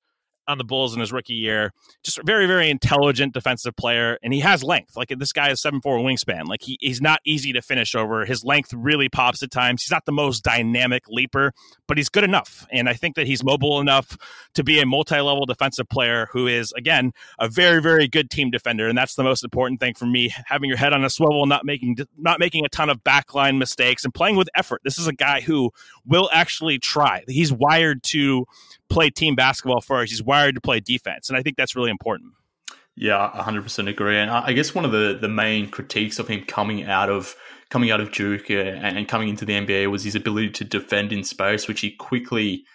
on 0.49 0.57
the 0.57 0.63
Bulls 0.63 0.93
in 0.93 0.99
his 0.99 1.13
rookie 1.13 1.35
year. 1.35 1.71
Just 2.03 2.17
a 2.17 2.23
very, 2.25 2.47
very 2.47 2.69
intelligent 2.69 3.33
defensive 3.33 3.75
player, 3.75 4.17
and 4.23 4.33
he 4.33 4.39
has 4.39 4.63
length. 4.63 4.97
Like 4.97 5.13
this 5.17 5.31
guy 5.31 5.51
is 5.51 5.61
seven 5.61 5.79
four 5.79 5.99
wingspan. 5.99 6.47
Like 6.47 6.63
he, 6.63 6.77
he's 6.81 7.01
not 7.01 7.21
easy 7.25 7.53
to 7.53 7.61
finish 7.61 7.95
over. 7.95 8.25
His 8.25 8.43
length 8.43 8.73
really 8.73 9.07
pops 9.07 9.43
at 9.43 9.51
times. 9.51 9.83
He's 9.83 9.91
not 9.91 10.05
the 10.05 10.11
most 10.11 10.43
dynamic 10.43 11.03
leaper, 11.07 11.53
but 11.87 11.97
he's 11.97 12.09
good 12.09 12.23
enough. 12.23 12.65
And 12.71 12.89
I 12.89 12.93
think 12.93 13.15
that 13.15 13.27
he's 13.27 13.43
mobile 13.43 13.79
enough 13.79 14.17
to 14.55 14.63
be 14.63 14.79
a 14.79 14.85
multi-level 14.85 15.45
defensive 15.45 15.87
player 15.87 16.27
who 16.31 16.47
is, 16.47 16.73
again, 16.75 17.11
a 17.39 17.47
very, 17.47 17.81
very 17.81 18.07
good 18.07 18.29
team 18.29 18.49
defender. 18.49 18.87
And 18.87 18.97
that's 18.97 19.15
the 19.15 19.23
most 19.23 19.43
important 19.43 19.79
thing 19.79 19.93
for 19.93 20.07
me. 20.07 20.33
Having 20.47 20.69
your 20.69 20.77
head 20.77 20.93
on 20.93 21.05
a 21.05 21.09
swivel, 21.09 21.45
not 21.45 21.63
making 21.63 21.97
not 22.17 22.39
making 22.39 22.65
a 22.65 22.69
ton 22.69 22.89
of 22.89 23.03
backline 23.03 23.57
mistakes, 23.59 24.03
and 24.03 24.13
playing 24.13 24.35
with 24.35 24.49
effort. 24.55 24.81
This 24.83 24.97
is 24.97 25.07
a 25.07 25.13
guy 25.13 25.41
who 25.41 25.71
will 26.05 26.29
actually 26.33 26.79
try. 26.79 27.23
He's 27.27 27.53
wired 27.53 28.01
to 28.03 28.45
play 28.89 29.09
team 29.09 29.35
basketball 29.35 29.81
first. 29.81 30.11
He's 30.11 30.23
wired 30.23 30.55
to 30.55 30.61
play 30.61 30.79
defense, 30.79 31.29
and 31.29 31.37
I 31.37 31.41
think 31.41 31.57
that's 31.57 31.75
really 31.75 31.91
important. 31.91 32.33
Yeah, 32.95 33.31
100% 33.33 33.87
agree. 33.87 34.17
And 34.17 34.29
I 34.29 34.51
guess 34.51 34.75
one 34.75 34.83
of 34.83 34.91
the, 34.91 35.17
the 35.19 35.29
main 35.29 35.69
critiques 35.69 36.19
of 36.19 36.27
him 36.27 36.43
coming 36.43 36.83
out 36.83 37.09
of 37.09 37.35
coming 37.69 37.91
out 37.91 38.01
of 38.01 38.11
Duke 38.11 38.49
uh, 38.49 38.55
and 38.55 39.07
coming 39.07 39.29
into 39.29 39.45
the 39.45 39.53
NBA 39.53 39.91
was 39.91 40.03
his 40.03 40.15
ability 40.15 40.49
to 40.49 40.63
defend 40.65 41.13
in 41.13 41.23
space, 41.23 41.67
which 41.67 41.81
he 41.81 41.91
quickly 41.91 42.65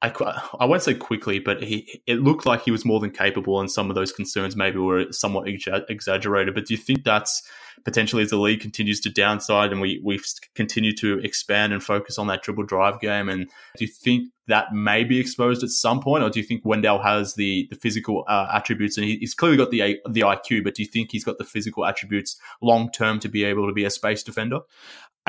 I, 0.00 0.12
I 0.60 0.64
won't 0.64 0.82
say 0.82 0.94
quickly, 0.94 1.40
but 1.40 1.62
he 1.62 2.00
it 2.06 2.20
looked 2.20 2.46
like 2.46 2.62
he 2.62 2.70
was 2.70 2.84
more 2.84 3.00
than 3.00 3.10
capable, 3.10 3.60
and 3.60 3.70
some 3.70 3.90
of 3.90 3.96
those 3.96 4.12
concerns 4.12 4.54
maybe 4.54 4.78
were 4.78 5.10
somewhat 5.12 5.48
exaggerated. 5.48 6.54
But 6.54 6.66
do 6.66 6.74
you 6.74 6.78
think 6.78 7.02
that's 7.02 7.42
potentially 7.84 8.22
as 8.22 8.30
the 8.30 8.36
league 8.36 8.60
continues 8.60 9.00
to 9.00 9.10
downside 9.10 9.72
and 9.72 9.80
we 9.80 10.00
we 10.04 10.20
continue 10.54 10.94
to 10.96 11.18
expand 11.20 11.72
and 11.72 11.82
focus 11.82 12.18
on 12.18 12.28
that 12.28 12.42
dribble 12.42 12.64
drive 12.64 13.00
game? 13.00 13.28
And 13.28 13.48
do 13.76 13.84
you 13.84 13.90
think 13.90 14.30
that 14.48 14.72
may 14.72 15.04
be 15.04 15.18
exposed 15.18 15.62
at 15.62 15.70
some 15.70 16.00
point, 16.00 16.24
or 16.24 16.30
do 16.30 16.40
you 16.40 16.46
think 16.46 16.64
Wendell 16.64 17.02
has 17.02 17.34
the 17.34 17.66
the 17.70 17.76
physical 17.76 18.24
uh, 18.28 18.48
attributes 18.52 18.96
and 18.96 19.06
he, 19.06 19.16
he's 19.18 19.34
clearly 19.34 19.56
got 19.56 19.70
the 19.70 20.00
the 20.10 20.20
IQ, 20.20 20.64
but 20.64 20.74
do 20.74 20.82
you 20.82 20.88
think 20.88 21.10
he's 21.12 21.24
got 21.24 21.38
the 21.38 21.44
physical 21.44 21.86
attributes 21.86 22.36
long 22.60 22.90
term 22.90 23.20
to 23.20 23.28
be 23.28 23.44
able 23.44 23.66
to 23.66 23.72
be 23.72 23.84
a 23.84 23.90
space 23.90 24.22
defender? 24.22 24.60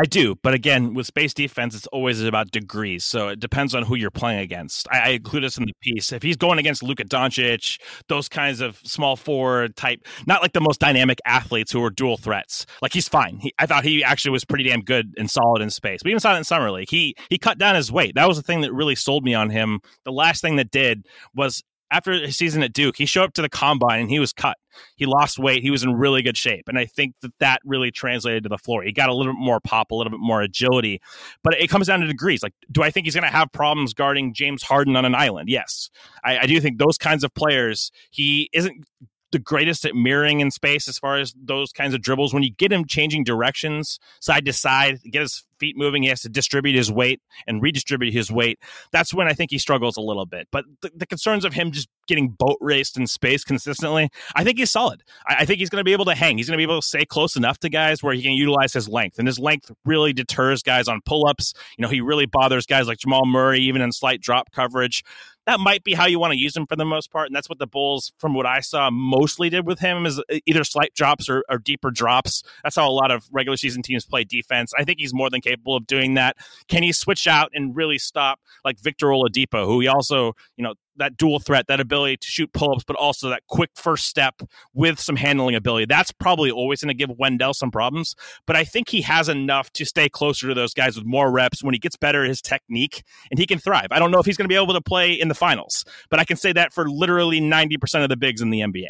I 0.02 0.06
do, 0.06 0.36
but 0.42 0.54
again, 0.54 0.94
with 0.94 1.08
space 1.08 1.34
defense, 1.34 1.76
it's 1.76 1.88
always 1.88 2.24
about 2.24 2.52
degrees. 2.52 3.04
So 3.04 3.28
it 3.28 3.40
depends 3.42 3.76
on 3.76 3.84
who 3.84 3.96
you're 3.96 4.10
playing 4.10 4.40
against. 4.40 4.88
I, 4.90 5.00
I 5.00 5.08
include 5.10 5.44
this 5.44 5.58
in 5.58 5.66
the 5.66 5.74
piece. 5.82 6.14
If 6.14 6.24
he's 6.24 6.38
going 6.38 6.58
against 6.58 6.82
Luka 6.82 7.04
Doncic, 7.04 7.82
those 8.08 8.30
kinds 8.30 8.62
of 8.62 8.80
small 8.86 9.18
forward 9.18 9.76
type, 9.76 10.08
not 10.26 10.42
like 10.42 10.54
the 10.54 10.62
most 10.62 10.80
dynamic 10.80 11.20
athletes 11.26 11.74
who 11.74 11.84
are 11.84 11.90
dual 11.90 12.16
threats. 12.16 12.66
Like 12.82 12.94
he's 12.94 13.10
fine. 13.10 13.40
He, 13.40 13.54
I 13.60 13.66
thought 13.66 13.84
he 13.84 14.02
actually 14.02 14.32
was 14.32 14.46
pretty 14.46 14.64
damn 14.64 14.84
good 14.84 15.14
and 15.18 15.30
solid 15.30 15.62
in 15.62 15.70
space. 15.70 16.00
We 16.06 16.12
even 16.12 16.22
saw 16.22 16.34
it 16.34 16.38
in 16.38 16.46
summer 16.46 16.72
league. 16.72 16.90
He 16.90 17.14
he 17.30 17.38
cut 17.38 17.58
down 17.58 17.76
his 17.76 17.92
weight. 17.92 18.16
That 18.16 18.28
was 18.30 18.38
the 18.38 18.44
thing 18.44 18.62
that 18.62 18.72
really 18.72 18.96
sold 19.10 19.24
me 19.24 19.34
on 19.34 19.50
him. 19.50 19.80
The 20.06 20.12
last 20.12 20.40
thing 20.40 20.58
that 20.58 20.70
did 20.70 21.08
was 21.34 21.64
after 21.90 22.12
his 22.14 22.38
season 22.38 22.62
at 22.62 22.74
Duke, 22.74 22.96
he 22.96 23.08
showed 23.08 23.24
up 23.24 23.34
to 23.34 23.42
the 23.42 23.50
combine 23.50 24.02
and 24.02 24.10
he 24.12 24.20
was 24.20 24.32
cut. 24.32 24.56
He 24.98 25.08
lost 25.08 25.40
weight. 25.40 25.64
He 25.64 25.72
was 25.72 25.82
in 25.82 25.94
really 25.94 26.22
good 26.22 26.38
shape. 26.38 26.66
And 26.68 26.78
I 26.78 26.86
think 26.86 27.16
that 27.24 27.32
that 27.40 27.60
really 27.66 27.90
translated 27.90 28.44
to 28.44 28.50
the 28.50 28.60
floor. 28.60 28.84
He 28.84 28.92
got 28.92 29.10
a 29.10 29.16
little 29.16 29.34
bit 29.34 29.40
more 29.40 29.60
pop, 29.60 29.90
a 29.90 29.96
little 29.96 30.12
bit 30.12 30.20
more 30.20 30.44
agility. 30.44 31.02
But 31.44 31.60
it 31.60 31.72
comes 31.72 31.88
down 31.88 32.02
to 32.02 32.08
degrees. 32.08 32.44
Like, 32.44 32.54
do 32.72 32.84
I 32.84 32.92
think 32.92 33.08
he's 33.08 33.16
going 33.16 33.24
to 33.24 33.36
have 33.36 33.52
problems 33.52 33.96
guarding 33.96 34.36
James 34.36 34.62
Harden 34.62 34.96
on 34.96 35.06
an 35.06 35.16
island? 35.16 35.50
Yes. 35.50 35.90
I, 36.24 36.40
I 36.40 36.46
do 36.46 36.62
think 36.62 36.78
those 36.78 37.00
kinds 37.00 37.24
of 37.24 37.34
players, 37.34 37.92
he 38.12 38.48
isn't 38.54 38.86
the 39.32 39.40
greatest 39.40 39.86
at 39.86 39.96
mirroring 39.96 40.40
in 40.40 40.52
space 40.52 40.88
as 40.88 40.98
far 40.98 41.18
as 41.18 41.34
those 41.36 41.72
kinds 41.72 41.94
of 41.94 42.02
dribbles. 42.02 42.34
When 42.34 42.44
you 42.44 42.52
get 42.52 42.72
him 42.72 42.86
changing 42.86 43.24
directions 43.24 44.00
side 44.20 44.46
to 44.46 44.54
side, 44.54 45.00
get 45.12 45.22
his 45.22 45.46
feet 45.60 45.78
moving, 45.78 46.04
he 46.04 46.10
has 46.10 46.22
to 46.22 46.30
distribute 46.30 46.76
his 46.76 46.92
weight 46.92 47.22
and 47.46 47.62
redistribute 47.62 48.14
his 48.14 48.32
weight. 48.32 48.60
That's 48.92 49.14
when 49.14 49.28
I 49.28 49.34
think 49.34 49.52
he 49.52 49.58
struggles 49.58 49.98
a 49.98 50.02
little 50.02 50.26
bit. 50.26 50.48
But 50.52 50.66
the, 50.82 50.92
the 50.96 51.06
concerns 51.06 51.46
of 51.46 51.54
him 51.54 51.72
just 51.72 51.90
getting 52.08 52.30
boat 52.30 52.58
raced 52.62 52.98
in 52.98 53.06
space 53.08 53.44
consistently, 53.44 54.10
I 54.36 54.44
think 54.44 54.58
he's 54.58 54.72
solid. 54.72 55.04
I, 55.28 55.38
I 55.40 55.46
think 55.46 55.60
he's 55.60 55.70
going 55.70 55.82
to 55.82 55.86
be 55.86 55.94
able 55.94 56.06
to 56.06 56.16
hang. 56.16 56.38
He's 56.38 56.48
going 56.48 56.58
to 56.58 56.66
be 56.66 56.72
able 56.72 56.82
to 56.82 56.88
stay 56.88 57.06
close 57.06 57.36
enough 57.36 57.60
to 57.60 57.70
guys 57.70 58.02
where 58.02 58.14
he 58.14 58.22
can 58.22 58.34
utilize 58.34 58.74
his 58.74 58.88
length. 58.88 59.20
And 59.20 59.28
his 59.28 59.38
length 59.38 59.72
really 59.86 60.14
deters 60.14 60.64
guys 60.64 60.88
on 60.88 61.02
pull 61.06 61.28
ups. 61.28 61.54
You 61.78 61.84
know, 61.84 61.90
he 61.90 62.02
really 62.02 62.26
bothers 62.26 62.66
guys 62.66 62.88
like 62.88 62.98
Jamal 62.98 63.26
Murray, 63.26 63.60
even 63.60 63.82
in 63.82 63.92
slight 63.92 64.22
drop 64.22 64.52
coverage 64.52 65.04
that 65.50 65.60
might 65.60 65.84
be 65.84 65.96
how 65.96 66.06
you 66.06 66.20
want 66.20 66.32
to 66.32 66.40
use 66.40 66.56
him 66.56 66.68
for 66.68 66.76
the 66.76 66.86
most 66.86 67.12
part. 67.12 67.26
And 67.26 67.36
that's 67.36 67.50
what 67.50 67.58
the 67.58 67.66
Bulls, 67.66 68.14
from 68.20 68.36
what 68.36 68.46
I 68.46 68.60
saw, 68.60 68.92
mostly 68.92 69.50
did 69.50 69.66
with 69.66 69.80
him 69.80 70.06
is 70.06 70.20
uh, 70.20 70.40
either 70.46 70.64
slight 70.64 70.94
drops 70.94 71.28
or, 71.28 71.44
or 71.50 71.58
deeper 71.58 71.90
drops. 71.90 72.44
That's 72.64 72.76
how 72.76 72.88
a 72.88 72.92
lot 72.92 73.10
of 73.10 73.28
regular 73.32 73.58
season 73.58 73.82
teams 73.82 74.06
play 74.06 74.24
defense. 74.24 74.72
I 74.78 74.84
think 74.84 75.00
he's 75.00 75.14
more 75.14 75.30
than 75.30 75.42
capable 75.42 75.76
of 75.76 75.88
doing 75.88 76.14
that. 76.14 76.38
Can 76.68 76.84
he 76.84 76.92
switch 76.92 77.26
out 77.26 77.50
and 77.56 77.76
really 77.76 77.98
stop 77.98 78.40
like 78.64 78.80
Victor 78.80 79.08
Oladipo, 79.08 79.66
who 79.66 79.80
he 79.80 79.88
also, 79.88 80.34
you 80.56 80.64
know, 80.64 80.76
that 81.00 81.18
dual 81.18 81.40
threat, 81.40 81.68
that 81.68 81.80
ability 81.80 82.18
to 82.18 82.28
shoot 82.28 82.54
pull 82.54 82.72
ups, 82.74 82.84
but 82.84 82.96
also 82.96 83.30
that 83.30 83.44
quick 83.48 83.72
first 83.76 84.06
step 84.06 84.42
with 84.74 85.00
some 85.00 85.16
handling 85.16 85.56
ability. 85.56 85.86
That's 85.86 86.12
probably 86.12 86.52
always 86.52 86.82
going 86.82 86.90
to 86.90 86.94
give 86.94 87.10
Wendell 87.18 87.54
some 87.54 87.72
problems, 87.72 88.16
but 88.46 88.56
I 88.56 88.64
think 88.64 88.90
he 88.90 89.02
has 89.02 89.28
enough 89.28 89.72
to 89.74 89.86
stay 89.86 90.08
closer 90.10 90.48
to 90.48 90.54
those 90.54 90.74
guys 90.74 90.96
with 90.96 91.06
more 91.06 91.32
reps 91.32 91.64
when 91.64 91.74
he 91.74 91.80
gets 91.80 91.96
better 91.96 92.24
at 92.24 92.30
his 92.30 92.42
technique 92.42 93.04
and 93.32 93.40
he 93.40 93.48
can 93.48 93.60
thrive. 93.60 93.88
I 93.92 94.00
don't 94.00 94.12
know 94.12 94.20
if 94.20 94.26
he's 94.26 94.38
going 94.38 94.46
to 94.46 94.50
be 94.50 94.56
able 94.56 94.74
to 94.74 94.82
play 94.82 95.14
in 95.14 95.28
the 95.28 95.36
finals, 95.36 95.84
but 96.10 96.20
I 96.20 96.24
can 96.24 96.38
say 96.38 96.54
that 96.54 96.74
for 96.74 96.90
literally 96.90 97.42
90% 97.42 98.04
of 98.04 98.10
the 98.10 98.18
bigs 98.18 98.42
in 98.42 98.50
the 98.50 98.60
NBA. 98.60 98.88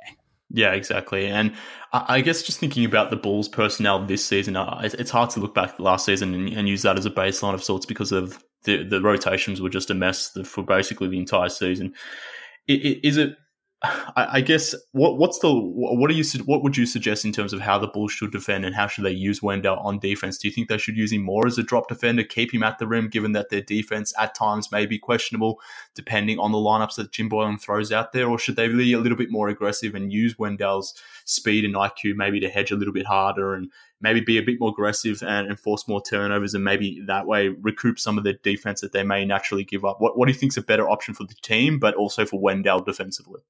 Yeah, 0.52 0.72
exactly. 0.72 1.28
And 1.28 1.54
I 1.94 2.22
guess 2.22 2.42
just 2.42 2.60
thinking 2.60 2.84
about 2.84 3.12
the 3.12 3.16
Bulls' 3.16 3.48
personnel 3.48 4.04
this 4.04 4.26
season, 4.26 4.58
it's 4.58 5.12
hard 5.12 5.30
to 5.32 5.40
look 5.40 5.54
back 5.54 5.80
last 5.80 6.06
season 6.06 6.34
and, 6.34 6.68
use 6.68 6.82
that 6.82 6.98
as 6.98 7.06
a 7.06 7.12
baseline 7.12 7.54
of 7.54 7.64
sorts 7.64 7.86
because 7.86 8.12
of 8.12 8.44
the, 8.64 8.84
the 8.84 9.02
rotations 9.02 9.62
were 9.62 9.70
just 9.70 9.90
a 9.90 9.94
mess 9.94 10.38
for 10.46 10.64
basically 10.64 11.08
the 11.08 11.20
entire 11.20 11.50
season. 11.50 11.94
Is 12.68 13.18
it 13.18 13.36
I, 13.82 14.42
guess 14.42 14.76
what 14.92 15.18
what's 15.18 15.40
the 15.40 15.54
what 15.54 16.12
are 16.12 16.14
you 16.14 16.26
what 16.44 16.64
would 16.64 16.76
you 16.76 16.86
suggest 16.86 17.24
in 17.24 17.32
terms 17.32 17.54
of 17.54 17.62
how 17.62 17.80
the 17.80 17.88
Bulls 17.88 18.12
should 18.12 18.32
defend 18.32 18.66
and 18.66 18.76
how 18.76 18.88
should 18.88 19.06
they 19.06 19.12
use 19.12 19.42
Wendell 19.42 19.78
on 19.78 20.00
defense? 20.00 20.38
Do 20.38 20.50
you 20.50 20.54
think 20.54 20.68
they 20.68 20.78
should 20.78 20.98
use 20.98 21.14
him 21.14 21.22
more 21.22 21.48
as 21.48 21.58
a 21.58 21.64
drop 21.64 21.88
defender, 21.88 22.24
keep 22.24 22.54
him 22.54 22.62
at 22.62 22.78
the 22.78 22.88
rim, 22.88 23.08
given 23.08 23.32
that 23.32 23.50
their 23.50 23.62
defense 23.62 24.14
at 24.20 24.36
times 24.36 24.70
may 24.70 24.86
be 24.86 25.00
questionable, 25.00 25.62
depending 25.96 26.40
on 26.40 26.52
the 26.52 26.58
lineups 26.58 26.96
that 26.96 27.14
Jim 27.14 27.30
Boylen 27.30 27.60
throws 27.60 27.90
out 27.90 28.12
there, 28.12 28.30
or 28.30 28.38
should 28.38 28.58
they 28.58 28.68
be 28.68 28.92
a 28.92 29.00
little 29.00 29.18
bit 29.18 29.32
more 29.32 29.48
aggressive 29.48 29.96
and 29.96 30.12
use 30.12 30.38
Wendell's 30.38 30.94
speed 31.24 31.64
and 31.64 31.76
IQ 31.76 32.16
maybe 32.16 32.42
to 32.42 32.50
hedge 32.50 32.72
a 32.72 32.76
little 32.76 32.94
bit 32.94 33.06
harder 33.06 33.54
and 33.54 33.72
maybe 34.02 34.22
be 34.22 34.38
a 34.38 34.44
bit 34.44 34.60
more 34.60 34.70
aggressive 34.70 35.22
and 35.24 35.48
enforce 35.48 35.88
more 35.88 36.02
turnovers 36.02 36.54
and 36.54 36.64
maybe 36.64 37.02
that 37.08 37.28
way 37.28 37.50
recoup 37.50 38.00
some 38.00 38.18
of 38.18 38.24
the 38.24 38.34
defense 38.34 38.82
that 38.82 38.94
they 38.94 39.04
may 39.04 39.26
naturally 39.26 39.64
give 39.64 39.86
up? 39.86 40.00
What 40.00 40.18
what 40.18 40.28
do 40.28 40.32
you 40.32 40.38
think 40.38 40.54
is 40.54 40.58
a 40.58 40.62
better 40.62 40.90
option 40.90 41.14
for 41.14 41.24
the 41.24 41.36
team, 41.42 41.80
but 41.80 41.96
also 41.96 42.26
for 42.26 42.40
Wendell 42.40 42.82
defensively? 42.82 43.42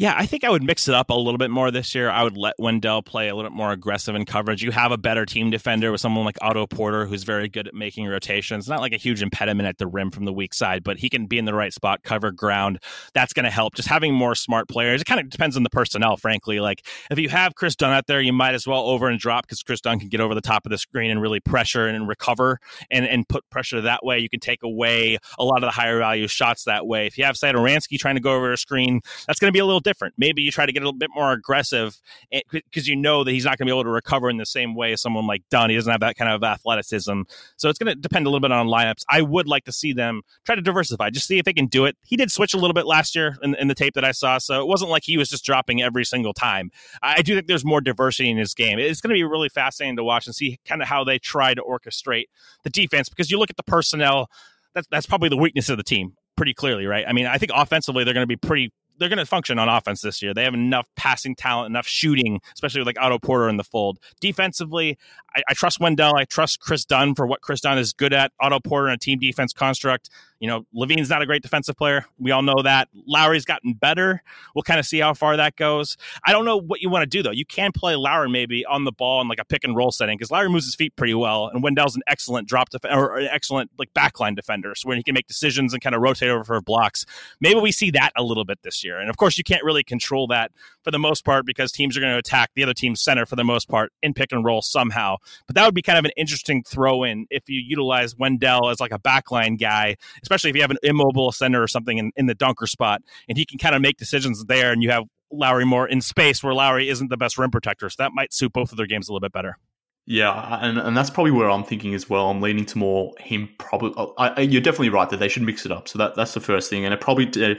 Yeah, 0.00 0.14
I 0.16 0.26
think 0.26 0.44
I 0.44 0.50
would 0.50 0.62
mix 0.62 0.86
it 0.86 0.94
up 0.94 1.10
a 1.10 1.14
little 1.14 1.38
bit 1.38 1.50
more 1.50 1.72
this 1.72 1.92
year. 1.92 2.08
I 2.08 2.22
would 2.22 2.36
let 2.36 2.54
Wendell 2.56 3.02
play 3.02 3.28
a 3.28 3.34
little 3.34 3.50
bit 3.50 3.56
more 3.56 3.72
aggressive 3.72 4.14
in 4.14 4.26
coverage. 4.26 4.62
You 4.62 4.70
have 4.70 4.92
a 4.92 4.96
better 4.96 5.26
team 5.26 5.50
defender 5.50 5.90
with 5.90 6.00
someone 6.00 6.24
like 6.24 6.38
Otto 6.40 6.68
Porter, 6.68 7.04
who's 7.04 7.24
very 7.24 7.48
good 7.48 7.66
at 7.66 7.74
making 7.74 8.06
rotations. 8.06 8.68
Not 8.68 8.80
like 8.80 8.92
a 8.92 8.96
huge 8.96 9.22
impediment 9.22 9.68
at 9.68 9.78
the 9.78 9.88
rim 9.88 10.12
from 10.12 10.24
the 10.24 10.32
weak 10.32 10.54
side, 10.54 10.84
but 10.84 10.98
he 10.98 11.08
can 11.08 11.26
be 11.26 11.36
in 11.36 11.46
the 11.46 11.52
right 11.52 11.72
spot, 11.72 12.04
cover 12.04 12.30
ground. 12.30 12.78
That's 13.12 13.32
going 13.32 13.42
to 13.42 13.50
help. 13.50 13.74
Just 13.74 13.88
having 13.88 14.14
more 14.14 14.36
smart 14.36 14.68
players. 14.68 15.00
It 15.00 15.06
kind 15.06 15.18
of 15.20 15.30
depends 15.30 15.56
on 15.56 15.64
the 15.64 15.70
personnel, 15.70 16.16
frankly. 16.16 16.60
Like 16.60 16.86
if 17.10 17.18
you 17.18 17.28
have 17.30 17.56
Kris 17.56 17.74
Dunn 17.74 17.92
out 17.92 18.06
there, 18.06 18.20
you 18.20 18.32
might 18.32 18.54
as 18.54 18.68
well 18.68 18.82
over 18.82 19.08
and 19.08 19.18
drop 19.18 19.46
because 19.48 19.64
Kris 19.64 19.80
Dunn 19.80 19.98
can 19.98 20.10
get 20.10 20.20
over 20.20 20.32
the 20.32 20.40
top 20.40 20.64
of 20.64 20.70
the 20.70 20.78
screen 20.78 21.10
and 21.10 21.20
really 21.20 21.40
pressure 21.40 21.88
and 21.88 22.06
recover 22.06 22.60
and, 22.88 23.04
and 23.04 23.28
put 23.28 23.42
pressure 23.50 23.80
that 23.80 24.04
way. 24.04 24.20
You 24.20 24.28
can 24.28 24.38
take 24.38 24.62
away 24.62 25.18
a 25.40 25.44
lot 25.44 25.64
of 25.64 25.66
the 25.66 25.72
higher 25.72 25.98
value 25.98 26.28
shots 26.28 26.62
that 26.66 26.86
way. 26.86 27.08
If 27.08 27.18
you 27.18 27.24
have 27.24 27.34
Satoransky 27.34 27.98
trying 27.98 28.14
to 28.14 28.20
go 28.20 28.36
over 28.36 28.52
a 28.52 28.56
screen, 28.56 29.00
that's 29.26 29.40
going 29.40 29.48
to 29.48 29.52
be 29.52 29.58
a 29.58 29.66
little 29.66 29.80
different. 29.88 30.14
Maybe 30.18 30.42
you 30.42 30.50
try 30.50 30.66
to 30.66 30.72
get 30.72 30.82
a 30.82 30.84
little 30.84 30.98
bit 30.98 31.08
more 31.14 31.32
aggressive 31.32 31.98
eh, 32.30 32.42
because 32.52 32.86
you 32.86 32.94
know 32.94 33.24
that 33.24 33.32
he's 33.32 33.46
not 33.46 33.56
going 33.56 33.66
to 33.66 33.72
be 33.72 33.74
able 33.74 33.84
to 33.84 33.90
recover 33.90 34.28
in 34.28 34.36
the 34.36 34.44
same 34.44 34.74
way 34.74 34.92
as 34.92 35.00
someone 35.00 35.26
like 35.26 35.42
Dunn. 35.50 35.70
He 35.70 35.76
doesn't 35.76 35.90
have 35.90 36.00
that 36.00 36.16
kind 36.16 36.30
of 36.30 36.42
athleticism. 36.44 37.22
So 37.56 37.70
it's 37.70 37.78
going 37.78 37.88
to 37.88 37.94
depend 37.94 38.26
a 38.26 38.28
little 38.28 38.40
bit 38.40 38.52
on 38.52 38.66
lineups. 38.66 39.04
I 39.08 39.22
would 39.22 39.48
like 39.48 39.64
to 39.64 39.72
see 39.72 39.94
them 39.94 40.20
try 40.44 40.54
to 40.54 40.60
diversify, 40.60 41.08
just 41.08 41.26
see 41.26 41.38
if 41.38 41.46
they 41.46 41.54
can 41.54 41.66
do 41.66 41.86
it. 41.86 41.96
He 42.04 42.16
did 42.16 42.30
switch 42.30 42.52
a 42.52 42.58
little 42.58 42.74
bit 42.74 42.86
last 42.86 43.16
year 43.16 43.38
in, 43.42 43.54
in 43.54 43.68
the 43.68 43.74
tape 43.74 43.94
that 43.94 44.04
I 44.04 44.12
saw, 44.12 44.36
so 44.36 44.60
it 44.60 44.66
wasn't 44.66 44.90
like 44.90 45.04
he 45.04 45.16
was 45.16 45.30
just 45.30 45.44
dropping 45.44 45.82
every 45.82 46.04
single 46.04 46.34
time. 46.34 46.70
I 47.02 47.22
do 47.22 47.34
think 47.34 47.46
there's 47.46 47.64
more 47.64 47.80
diversity 47.80 48.30
in 48.30 48.36
his 48.36 48.52
game. 48.52 48.78
It's 48.78 49.00
going 49.00 49.10
to 49.10 49.14
be 49.14 49.24
really 49.24 49.48
fascinating 49.48 49.96
to 49.96 50.04
watch 50.04 50.26
and 50.26 50.34
see 50.34 50.60
kind 50.66 50.82
of 50.82 50.88
how 50.88 51.04
they 51.04 51.18
try 51.18 51.54
to 51.54 51.62
orchestrate 51.62 52.26
the 52.64 52.70
defense 52.70 53.08
because 53.08 53.30
you 53.30 53.38
look 53.38 53.50
at 53.50 53.56
the 53.56 53.62
personnel. 53.62 54.28
That's, 54.74 54.86
that's 54.90 55.06
probably 55.06 55.30
the 55.30 55.36
weakness 55.36 55.70
of 55.70 55.78
the 55.78 55.82
team 55.82 56.12
pretty 56.38 56.54
clearly, 56.54 56.86
right? 56.86 57.04
I 57.06 57.12
mean, 57.12 57.26
I 57.26 57.36
think 57.36 57.50
offensively 57.54 58.04
they're 58.04 58.14
going 58.14 58.22
to 58.22 58.28
be 58.28 58.36
pretty 58.36 58.72
they're 58.98 59.08
going 59.08 59.18
to 59.18 59.26
function 59.26 59.58
on 59.58 59.68
offense 59.68 60.00
this 60.00 60.22
year. 60.22 60.34
They 60.34 60.44
have 60.44 60.54
enough 60.54 60.86
passing 60.96 61.34
talent, 61.34 61.70
enough 61.70 61.86
shooting, 61.86 62.40
especially 62.54 62.80
with 62.80 62.86
like 62.86 63.00
Otto 63.00 63.18
Porter 63.18 63.48
in 63.48 63.56
the 63.56 63.64
fold. 63.64 63.98
Defensively, 64.20 64.98
I, 65.34 65.42
I, 65.48 65.54
trust 65.54 65.80
Wendell. 65.80 66.16
I 66.16 66.24
trust 66.24 66.60
Kris 66.60 66.84
Dunn 66.84 67.14
for 67.14 67.26
what 67.26 67.40
Kris 67.40 67.60
Dunn 67.60 67.78
is 67.78 67.92
good 67.92 68.12
at. 68.12 68.32
Otto 68.40 68.60
Porter 68.60 68.88
in 68.88 68.94
a 68.94 68.98
team 68.98 69.18
defense 69.18 69.52
construct. 69.52 70.10
You 70.40 70.48
know, 70.48 70.64
LaVine's 70.74 71.10
not 71.10 71.22
a 71.22 71.26
great 71.26 71.42
defensive 71.42 71.76
player. 71.76 72.04
We 72.18 72.30
all 72.30 72.42
know 72.42 72.62
that. 72.62 72.88
Lauri's 73.06 73.44
gotten 73.44 73.72
better. 73.72 74.22
We'll 74.54 74.62
kind 74.62 74.78
of 74.78 74.86
see 74.86 75.00
how 75.00 75.14
far 75.14 75.36
that 75.36 75.56
goes. 75.56 75.96
I 76.24 76.32
don't 76.32 76.44
know 76.44 76.56
what 76.56 76.80
you 76.80 76.88
want 76.88 77.02
to 77.02 77.06
do 77.06 77.22
though. 77.22 77.32
You 77.32 77.44
can 77.44 77.72
play 77.72 77.96
Lauri 77.96 78.28
maybe 78.30 78.64
on 78.64 78.84
the 78.84 78.92
ball 78.92 79.20
in 79.20 79.28
like 79.28 79.40
a 79.40 79.44
pick 79.44 79.64
and 79.64 79.76
roll 79.76 79.90
setting 79.90 80.16
because 80.16 80.30
Lauri 80.30 80.48
moves 80.48 80.66
his 80.66 80.74
feet 80.74 80.94
pretty 80.96 81.14
well, 81.14 81.48
and 81.48 81.62
Wendell's 81.62 81.96
an 81.96 82.02
excellent 82.06 82.48
drop 82.48 82.70
defender 82.70 82.96
or 82.96 83.18
an 83.18 83.28
excellent 83.30 83.70
like 83.78 83.92
backline 83.94 84.36
defender, 84.36 84.74
so 84.74 84.88
where 84.88 84.96
he 84.96 85.02
can 85.02 85.14
make 85.14 85.26
decisions 85.26 85.72
and 85.72 85.82
kind 85.82 85.94
of 85.94 86.02
rotate 86.02 86.28
over 86.28 86.44
for 86.44 86.60
blocks. 86.60 87.04
Maybe 87.40 87.60
we 87.60 87.72
see 87.72 87.90
that 87.92 88.12
a 88.16 88.22
little 88.22 88.44
bit 88.44 88.62
this 88.62 88.84
year. 88.84 88.98
And 88.98 89.10
of 89.10 89.16
course, 89.16 89.38
you 89.38 89.44
can't 89.44 89.64
really 89.64 89.82
control 89.82 90.26
that 90.28 90.52
for 90.82 90.90
the 90.90 90.98
most 90.98 91.24
part 91.24 91.46
because 91.46 91.72
teams 91.72 91.96
are 91.96 92.00
going 92.00 92.12
to 92.12 92.18
attack 92.18 92.50
the 92.54 92.62
other 92.62 92.74
team's 92.74 93.00
center 93.02 93.26
for 93.26 93.36
the 93.36 93.44
most 93.44 93.68
part 93.68 93.92
in 94.02 94.14
pick 94.14 94.32
and 94.32 94.44
roll 94.44 94.62
somehow. 94.62 95.16
But 95.46 95.56
that 95.56 95.64
would 95.64 95.74
be 95.74 95.82
kind 95.82 95.98
of 95.98 96.04
an 96.04 96.12
interesting 96.16 96.62
throw 96.62 97.02
in 97.02 97.26
if 97.30 97.48
you 97.48 97.60
utilize 97.60 98.16
Wendell 98.16 98.70
as 98.70 98.80
like 98.80 98.92
a 98.92 98.98
backline 98.98 99.58
guy, 99.58 99.96
especially 100.28 100.50
if 100.50 100.56
you 100.56 100.62
have 100.62 100.70
an 100.70 100.76
immobile 100.82 101.32
center 101.32 101.62
or 101.62 101.66
something 101.66 101.96
in, 101.96 102.12
in 102.14 102.26
the 102.26 102.34
dunker 102.34 102.66
spot 102.66 103.00
and 103.30 103.38
he 103.38 103.46
can 103.46 103.58
kind 103.58 103.74
of 103.74 103.80
make 103.80 103.96
decisions 103.96 104.44
there 104.44 104.72
and 104.72 104.82
you 104.82 104.90
have 104.90 105.04
Lauri 105.32 105.64
more 105.64 105.88
in 105.88 106.02
space 106.02 106.42
where 106.42 106.52
Lauri 106.52 106.90
isn't 106.90 107.08
the 107.08 107.16
best 107.16 107.38
rim 107.38 107.50
protector. 107.50 107.88
So 107.88 107.96
that 108.02 108.12
might 108.12 108.34
suit 108.34 108.52
both 108.52 108.70
of 108.70 108.76
their 108.76 108.86
games 108.86 109.08
a 109.08 109.12
little 109.12 109.24
bit 109.24 109.32
better. 109.32 109.56
Yeah, 110.04 110.58
and, 110.62 110.78
and 110.78 110.96
that's 110.96 111.10
probably 111.10 111.32
where 111.32 111.50
I'm 111.50 111.64
thinking 111.64 111.94
as 111.94 112.08
well. 112.08 112.30
I'm 112.30 112.40
leaning 112.42 112.64
to 112.66 112.78
more 112.78 113.12
him. 113.18 113.48
Probably, 113.58 113.92
oh, 113.96 114.14
I, 114.16 114.40
you're 114.40 114.62
definitely 114.62 114.88
right 114.88 115.08
that 115.10 115.18
they 115.18 115.28
should 115.28 115.42
mix 115.42 115.66
it 115.66 115.72
up. 115.72 115.86
So 115.86 115.98
that 115.98 116.14
that's 116.14 116.32
the 116.32 116.40
first 116.40 116.70
thing, 116.70 116.86
and 116.86 116.94
it 116.94 117.00
probably 117.02 117.26
uh, 117.44 117.56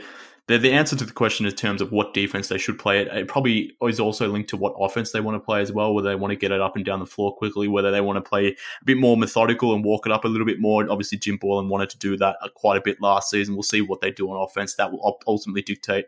the, 0.50 0.58
the 0.58 0.72
answer 0.72 0.96
to 0.96 1.06
the 1.06 1.14
question 1.14 1.46
in 1.46 1.52
terms 1.52 1.80
of 1.80 1.92
what 1.92 2.16
defense 2.16 2.48
they 2.48 2.58
should 2.58 2.80
play, 2.80 3.02
it, 3.02 3.08
it 3.10 3.28
probably 3.28 3.78
is 3.84 4.00
also 4.00 4.28
linked 4.28 4.50
to 4.50 4.58
what 4.58 4.74
offense 4.80 5.12
they 5.12 5.22
want 5.22 5.36
to 5.36 5.40
play 5.40 5.62
as 5.62 5.72
well, 5.72 5.94
whether 5.94 6.10
they 6.10 6.16
want 6.16 6.32
to 6.32 6.36
get 6.36 6.52
it 6.52 6.60
up 6.60 6.76
and 6.76 6.84
down 6.84 7.00
the 7.00 7.06
floor 7.06 7.36
quickly, 7.36 7.68
whether 7.68 7.92
they 7.92 8.02
want 8.02 8.18
to 8.18 8.28
play 8.28 8.48
a 8.48 8.56
bit 8.84 8.98
more 8.98 9.16
methodical 9.16 9.76
and 9.76 9.86
walk 9.86 10.08
it 10.08 10.12
up 10.12 10.26
a 10.26 10.28
little 10.28 10.48
bit 10.48 10.60
more. 10.60 10.84
Obviously, 10.90 11.20
Jim 11.20 11.38
Boylen 11.38 11.70
wanted 11.70 11.92
to 11.92 12.00
do 12.00 12.18
that 12.18 12.36
uh, 12.42 12.50
quite 12.56 12.78
a 12.78 12.82
bit 12.82 13.00
last 13.00 13.30
season. 13.30 13.54
We'll 13.54 13.62
see 13.62 13.82
what 13.82 14.02
they 14.02 14.10
do 14.10 14.28
on 14.32 14.44
offense. 14.44 14.74
That 14.74 14.92
will 14.92 15.20
ultimately 15.28 15.62
dictate, 15.62 16.06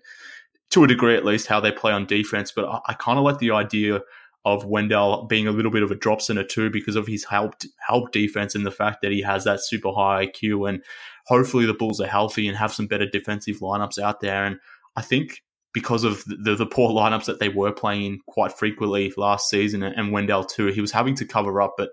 to 0.71 0.83
a 0.83 0.87
degree 0.87 1.15
at 1.15 1.23
least, 1.23 1.45
how 1.45 1.59
they 1.59 1.71
play 1.71 1.91
on 1.91 2.07
defense. 2.07 2.51
But 2.51 2.65
I, 2.65 2.79
I 2.87 2.93
kind 2.93 3.19
of 3.19 3.23
like 3.23 3.37
the 3.37 3.51
idea 3.51 4.01
of 4.43 4.65
Wendell 4.65 5.25
being 5.25 5.45
a 5.45 5.51
little 5.51 5.69
bit 5.69 5.83
of 5.83 5.91
a 5.91 5.95
drop 5.95 6.19
center 6.19 6.43
too 6.43 6.71
because 6.71 6.95
of 6.95 7.05
his 7.05 7.25
help 7.25 7.53
help 7.87 8.11
defense 8.11 8.55
and 8.55 8.65
the 8.65 8.71
fact 8.71 9.03
that 9.03 9.11
he 9.11 9.21
has 9.21 9.43
that 9.43 9.63
super 9.63 9.91
high 9.91 10.25
IQ 10.25 10.67
and 10.67 10.83
hopefully 11.27 11.65
the 11.65 11.73
Bulls 11.73 12.01
are 12.01 12.07
healthy 12.07 12.47
and 12.47 12.57
have 12.57 12.73
some 12.73 12.87
better 12.87 13.05
defensive 13.05 13.59
lineups 13.59 13.99
out 13.99 14.19
there 14.19 14.45
and 14.45 14.57
I 14.95 15.01
think 15.01 15.41
because 15.73 16.03
of 16.03 16.23
the, 16.25 16.55
the 16.55 16.65
poor 16.65 16.91
lineups 16.91 17.25
that 17.25 17.39
they 17.39 17.49
were 17.49 17.71
playing 17.71 18.19
quite 18.27 18.51
frequently 18.51 19.13
last 19.17 19.49
season, 19.49 19.83
and 19.83 20.11
Wendell 20.11 20.43
too, 20.43 20.67
he 20.67 20.81
was 20.81 20.91
having 20.91 21.15
to 21.15 21.25
cover 21.25 21.61
up, 21.61 21.75
but 21.77 21.91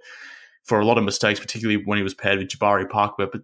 for 0.65 0.81
a 0.81 0.85
lot 0.85 0.99
of 0.99 1.05
mistakes, 1.05 1.41
particularly 1.41 1.83
when 1.85 1.97
he 1.97 2.03
was 2.03 2.15
paired 2.15 2.39
with 2.39 2.49
Jabari 2.49 2.89
Parker. 2.89 3.29
But 3.31 3.43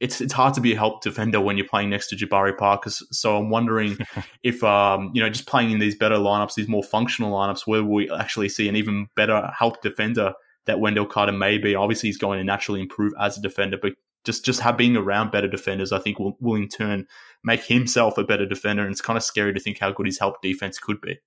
it's 0.00 0.20
it's 0.20 0.32
hard 0.32 0.54
to 0.54 0.60
be 0.60 0.72
a 0.72 0.76
help 0.76 1.00
defender 1.00 1.40
when 1.40 1.56
you're 1.56 1.66
playing 1.66 1.90
next 1.90 2.08
to 2.08 2.16
Jabari 2.16 2.56
Parker. 2.56 2.90
So 2.90 3.38
I'm 3.38 3.50
wondering 3.50 3.98
if 4.42 4.62
um, 4.64 5.12
you 5.14 5.22
know 5.22 5.30
just 5.30 5.46
playing 5.46 5.70
in 5.70 5.78
these 5.78 5.96
better 5.96 6.16
lineups, 6.16 6.54
these 6.54 6.68
more 6.68 6.82
functional 6.82 7.32
lineups, 7.32 7.66
where 7.66 7.84
we 7.84 8.10
actually 8.10 8.48
see 8.48 8.68
an 8.68 8.76
even 8.76 9.06
better 9.14 9.50
help 9.56 9.80
defender 9.80 10.34
that 10.66 10.80
Wendell 10.80 11.06
Carter 11.06 11.32
may 11.32 11.58
be. 11.58 11.74
Obviously, 11.76 12.08
he's 12.08 12.18
going 12.18 12.38
to 12.38 12.44
naturally 12.44 12.80
improve 12.80 13.12
as 13.20 13.38
a 13.38 13.40
defender, 13.40 13.78
but 13.80 13.92
just 14.24 14.44
just 14.44 14.60
have 14.60 14.76
being 14.76 14.96
around 14.96 15.32
better 15.32 15.48
defenders, 15.48 15.92
I 15.92 15.98
think 15.98 16.18
will, 16.18 16.36
will 16.40 16.56
in 16.56 16.68
turn 16.68 17.06
make 17.44 17.64
himself 17.64 18.18
a 18.18 18.24
better 18.24 18.46
defender. 18.46 18.82
And 18.82 18.92
it's 18.92 19.00
kind 19.00 19.16
of 19.16 19.22
scary 19.22 19.52
to 19.52 19.60
think 19.60 19.78
how 19.78 19.92
good 19.92 20.06
his 20.06 20.18
help 20.18 20.42
defense 20.42 20.78
could 20.78 21.00
be. 21.00 21.18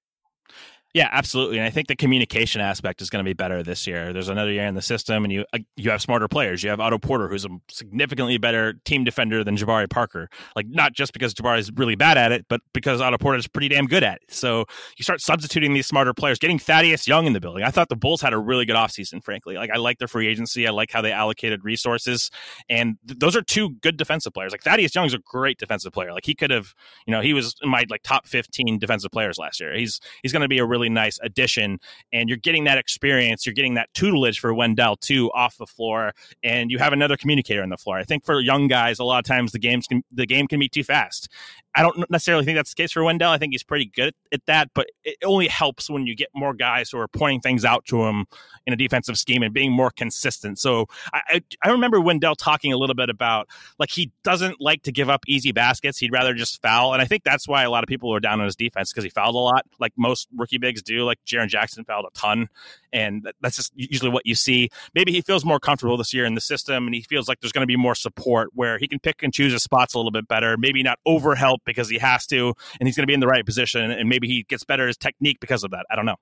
Yeah, 0.96 1.10
absolutely. 1.12 1.58
And 1.58 1.68
I 1.68 1.72
think 1.72 1.90
the 1.90 1.96
communication 1.98 2.62
aspect 2.62 3.02
is 3.02 3.10
going 3.10 3.20
to 3.20 3.28
be 3.28 3.34
better 3.34 3.62
this 3.62 3.86
year. 3.86 4.14
There's 4.14 4.30
another 4.30 4.50
year 4.50 4.66
in 4.66 4.76
the 4.76 4.82
system, 4.82 5.26
and 5.26 5.34
you 5.34 5.44
uh, 5.52 5.58
you 5.76 5.90
have 5.90 6.02
smarter 6.02 6.30
players. 6.30 6.64
You 6.64 6.70
have 6.70 6.80
Otto 6.80 7.00
Porter, 7.00 7.28
who's 7.28 7.44
a 7.44 7.50
significantly 7.70 8.38
better 8.38 8.76
team 8.86 9.04
defender 9.04 9.44
than 9.44 9.58
Jabari 9.58 9.90
Parker. 9.90 10.30
Like 10.56 10.68
not 10.70 10.94
just 10.94 11.12
because 11.12 11.34
Jabari 11.34 11.60
is 11.60 11.70
really 11.76 11.96
bad 11.96 12.18
at 12.18 12.32
it, 12.32 12.46
but 12.48 12.62
because 12.74 13.02
Otto 13.02 13.18
Porter 13.18 13.38
is 13.38 13.46
pretty 13.46 13.68
damn 13.68 13.88
good 13.88 14.04
at 14.06 14.22
it. 14.22 14.34
So 14.34 14.64
you 14.98 15.04
start 15.04 15.20
substituting 15.20 15.74
these 15.74 15.86
smarter 15.86 16.14
players, 16.14 16.40
getting 16.40 16.58
Thaddeus 16.58 17.10
Young 17.10 17.26
in 17.26 17.34
the 17.34 17.42
building. 17.42 17.66
I 17.66 17.72
thought 17.72 17.90
the 17.90 17.98
Bulls 17.98 18.22
had 18.22 18.32
a 18.32 18.38
really 18.38 18.64
good 18.64 18.78
offseason, 18.78 19.22
frankly. 19.22 19.56
Like 19.56 19.72
I 19.72 19.76
like 19.76 19.98
their 19.98 20.08
free 20.08 20.30
agency. 20.30 20.66
I 20.66 20.72
like 20.72 20.94
how 20.94 21.02
they 21.02 21.12
allocated 21.12 21.66
resources, 21.66 22.32
and 22.70 22.96
th- 23.06 23.20
those 23.20 23.36
are 23.36 23.42
two 23.42 23.72
good 23.82 23.98
defensive 23.98 24.34
players. 24.34 24.54
Like 24.54 24.64
Thaddeus 24.64 24.96
Young 24.96 25.08
is 25.08 25.14
a 25.14 25.20
great 25.20 25.58
defensive 25.58 25.92
player. 25.92 26.14
Like 26.14 26.26
he 26.26 26.36
could 26.36 26.52
have, 26.52 26.74
you 27.06 27.12
know, 27.12 27.20
he 27.20 27.34
was 27.34 27.54
my 27.64 27.84
like 27.90 28.04
top 28.04 28.26
15 28.28 28.80
defensive 28.80 29.12
players 29.12 29.38
last 29.38 29.60
year. 29.60 29.76
He's 29.76 30.00
he's 30.24 30.32
going 30.32 30.42
to 30.42 30.48
be 30.48 30.60
a 30.60 30.66
really 30.66 30.85
really 30.86 30.94
nice 30.94 31.20
addition. 31.22 31.80
And 32.14 32.30
you're 32.30 32.38
getting 32.38 32.66
that 32.66 32.78
experience, 32.78 33.46
you're 33.46 33.54
getting 33.54 33.76
that 33.76 33.94
tutelage 33.94 34.40
for 34.40 34.54
Wendell 34.54 34.98
too 34.98 35.32
off 35.34 35.58
the 35.58 35.66
floor, 35.66 36.14
and 36.44 36.72
you 36.72 36.78
have 36.78 36.94
another 36.94 37.18
communicator 37.18 37.64
on 37.64 37.70
the 37.70 37.78
floor. 37.78 37.98
I 37.98 38.04
think 38.04 38.26
for 38.26 38.40
young 38.40 38.68
guys, 38.68 39.00
a 39.00 39.04
lot 39.04 39.20
of 39.20 39.26
times 39.26 39.52
the 39.52 39.60
games 39.60 39.88
can 39.88 40.04
the 40.12 40.26
game 40.26 40.48
can 40.48 40.60
be 40.60 40.70
too 40.70 40.84
fast. 40.84 41.30
I 41.76 41.82
don't 41.82 42.10
necessarily 42.10 42.46
think 42.46 42.58
that's 42.58 42.74
the 42.74 42.82
case 42.82 42.94
for 42.94 43.04
Wendell. 43.04 43.32
I 43.32 43.38
think 43.38 43.54
he's 43.54 43.64
pretty 43.64 43.86
good 43.86 44.14
at 44.32 44.46
that, 44.46 44.70
but 44.74 44.88
it 45.04 45.18
only 45.26 45.48
helps 45.48 45.90
when 45.90 46.08
you 46.08 46.16
get 46.16 46.30
more 46.34 46.54
guys 46.54 46.90
who 46.90 47.00
are 47.00 47.08
pointing 47.08 47.42
things 47.42 47.66
out 47.66 47.86
to 47.88 48.06
him 48.06 48.26
in 48.66 48.74
a 48.74 48.78
defensive 48.78 49.18
scheme 49.18 49.44
and 49.44 49.54
being 49.54 49.72
more 49.72 49.92
consistent. 49.92 50.58
So 50.58 50.88
I, 51.14 51.42
I 51.64 51.70
remember 51.70 52.00
Wendell 52.00 52.36
talking 52.36 52.72
a 52.72 52.78
little 52.78 52.96
bit 52.96 53.10
about 53.10 53.50
like 53.78 53.90
he 53.92 54.12
doesn't 54.24 54.62
like 54.62 54.84
to 54.84 54.92
give 54.92 55.10
up 55.10 55.26
easy 55.28 55.52
baskets. 55.52 55.98
He'd 55.98 56.14
rather 56.14 56.34
just 56.34 56.62
foul, 56.62 56.94
and 56.94 57.02
I 57.02 57.06
think 57.06 57.24
that's 57.24 57.48
why 57.48 57.64
a 57.64 57.70
lot 57.70 57.84
of 57.84 57.88
people 57.88 58.14
are 58.14 58.22
down 58.22 58.40
on 58.40 58.46
his 58.46 58.56
defense 58.56 58.92
because 58.92 59.04
he 59.04 59.10
fouled 59.10 59.36
a 59.36 59.40
lot, 59.40 59.66
like 59.80 59.92
most 59.98 60.30
rookie 60.36 60.58
bigs 60.58 60.82
do. 60.82 61.04
Like 61.04 61.20
Jaren 61.28 61.50
Jackson 61.50 61.84
fouled 61.84 62.06
a 62.06 62.18
ton, 62.18 62.48
and 62.94 63.30
that's 63.42 63.58
just 63.58 63.74
usually 63.76 64.10
what 64.10 64.26
you 64.26 64.36
see. 64.36 64.70
Maybe 64.94 65.12
he 65.12 65.22
feels 65.22 65.44
more 65.44 65.60
comfortable 65.60 65.98
this 65.98 66.14
year 66.14 66.24
in 66.24 66.36
the 66.36 66.42
system, 66.42 66.86
and 66.88 66.96
he 66.96 67.02
feels 67.02 67.28
like 67.28 67.42
there's 67.42 67.52
going 67.52 67.64
to 67.64 67.68
be 67.68 67.76
more 67.76 67.96
support 67.96 68.50
where 68.54 68.78
he 68.78 68.88
can 68.88 69.00
pick 69.00 69.22
and 69.22 69.34
choose 69.34 69.52
his 69.52 69.64
spots 69.64 69.94
a 69.94 69.98
little 69.98 70.12
bit 70.12 70.28
better. 70.28 70.56
Maybe 70.58 70.82
not 70.82 71.00
over 71.06 71.36
help 71.36 71.65
because 71.66 71.90
he 71.90 71.98
has 71.98 72.26
to, 72.28 72.54
and 72.80 72.88
he's 72.88 72.96
going 72.96 73.04
to 73.04 73.08
be 73.08 73.14
in 73.14 73.20
the 73.20 73.28
right 73.28 73.46
position, 73.46 73.92
and 73.92 74.10
maybe 74.10 74.28
he 74.28 74.44
gets 74.44 74.64
better 74.64 74.88
his 74.88 74.98
technique 74.98 75.40
because 75.40 75.64
of 75.64 75.72
that. 75.72 75.86
I 75.90 75.96
don't 75.96 76.06
know. 76.06 76.18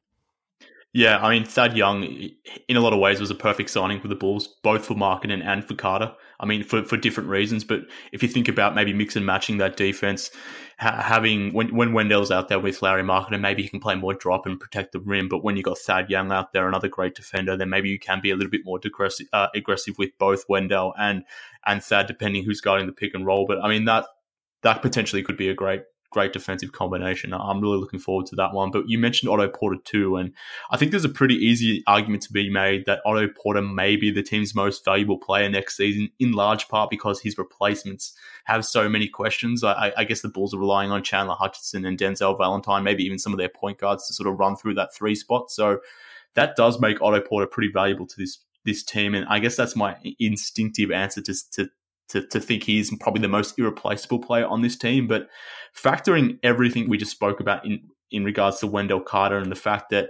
Yeah, 0.95 1.17
I 1.17 1.31
mean, 1.31 1.43
Thad 1.43 1.75
Young, 1.75 2.03
in 2.03 2.77
a 2.77 2.79
lot 2.79 2.93
of 2.93 2.99
ways, 2.99 3.19
was 3.19 3.31
a 3.31 3.35
perfect 3.35 3.71
signing 3.71 3.99
for 3.99 4.07
the 4.07 4.15
Bulls, 4.15 4.47
both 4.61 4.85
for 4.85 4.93
Markkanen 4.93 5.43
and 5.43 5.65
for 5.65 5.73
Carter. 5.73 6.13
I 6.39 6.45
mean, 6.45 6.63
for, 6.63 6.83
for 6.83 6.97
different 6.97 7.29
reasons. 7.29 7.63
But 7.63 7.81
if 8.11 8.21
you 8.21 8.29
think 8.29 8.47
about 8.47 8.75
maybe 8.75 8.93
mix 8.93 9.15
and 9.15 9.25
matching 9.25 9.57
that 9.57 9.75
defense, 9.75 10.29
ha- 10.77 11.01
having 11.01 11.51
when 11.51 11.75
when 11.75 11.93
Wendell's 11.93 12.29
out 12.29 12.47
there 12.47 12.59
with 12.59 12.83
Lauri 12.83 13.01
Markkanen, 13.01 13.39
maybe 13.39 13.63
he 13.63 13.69
can 13.69 13.79
play 13.79 13.95
more 13.95 14.13
drop 14.13 14.45
and 14.45 14.59
protect 14.59 14.91
the 14.91 14.99
rim. 14.99 15.29
But 15.29 15.43
when 15.43 15.57
you 15.57 15.63
got 15.63 15.79
Thad 15.79 16.11
Young 16.11 16.31
out 16.31 16.53
there, 16.53 16.67
another 16.67 16.89
great 16.89 17.15
defender, 17.15 17.57
then 17.57 17.69
maybe 17.69 17.89
you 17.89 17.97
can 17.97 18.21
be 18.21 18.29
a 18.29 18.35
little 18.35 18.51
bit 18.51 18.63
more 18.63 18.79
uh, 19.33 19.47
aggressive 19.55 19.97
with 19.97 20.11
both 20.19 20.45
Wendell 20.47 20.93
and 20.99 21.23
and 21.65 21.83
Thad, 21.83 22.05
depending 22.05 22.43
who's 22.43 22.61
guarding 22.61 22.85
the 22.85 22.93
pick 22.93 23.15
and 23.15 23.25
roll. 23.25 23.47
But 23.47 23.63
I 23.63 23.67
mean 23.67 23.85
that 23.85 24.05
that 24.64 24.82
potentially 24.82 25.24
could 25.24 25.38
be 25.38 25.49
a 25.49 25.53
great 25.53 25.84
great 26.14 26.32
defensive 26.32 26.72
combination. 26.72 27.34
I'm 27.34 27.59
really 27.59 27.80
looking 27.80 27.99
forward 27.99 28.28
to 28.28 28.36
that 28.36 28.53
one. 28.53 28.70
But 28.72 28.88
you 28.88 28.99
mentioned 28.99 29.30
Otto 29.32 29.49
Porter 29.49 29.80
too, 29.84 30.16
and 30.16 30.32
I 30.70 30.78
think 30.78 30.91
there's 30.91 31.03
a 31.03 31.09
pretty 31.09 31.36
easy 31.36 31.84
argument 31.88 32.22
to 32.24 32.32
be 32.32 32.49
made 32.49 32.86
that 32.86 33.01
Otto 33.03 33.28
Porter 33.28 33.64
may 33.64 33.95
be 33.95 34.11
the 34.11 34.22
team's 34.22 34.53
most 34.55 34.86
valuable 34.86 35.18
player 35.18 35.49
next 35.49 35.76
season, 35.76 36.09
in 36.20 36.32
large 36.32 36.68
part 36.70 36.89
because 36.91 37.20
his 37.20 37.38
replacements 37.38 38.16
have 38.45 38.64
so 38.64 38.88
many 38.88 39.07
questions. 39.07 39.64
I, 39.64 39.91
I 39.97 40.03
guess 40.03 40.22
the 40.22 40.30
Bulls 40.30 40.53
are 40.53 40.59
relying 40.59 40.91
on 40.91 41.03
Chandler 41.03 41.36
Hutchison 41.36 41.84
and 41.84 41.97
Denzel 41.97 42.38
Valentine, 42.38 42.84
maybe 42.84 43.03
even 43.03 43.20
some 43.20 43.34
of 43.34 43.39
their 43.39 43.49
point 43.49 43.80
guards 43.80 44.07
to 44.07 44.14
sort 44.14 44.30
of 44.30 44.39
run 44.39 44.55
through 44.55 44.76
that 44.76 44.93
three 44.93 45.16
spot. 45.16 45.49
So 45.49 45.80
that 46.36 46.55
does 46.55 46.80
make 46.80 47.01
Otto 47.01 47.22
Porter 47.22 47.47
pretty 47.47 47.72
valuable 47.74 48.05
to 48.07 48.16
this 48.18 48.39
this 48.66 48.84
team, 48.84 49.14
and 49.14 49.26
I 49.28 49.39
guess 49.39 49.57
that's 49.57 49.76
my 49.76 49.97
instinctive 50.20 50.89
answer 50.89 51.22
to, 51.22 51.34
to 51.53 51.70
to, 52.10 52.26
to 52.28 52.39
think 52.39 52.64
he's 52.64 52.95
probably 52.99 53.22
the 53.22 53.28
most 53.28 53.58
irreplaceable 53.58 54.20
player 54.20 54.45
on 54.45 54.62
this 54.62 54.78
team. 54.78 55.08
But 55.08 55.28
factoring 55.76 56.39
everything 56.43 56.89
we 56.89 56.97
just 56.97 57.12
spoke 57.12 57.39
about 57.39 57.66
in, 57.66 57.82
in 58.12 58.24
regards 58.24 58.60
to 58.60 58.68
Wendell 58.68 59.01
Carter 59.01 59.38
and 59.38 59.51
the 59.51 59.56
fact 59.56 59.89
that 59.91 60.10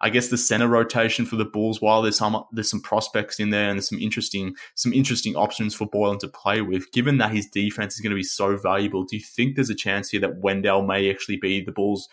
I 0.00 0.10
guess 0.10 0.28
the 0.28 0.36
center 0.36 0.68
rotation 0.68 1.24
for 1.24 1.36
the 1.36 1.44
Bulls, 1.44 1.80
while 1.80 2.02
there's 2.02 2.18
some 2.18 2.44
there's 2.52 2.68
some 2.68 2.82
prospects 2.82 3.40
in 3.40 3.50
there 3.50 3.70
and 3.70 3.78
there's 3.78 3.88
some 3.88 3.98
interesting 4.00 4.54
some 4.74 4.92
interesting 4.92 5.34
options 5.34 5.74
for 5.74 5.88
Boylen 5.88 6.18
to 6.18 6.28
play 6.28 6.60
with. 6.60 6.92
Given 6.92 7.18
that 7.18 7.32
his 7.32 7.46
defense 7.46 7.94
is 7.94 8.00
going 8.00 8.10
to 8.10 8.16
be 8.16 8.22
so 8.22 8.56
valuable, 8.56 9.04
do 9.04 9.16
you 9.16 9.22
think 9.22 9.54
there's 9.54 9.70
a 9.70 9.74
chance 9.74 10.10
here 10.10 10.20
that 10.20 10.38
Wendell 10.38 10.84
may 10.84 11.10
actually 11.10 11.38
be 11.38 11.62
the 11.64 11.72
Bulls' 11.72 12.08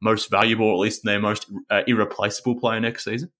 most 0.00 0.30
valuable, 0.30 0.66
or 0.66 0.74
at 0.74 0.78
least 0.78 1.02
their 1.04 1.20
most 1.20 1.46
uh, 1.70 1.82
irreplaceable 1.86 2.58
player 2.58 2.80
next 2.80 3.04
season? 3.04 3.30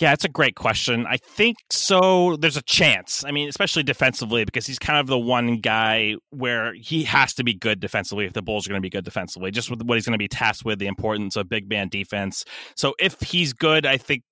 Yeah, 0.00 0.12
it's 0.12 0.24
a 0.24 0.28
great 0.28 0.56
question. 0.56 1.06
I 1.06 1.18
think 1.18 1.56
so. 1.70 2.36
There's 2.36 2.56
a 2.56 2.62
chance. 2.62 3.24
I 3.24 3.30
mean, 3.30 3.48
especially 3.48 3.84
defensively, 3.84 4.44
because 4.44 4.66
he's 4.66 4.78
kind 4.78 4.98
of 4.98 5.06
the 5.06 5.18
one 5.18 5.58
guy 5.58 6.16
where 6.30 6.74
he 6.74 7.04
has 7.04 7.32
to 7.34 7.44
be 7.44 7.54
good 7.54 7.78
defensively 7.80 8.24
if 8.24 8.32
the 8.32 8.42
Bulls 8.42 8.66
are 8.66 8.70
going 8.70 8.80
to 8.80 8.84
be 8.84 8.90
good 8.90 9.04
defensively, 9.04 9.52
just 9.52 9.70
with 9.70 9.82
what 9.82 9.94
he's 9.94 10.04
going 10.04 10.12
to 10.12 10.18
be 10.18 10.28
tasked 10.28 10.64
with, 10.64 10.80
the 10.80 10.88
importance 10.88 11.36
of 11.36 11.48
big 11.48 11.68
man 11.68 11.88
defense. 11.88 12.44
So 12.76 12.94
if 12.98 13.20
he's 13.20 13.52
good, 13.52 13.86
I 13.86 13.96
think 13.96 14.22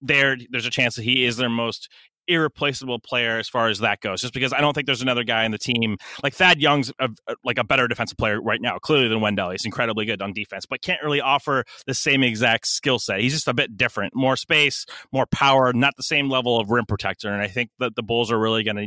there 0.00 0.36
there's 0.50 0.66
a 0.66 0.70
chance 0.70 0.96
that 0.96 1.02
he 1.02 1.24
is 1.24 1.36
their 1.36 1.50
most 1.50 1.88
irreplaceable 2.28 2.98
player 2.98 3.38
as 3.38 3.48
far 3.48 3.68
as 3.68 3.80
that 3.80 4.00
goes. 4.00 4.20
Just 4.20 4.34
because 4.34 4.52
I 4.52 4.60
don't 4.60 4.74
think 4.74 4.86
there's 4.86 5.02
another 5.02 5.24
guy 5.24 5.44
in 5.44 5.50
the 5.50 5.58
team 5.58 5.96
like 6.22 6.34
Thad 6.34 6.60
Young's 6.60 6.92
a, 6.98 7.08
like 7.44 7.58
a 7.58 7.64
better 7.64 7.88
defensive 7.88 8.18
player 8.18 8.40
right 8.40 8.60
now, 8.60 8.78
clearly 8.78 9.08
than 9.08 9.20
Wendell. 9.20 9.50
He's 9.50 9.64
incredibly 9.64 10.04
good 10.04 10.22
on 10.22 10.32
defense, 10.32 10.66
but 10.66 10.82
can't 10.82 11.02
really 11.02 11.20
offer 11.20 11.64
the 11.86 11.94
same 11.94 12.22
exact 12.22 12.66
skill 12.66 12.98
set. 12.98 13.20
He's 13.20 13.32
just 13.34 13.48
a 13.48 13.54
bit 13.54 13.76
different, 13.76 14.14
more 14.14 14.36
space, 14.36 14.86
more 15.12 15.26
power, 15.26 15.72
not 15.72 15.94
the 15.96 16.02
same 16.02 16.28
level 16.28 16.58
of 16.58 16.70
rim 16.70 16.86
protector. 16.86 17.32
And 17.32 17.42
I 17.42 17.48
think 17.48 17.70
that 17.78 17.96
the 17.96 18.02
Bulls 18.02 18.30
are 18.30 18.38
really 18.38 18.62
going 18.62 18.76
to 18.76 18.86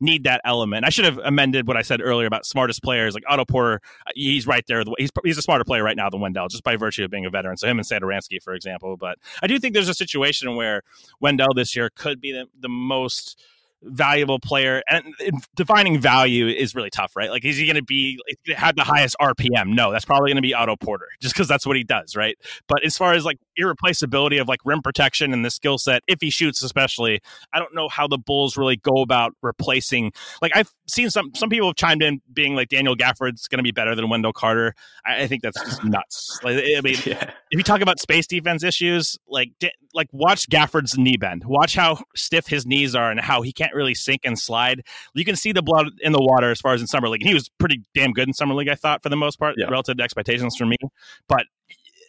need 0.00 0.24
that 0.24 0.40
element. 0.44 0.84
I 0.84 0.90
should 0.90 1.04
have 1.04 1.18
amended 1.18 1.66
what 1.66 1.76
I 1.76 1.82
said 1.82 2.00
earlier 2.00 2.26
about 2.26 2.46
smartest 2.46 2.82
players 2.82 3.14
like 3.14 3.24
Otto 3.28 3.44
Porter. 3.44 3.80
He's 4.14 4.46
right 4.46 4.64
there. 4.66 4.82
He's 4.98 5.10
he's 5.24 5.38
a 5.38 5.42
smarter 5.42 5.64
player 5.64 5.82
right 5.82 5.96
now 5.96 6.10
than 6.10 6.20
Wendell, 6.20 6.48
just 6.48 6.64
by 6.64 6.76
virtue 6.76 7.04
of 7.04 7.10
being 7.10 7.26
a 7.26 7.30
veteran. 7.30 7.56
So 7.56 7.68
him 7.68 7.78
and 7.78 7.86
Satoransky, 7.86 8.42
for 8.42 8.54
example. 8.54 8.96
But 8.96 9.18
I 9.42 9.46
do 9.46 9.58
think 9.58 9.74
there's 9.74 9.88
a 9.88 9.94
situation 9.94 10.56
where 10.56 10.82
Wendell 11.20 11.54
this 11.54 11.74
year 11.76 11.90
could 11.94 12.20
be 12.20 12.32
the, 12.32 12.46
the 12.58 12.68
most 12.68 13.42
valuable 13.82 14.38
player 14.38 14.82
and 14.88 15.14
defining 15.56 16.00
value 16.00 16.46
is 16.46 16.74
really 16.74 16.90
tough 16.90 17.14
right? 17.16 17.30
Like 17.30 17.44
is 17.44 17.56
he 17.56 17.66
going 17.66 17.76
to 17.76 17.82
be 17.82 18.18
have 18.54 18.76
the 18.76 18.84
highest 18.84 19.16
rpm 19.20 19.74
no 19.74 19.92
that's 19.92 20.04
probably 20.04 20.28
going 20.28 20.36
to 20.36 20.42
be 20.42 20.54
otto 20.54 20.76
porter 20.76 21.06
just 21.20 21.34
because 21.34 21.48
that's 21.48 21.66
what 21.66 21.76
he 21.76 21.84
does 21.84 22.16
right? 22.16 22.36
But 22.68 22.84
as 22.84 22.96
far 22.96 23.14
as 23.14 23.24
like 23.24 23.38
irreplaceability 23.56 24.38
of 24.38 24.48
like 24.48 24.60
rim 24.64 24.82
protection 24.82 25.32
and 25.32 25.44
the 25.44 25.50
skill 25.50 25.78
set 25.78 26.02
if 26.06 26.18
he 26.20 26.30
shoots 26.30 26.62
especially 26.62 27.20
i 27.52 27.58
don't 27.58 27.74
know 27.74 27.88
how 27.88 28.06
the 28.08 28.16
bulls 28.16 28.56
really 28.56 28.76
go 28.76 29.02
about 29.02 29.32
replacing 29.42 30.10
like 30.40 30.52
i've 30.54 30.72
seen 30.88 31.10
some 31.10 31.30
some 31.34 31.50
people 31.50 31.68
have 31.68 31.76
chimed 31.76 32.02
in 32.02 32.20
being 32.32 32.54
like 32.54 32.68
daniel 32.68 32.96
gafford's 32.96 33.48
going 33.48 33.58
to 33.58 33.62
be 33.62 33.70
better 33.70 33.94
than 33.94 34.08
wendell 34.08 34.32
carter. 34.32 34.74
I, 35.04 35.22
I 35.22 35.26
think 35.26 35.42
that's 35.42 35.60
just 35.62 35.84
nuts. 35.84 36.40
Like 36.42 36.56
i 36.56 36.80
mean 36.80 36.96
yeah. 37.04 37.30
if 37.50 37.58
you 37.58 37.62
talk 37.62 37.80
about 37.80 38.00
space 38.00 38.26
defense 38.26 38.62
issues 38.62 39.18
like 39.28 39.52
like 39.94 40.08
watch 40.12 40.48
gafford's 40.48 40.96
knee 40.96 41.16
bend. 41.16 41.44
Watch 41.44 41.74
how 41.74 42.02
stiff 42.14 42.46
his 42.46 42.66
knees 42.66 42.94
are 42.94 43.10
and 43.10 43.20
how 43.20 43.42
he 43.42 43.52
can't 43.52 43.69
can't 43.70 43.76
really 43.76 43.94
sink 43.94 44.22
and 44.24 44.38
slide. 44.38 44.82
You 45.14 45.24
can 45.24 45.36
see 45.36 45.52
the 45.52 45.62
blood 45.62 45.86
in 46.00 46.12
the 46.12 46.20
water 46.20 46.50
as 46.50 46.60
far 46.60 46.74
as 46.74 46.80
in 46.80 46.86
summer 46.86 47.08
league. 47.08 47.22
And 47.22 47.28
he 47.28 47.34
was 47.34 47.48
pretty 47.58 47.82
damn 47.94 48.12
good 48.12 48.28
in 48.28 48.34
summer 48.34 48.54
league, 48.54 48.68
I 48.68 48.74
thought, 48.74 49.02
for 49.02 49.08
the 49.08 49.16
most 49.16 49.38
part, 49.38 49.54
yeah. 49.56 49.66
relative 49.66 49.96
to 49.96 50.02
expectations 50.02 50.56
for 50.56 50.66
me. 50.66 50.76
But 51.28 51.46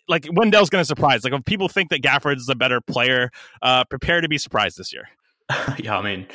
like 0.08 0.28
Wendell's 0.32 0.70
going 0.70 0.82
to 0.82 0.86
surprise. 0.86 1.24
Like 1.24 1.34
if 1.34 1.46
people 1.46 1.68
think 1.68 1.90
that 1.90 2.02
Gafford's 2.02 2.50
a 2.50 2.56
better 2.56 2.82
player, 2.82 3.30
uh, 3.62 3.84
prepare 3.86 4.22
to 4.22 4.28
be 4.28 4.38
surprised 4.38 4.78
this 4.78 4.92
year. 4.92 5.10
yeah, 5.78 5.98
I 5.98 6.02
mean, 6.02 6.28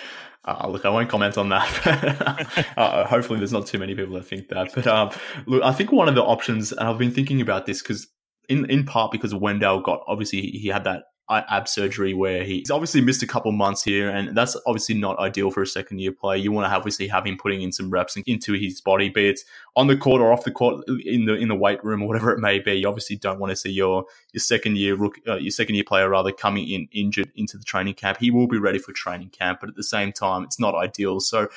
uh, 0.45 0.69
look, 0.69 0.85
I 0.85 0.91
won't 0.91 1.09
comment 1.09 1.37
on 1.37 1.49
that. 1.49 2.67
uh, 2.77 3.07
hopefully, 3.07 3.39
there's 3.39 3.53
not 3.53 3.67
too 3.67 3.79
many 3.79 3.95
people 3.95 4.15
that 4.15 4.27
think 4.27 4.49
that. 4.49 4.73
But 4.75 4.87
um, 4.87 5.11
look, 5.47 5.63
I 5.63 5.73
think 5.73 5.91
one 5.91 6.09
of 6.09 6.15
the 6.15 6.23
options, 6.23 6.73
and 6.73 6.89
I've 6.89 6.99
been 6.99 7.11
thinking 7.11 7.41
about 7.41 7.67
this 7.67 7.83
because, 7.83 8.07
in 8.49 8.69
in 8.71 8.85
part 8.85 9.11
because 9.11 9.35
Wendell 9.35 9.81
got 9.81 10.03
obviously 10.07 10.43
he 10.43 10.69
had 10.69 10.85
that 10.85 11.05
ab 11.29 11.69
surgery 11.69 12.15
where 12.15 12.45
he's 12.45 12.71
obviously 12.71 13.01
missed 13.01 13.23
a 13.23 13.27
couple 13.27 13.51
months 13.53 13.83
here, 13.83 14.09
and 14.09 14.37
that's 14.37 14.57
obviously 14.67 14.95
not 14.95 15.19
ideal 15.19 15.51
for 15.51 15.63
a 15.63 15.67
second 15.67 15.99
year 15.99 16.13
player. 16.13 16.37
You 16.37 16.53
want 16.53 16.71
to 16.71 16.75
obviously 16.75 17.09
have 17.09 17.27
him 17.27 17.37
putting 17.37 17.63
in 17.63 17.73
some 17.73 17.91
reps 17.91 18.17
into 18.27 18.53
his 18.53 18.81
body, 18.81 19.09
be 19.09 19.31
it 19.31 19.41
on 19.75 19.89
the 19.89 19.97
court 19.97 20.21
or 20.21 20.33
off 20.33 20.45
the 20.45 20.53
court 20.53 20.85
in 21.05 21.25
the 21.25 21.35
in 21.35 21.49
the 21.49 21.55
weight 21.55 21.83
room 21.85 22.03
or 22.03 22.09
whatever 22.09 22.31
it 22.33 22.39
may 22.39 22.59
be. 22.59 22.75
You 22.75 22.89
obviously 22.89 23.17
don't 23.17 23.41
want 23.41 23.51
to 23.51 23.57
see 23.57 23.71
your 23.71 24.05
your 24.33 24.41
second 24.41 24.79
year 24.79 24.95
rook, 24.95 25.17
uh, 25.27 25.37
your 25.37 25.51
second 25.51 25.75
year 25.75 25.85
player 25.85 26.09
rather 26.09 26.33
coming 26.33 26.69
in 26.69 26.89
injured 26.93 27.31
into 27.35 27.59
the 27.59 27.65
training 27.65 27.95
camp. 27.95 28.19
He 28.19 28.31
will 28.31 28.47
be 28.47 28.59
ready 28.59 28.79
for 28.79 28.93
training 28.93 29.31
camp, 29.31 29.61
but 29.61 29.69
at 29.69 29.77
the 29.77 29.83
same 29.83 30.13
time, 30.13 30.45
it's 30.45 30.61
not 30.61 30.75
ideal. 30.75 31.21
So 31.21 31.49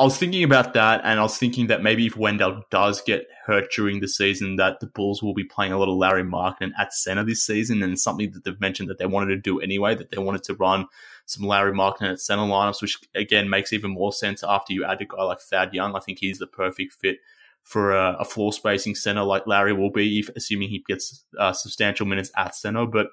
I 0.00 0.04
was 0.04 0.16
thinking 0.16 0.42
about 0.42 0.72
that, 0.72 1.02
and 1.04 1.20
I 1.20 1.22
was 1.22 1.36
thinking 1.36 1.66
that 1.66 1.82
maybe 1.82 2.06
if 2.06 2.16
Wendell 2.16 2.62
does 2.70 3.02
get 3.02 3.26
hurt 3.44 3.70
during 3.70 4.00
the 4.00 4.08
season, 4.08 4.56
that 4.56 4.80
the 4.80 4.86
Bulls 4.86 5.22
will 5.22 5.34
be 5.34 5.44
playing 5.44 5.72
a 5.72 5.78
lot 5.78 5.90
of 5.90 5.96
Lauri 5.96 6.22
Markkanen 6.22 6.70
at 6.78 6.94
center 6.94 7.22
this 7.22 7.44
season, 7.44 7.82
and 7.82 8.00
something 8.00 8.30
that 8.30 8.44
they've 8.44 8.60
mentioned 8.62 8.88
that 8.88 8.96
they 8.96 9.04
wanted 9.04 9.34
to 9.34 9.36
do 9.36 9.60
anyway, 9.60 9.94
that 9.94 10.10
they 10.10 10.16
wanted 10.16 10.42
to 10.44 10.54
run 10.54 10.86
some 11.26 11.46
Lauri 11.46 11.72
Markkanen 11.72 12.12
at 12.12 12.20
center 12.20 12.44
lineups, 12.44 12.80
which 12.80 12.96
again 13.14 13.50
makes 13.50 13.74
even 13.74 13.90
more 13.90 14.10
sense 14.10 14.42
after 14.42 14.72
you 14.72 14.86
add 14.86 15.02
a 15.02 15.04
guy 15.04 15.22
like 15.22 15.38
Thad 15.38 15.74
Young. 15.74 15.94
I 15.94 16.00
think 16.00 16.18
he's 16.18 16.38
the 16.38 16.46
perfect 16.46 16.94
fit 16.94 17.18
for 17.62 17.92
a, 17.92 18.16
a 18.20 18.24
floor 18.24 18.54
spacing 18.54 18.94
center 18.94 19.22
like 19.22 19.46
Lauri 19.46 19.74
will 19.74 19.92
be, 19.92 20.20
if, 20.20 20.30
assuming 20.34 20.70
he 20.70 20.82
gets 20.88 21.26
uh, 21.38 21.52
substantial 21.52 22.06
minutes 22.06 22.32
at 22.38 22.54
center. 22.54 22.86
But 22.86 23.08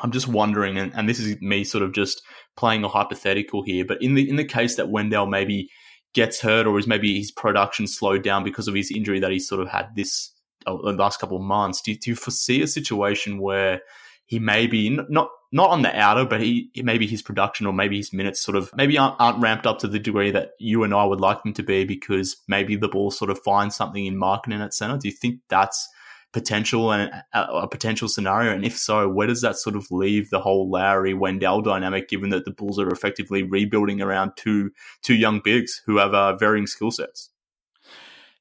I'm 0.00 0.10
just 0.10 0.26
wondering, 0.26 0.76
and, 0.76 0.92
and 0.96 1.08
this 1.08 1.20
is 1.20 1.40
me 1.40 1.62
sort 1.62 1.84
of 1.84 1.92
just 1.92 2.20
playing 2.56 2.82
a 2.82 2.88
hypothetical 2.88 3.62
here, 3.62 3.84
but 3.84 4.02
in 4.02 4.14
the 4.14 4.28
in 4.28 4.34
the 4.34 4.44
case 4.44 4.74
that 4.74 4.90
Wendell 4.90 5.26
maybe 5.26 5.70
gets 6.16 6.40
hurt 6.40 6.66
or 6.66 6.78
is 6.78 6.86
maybe 6.86 7.18
his 7.18 7.30
production 7.30 7.86
slowed 7.86 8.22
down 8.22 8.42
because 8.42 8.66
of 8.66 8.74
his 8.74 8.90
injury 8.90 9.20
that 9.20 9.30
he 9.30 9.38
sort 9.38 9.60
of 9.60 9.68
had 9.68 9.94
this 9.94 10.32
uh, 10.66 10.72
last 10.72 11.20
couple 11.20 11.36
of 11.36 11.42
months. 11.42 11.82
Do 11.82 11.92
you, 11.92 11.98
do 11.98 12.10
you 12.10 12.16
foresee 12.16 12.62
a 12.62 12.66
situation 12.66 13.38
where 13.38 13.82
he 14.24 14.38
may 14.38 14.66
be 14.66 14.88
not 14.90 15.28
not 15.52 15.70
on 15.70 15.82
the 15.82 15.96
outer, 15.96 16.24
but 16.24 16.40
he 16.40 16.70
maybe 16.82 17.06
his 17.06 17.22
production 17.22 17.66
or 17.66 17.72
maybe 17.72 17.98
his 17.98 18.12
minutes 18.12 18.40
sort 18.40 18.56
of 18.56 18.74
maybe 18.74 18.98
aren't, 18.98 19.14
aren't 19.20 19.40
ramped 19.40 19.66
up 19.66 19.78
to 19.80 19.88
the 19.88 19.98
degree 19.98 20.30
that 20.30 20.52
you 20.58 20.82
and 20.82 20.92
I 20.92 21.04
would 21.04 21.20
like 21.20 21.42
them 21.42 21.52
to 21.52 21.62
be 21.62 21.84
because 21.84 22.36
maybe 22.48 22.74
the 22.76 22.88
ball 22.88 23.10
sort 23.10 23.30
of 23.30 23.38
finds 23.40 23.76
something 23.76 24.04
in 24.04 24.16
Markkanen 24.16 24.64
at 24.64 24.74
center. 24.74 24.96
Do 24.96 25.08
you 25.08 25.14
think 25.14 25.40
that's 25.48 25.88
potential 26.36 26.92
and 26.92 27.10
a, 27.32 27.66
potential 27.66 28.08
scenario? 28.08 28.52
And 28.52 28.62
if 28.62 28.76
so, 28.76 29.08
where 29.08 29.26
does 29.26 29.40
that 29.40 29.56
sort 29.56 29.74
of 29.74 29.90
leave 29.90 30.28
the 30.28 30.38
whole 30.38 30.70
Lauri 30.70 31.14
Wendell 31.14 31.62
dynamic, 31.62 32.10
given 32.10 32.28
that 32.28 32.44
the 32.44 32.50
Bulls 32.50 32.78
are 32.78 32.90
effectively 32.90 33.42
rebuilding 33.42 34.02
around 34.02 34.32
two 34.36 34.70
two 35.02 35.14
young 35.14 35.40
bigs 35.42 35.82
who 35.86 35.96
have 35.96 36.12
uh, 36.12 36.36
varying 36.36 36.66
skill 36.66 36.90
sets? 36.90 37.30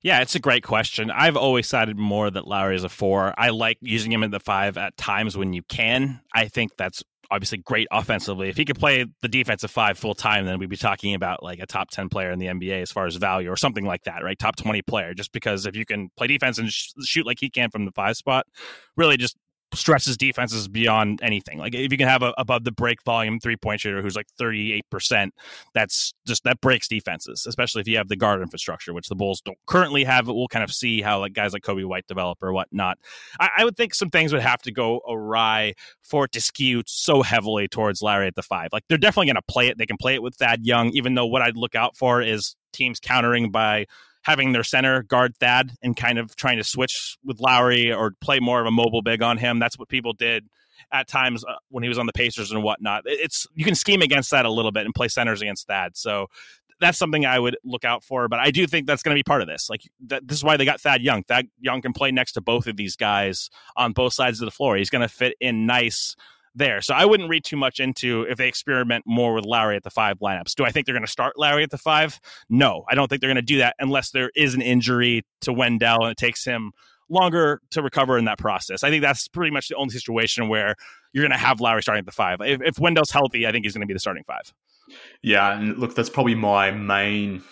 Yeah, 0.01 0.19
it's 0.19 0.35
a 0.35 0.39
great 0.39 0.63
question. 0.63 1.09
I've 1.09 1.37
always 1.37 1.67
sided 1.67 1.97
more 1.97 2.29
that 2.29 2.45
Lauri 2.45 2.75
is 2.75 2.83
a 2.83 2.89
four. 2.89 3.33
I 3.37 3.49
like 3.49 3.77
using 3.81 4.11
him 4.11 4.23
in 4.23 4.29
the 4.29 4.39
five 4.39 4.77
at 4.77 4.97
times 4.97 5.35
when 5.35 5.53
you 5.53 5.63
can. 5.63 6.19
I 6.33 6.47
think 6.47 6.73
that's 6.77 7.01
obviously 7.35 7.59
great 7.59 7.87
offensively. 7.91 8.49
If 8.49 8.57
he 8.57 8.65
could 8.65 8.79
play 8.79 9.05
the 9.21 9.27
defensive 9.27 9.69
five 9.69 9.97
full 9.97 10.15
time, 10.15 10.45
then 10.45 10.57
we'd 10.57 10.69
be 10.69 10.77
talking 10.77 11.13
about 11.13 11.43
like 11.43 11.59
a 11.59 11.65
top 11.65 11.91
10 11.91 12.09
player 12.09 12.31
in 12.31 12.39
the 12.39 12.47
NBA 12.47 12.81
as 12.81 12.91
far 12.91 13.05
as 13.05 13.15
value 13.15 13.51
or 13.51 13.57
something 13.57 13.85
like 13.85 14.03
that, 14.03 14.23
right? 14.23 14.37
Top 14.39 14.55
20 14.55 14.81
player, 14.83 15.13
just 15.13 15.31
because 15.31 15.65
if 15.65 15.75
you 15.75 15.85
can 15.85 16.09
play 16.17 16.27
defense 16.27 16.57
and 16.57 16.71
sh- 16.71 16.93
shoot 17.03 17.25
like 17.25 17.37
he 17.39 17.49
can 17.49 17.69
from 17.69 17.85
the 17.85 17.91
five 17.91 18.17
spot, 18.17 18.45
really 18.95 19.17
just 19.17 19.35
stresses 19.73 20.17
defenses 20.17 20.67
beyond 20.67 21.19
anything. 21.21 21.57
Like 21.57 21.75
if 21.75 21.91
you 21.91 21.97
can 21.97 22.07
have 22.07 22.23
a 22.23 22.33
above 22.37 22.63
the 22.63 22.71
break 22.71 23.03
volume 23.03 23.39
three 23.39 23.57
point 23.57 23.81
shooter 23.81 24.01
who's 24.01 24.15
like 24.15 24.27
38%, 24.39 25.29
that's 25.73 26.13
just 26.25 26.43
that 26.43 26.61
breaks 26.61 26.87
defenses, 26.87 27.45
especially 27.47 27.81
if 27.81 27.87
you 27.87 27.97
have 27.97 28.07
the 28.07 28.15
guard 28.15 28.41
infrastructure, 28.41 28.93
which 28.93 29.07
the 29.07 29.15
Bulls 29.15 29.41
don't 29.41 29.57
currently 29.65 30.03
have. 30.03 30.27
We'll 30.27 30.47
kind 30.47 30.63
of 30.63 30.71
see 30.71 31.01
how 31.01 31.19
like 31.19 31.33
guys 31.33 31.53
like 31.53 31.63
Coby 31.63 31.85
White 31.85 32.07
develop 32.07 32.37
or 32.41 32.53
whatnot. 32.53 32.97
I, 33.39 33.49
I 33.57 33.65
would 33.65 33.75
think 33.75 33.95
some 33.95 34.09
things 34.09 34.31
would 34.33 34.41
have 34.41 34.61
to 34.63 34.71
go 34.71 35.01
awry 35.07 35.73
for 36.03 36.25
it 36.25 36.31
to 36.33 36.41
skew 36.41 36.83
so 36.85 37.21
heavily 37.21 37.67
towards 37.67 38.01
Lauri 38.01 38.27
at 38.27 38.35
the 38.35 38.43
five. 38.43 38.69
Like 38.71 38.83
they're 38.87 38.97
definitely 38.97 39.27
going 39.27 39.35
to 39.35 39.41
play 39.53 39.67
it. 39.67 39.77
They 39.77 39.85
can 39.85 39.97
play 39.97 40.15
it 40.15 40.23
with 40.23 40.35
Thad 40.35 40.65
Young, 40.65 40.89
even 40.89 41.15
though 41.15 41.25
what 41.25 41.41
I'd 41.41 41.57
look 41.57 41.75
out 41.75 41.97
for 41.97 42.21
is 42.21 42.55
teams 42.73 42.99
countering 42.99 43.51
by 43.51 43.85
having 44.25 44.51
their 44.51 44.63
center 44.63 45.03
guard 45.03 45.37
Thad 45.37 45.71
and 45.81 45.95
kind 45.95 46.17
of 46.17 46.35
trying 46.35 46.57
to 46.57 46.63
switch 46.63 47.17
with 47.23 47.39
Lauri 47.39 47.93
or 47.93 48.15
play 48.21 48.39
more 48.39 48.59
of 48.59 48.65
a 48.65 48.71
mobile 48.71 49.03
big 49.03 49.21
on 49.21 49.37
him. 49.37 49.59
That's 49.59 49.77
what 49.77 49.87
people 49.87 50.13
did 50.13 50.47
at 50.91 51.07
times 51.07 51.45
uh, 51.45 51.53
when 51.69 51.83
he 51.83 51.89
was 51.89 51.99
on 51.99 52.07
the 52.07 52.13
Pacers 52.13 52.51
and 52.51 52.63
whatnot. 52.63 53.03
It's 53.05 53.45
you 53.53 53.63
can 53.63 53.75
scheme 53.75 54.01
against 54.01 54.31
that 54.31 54.45
a 54.45 54.51
little 54.51 54.71
bit 54.71 54.85
and 54.85 54.93
play 54.95 55.07
centers 55.07 55.41
against 55.41 55.67
Thad. 55.67 55.95
So 55.95 56.27
that's 56.81 56.97
something 56.97 57.25
I 57.25 57.39
would 57.39 57.55
look 57.63 57.85
out 57.85 58.03
for. 58.03 58.27
But 58.27 58.39
I 58.39 58.49
do 58.49 58.65
think 58.65 58.87
that's 58.87 59.03
going 59.03 59.15
to 59.15 59.19
be 59.19 59.23
part 59.23 59.41
of 59.41 59.47
this. 59.47 59.69
Like 59.69 59.81
this 59.99 60.37
is 60.37 60.43
why 60.43 60.57
they 60.57 60.65
got 60.65 60.81
Thad 60.81 61.01
Young. 61.01 61.23
Thad 61.23 61.47
Young 61.59 61.81
can 61.81 61.93
play 61.93 62.11
next 62.11 62.33
to 62.33 62.41
both 62.41 62.65
of 62.65 62.77
these 62.77 62.95
guys 62.95 63.49
on 63.77 63.93
both 63.93 64.13
sides 64.13 64.41
of 64.41 64.45
the 64.45 64.51
floor. 64.51 64.75
He's 64.75 64.89
going 64.89 65.03
to 65.03 65.07
fit 65.07 65.35
in 65.39 65.67
nice 65.67 66.15
there. 66.55 66.81
So 66.81 66.93
I 66.93 67.05
wouldn't 67.05 67.29
read 67.29 67.43
too 67.43 67.57
much 67.57 67.79
into 67.79 68.25
if 68.29 68.37
they 68.37 68.47
experiment 68.47 69.03
more 69.05 69.33
with 69.33 69.45
Lauri 69.45 69.75
at 69.75 69.83
the 69.83 69.89
five 69.89 70.19
lineups. 70.19 70.55
Do 70.55 70.65
I 70.65 70.71
think 70.71 70.85
they're 70.85 70.95
going 70.95 71.05
to 71.05 71.11
start 71.11 71.37
Lauri 71.37 71.63
at 71.63 71.71
the 71.71 71.77
five? 71.77 72.19
No, 72.49 72.85
I 72.89 72.95
don't 72.95 73.07
think 73.07 73.21
they're 73.21 73.29
going 73.29 73.35
to 73.35 73.41
do 73.41 73.59
that 73.59 73.75
unless 73.79 74.11
there 74.11 74.31
is 74.35 74.55
an 74.55 74.61
injury 74.61 75.23
to 75.41 75.53
Wendell 75.53 76.03
and 76.03 76.11
it 76.11 76.17
takes 76.17 76.45
him 76.45 76.71
longer 77.09 77.61
to 77.71 77.81
recover 77.81 78.17
in 78.17 78.25
that 78.25 78.39
process. 78.39 78.83
I 78.83 78.89
think 78.89 79.01
that's 79.01 79.27
pretty 79.27 79.51
much 79.51 79.67
the 79.67 79.75
only 79.75 79.91
situation 79.91 80.47
where 80.47 80.75
you're 81.13 81.23
going 81.23 81.31
to 81.31 81.37
have 81.37 81.61
Lauri 81.61 81.83
starting 81.83 81.99
at 81.99 82.05
the 82.05 82.11
five. 82.11 82.39
If, 82.41 82.61
if 82.61 82.79
Wendell's 82.79 83.11
healthy, 83.11 83.45
I 83.45 83.51
think 83.51 83.65
he's 83.65 83.73
going 83.73 83.81
to 83.81 83.87
be 83.87 83.93
the 83.93 83.99
starting 83.99 84.23
five. 84.25 84.53
Yeah, 85.21 85.57
and 85.57 85.77
look, 85.77 85.95
that's 85.95 86.09
probably 86.09 86.35
my 86.35 86.71
main 86.71 87.43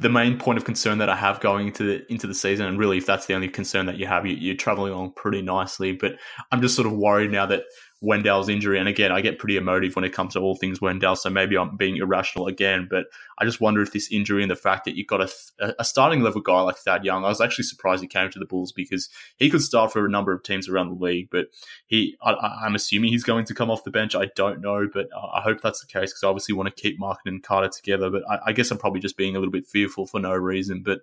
the 0.00 0.08
main 0.08 0.38
point 0.38 0.56
of 0.56 0.64
concern 0.64 0.98
that 0.98 1.10
I 1.10 1.16
have 1.16 1.40
going 1.40 1.68
into 1.68 1.84
the 1.84 2.12
into 2.12 2.26
the 2.26 2.34
season, 2.34 2.66
and 2.66 2.78
really, 2.78 2.98
if 2.98 3.06
that's 3.06 3.26
the 3.26 3.34
only 3.34 3.48
concern 3.48 3.86
that 3.86 3.98
you 3.98 4.06
have, 4.06 4.26
you, 4.26 4.52
are 4.52 4.56
traveling 4.56 4.92
along 4.92 5.12
pretty 5.12 5.42
nicely. 5.42 5.92
But 5.92 6.16
I'm 6.50 6.62
just 6.62 6.74
sort 6.74 6.86
of 6.86 6.94
worried 6.94 7.30
now 7.30 7.46
that 7.46 7.64
Wendell's 8.02 8.48
injury. 8.48 8.78
And 8.78 8.88
again, 8.88 9.12
I 9.12 9.20
get 9.20 9.38
pretty 9.38 9.58
emotive 9.58 9.94
when 9.94 10.06
it 10.06 10.12
comes 10.14 10.32
to 10.32 10.40
all 10.40 10.54
things 10.54 10.80
Wendell, 10.80 11.16
so 11.16 11.28
maybe 11.28 11.56
I'm 11.58 11.76
being 11.76 11.98
irrational 11.98 12.46
again. 12.46 12.88
But 12.90 13.06
I 13.38 13.44
just 13.44 13.60
wonder 13.60 13.82
if 13.82 13.92
this 13.92 14.10
injury 14.10 14.42
and 14.42 14.50
the 14.50 14.56
fact 14.56 14.86
that 14.86 14.96
you've 14.96 15.06
got 15.06 15.20
a, 15.20 15.74
a 15.78 15.84
starting 15.84 16.22
level 16.22 16.40
guy 16.40 16.60
like 16.62 16.76
Thad 16.76 17.04
Young, 17.04 17.24
I 17.24 17.28
was 17.28 17.42
actually 17.42 17.64
surprised 17.64 18.00
he 18.00 18.08
came 18.08 18.30
to 18.30 18.38
the 18.38 18.46
Bulls 18.46 18.72
because 18.72 19.10
he 19.36 19.50
could 19.50 19.60
start 19.60 19.92
for 19.92 20.06
a 20.06 20.10
number 20.10 20.32
of 20.32 20.42
teams 20.42 20.66
around 20.66 20.88
the 20.88 21.04
league. 21.04 21.28
But 21.30 21.48
he, 21.86 22.16
I, 22.22 22.64
am 22.64 22.74
assuming 22.74 23.10
he's 23.10 23.24
going 23.24 23.44
to 23.44 23.54
come 23.54 23.70
off 23.70 23.84
the 23.84 23.90
bench. 23.90 24.14
I 24.14 24.30
don't 24.34 24.62
know, 24.62 24.88
but 24.90 25.08
I 25.14 25.42
hope 25.42 25.60
that's 25.60 25.80
the 25.80 25.86
case 25.86 26.10
because 26.10 26.24
I 26.24 26.28
obviously 26.28 26.54
want 26.54 26.74
to 26.74 26.82
keep 26.82 26.98
Markkanen 26.98 27.26
and 27.26 27.42
Carter 27.42 27.68
together. 27.68 28.08
But 28.08 28.22
I, 28.30 28.38
I, 28.46 28.52
guess 28.52 28.70
I'm 28.70 28.78
probably 28.78 29.00
just 29.00 29.18
being 29.18 29.36
a 29.36 29.38
little 29.38 29.52
bit 29.52 29.66
fearful 29.66 30.06
for 30.06 30.20
no 30.20 30.32
reason. 30.32 30.82
But 30.82 31.00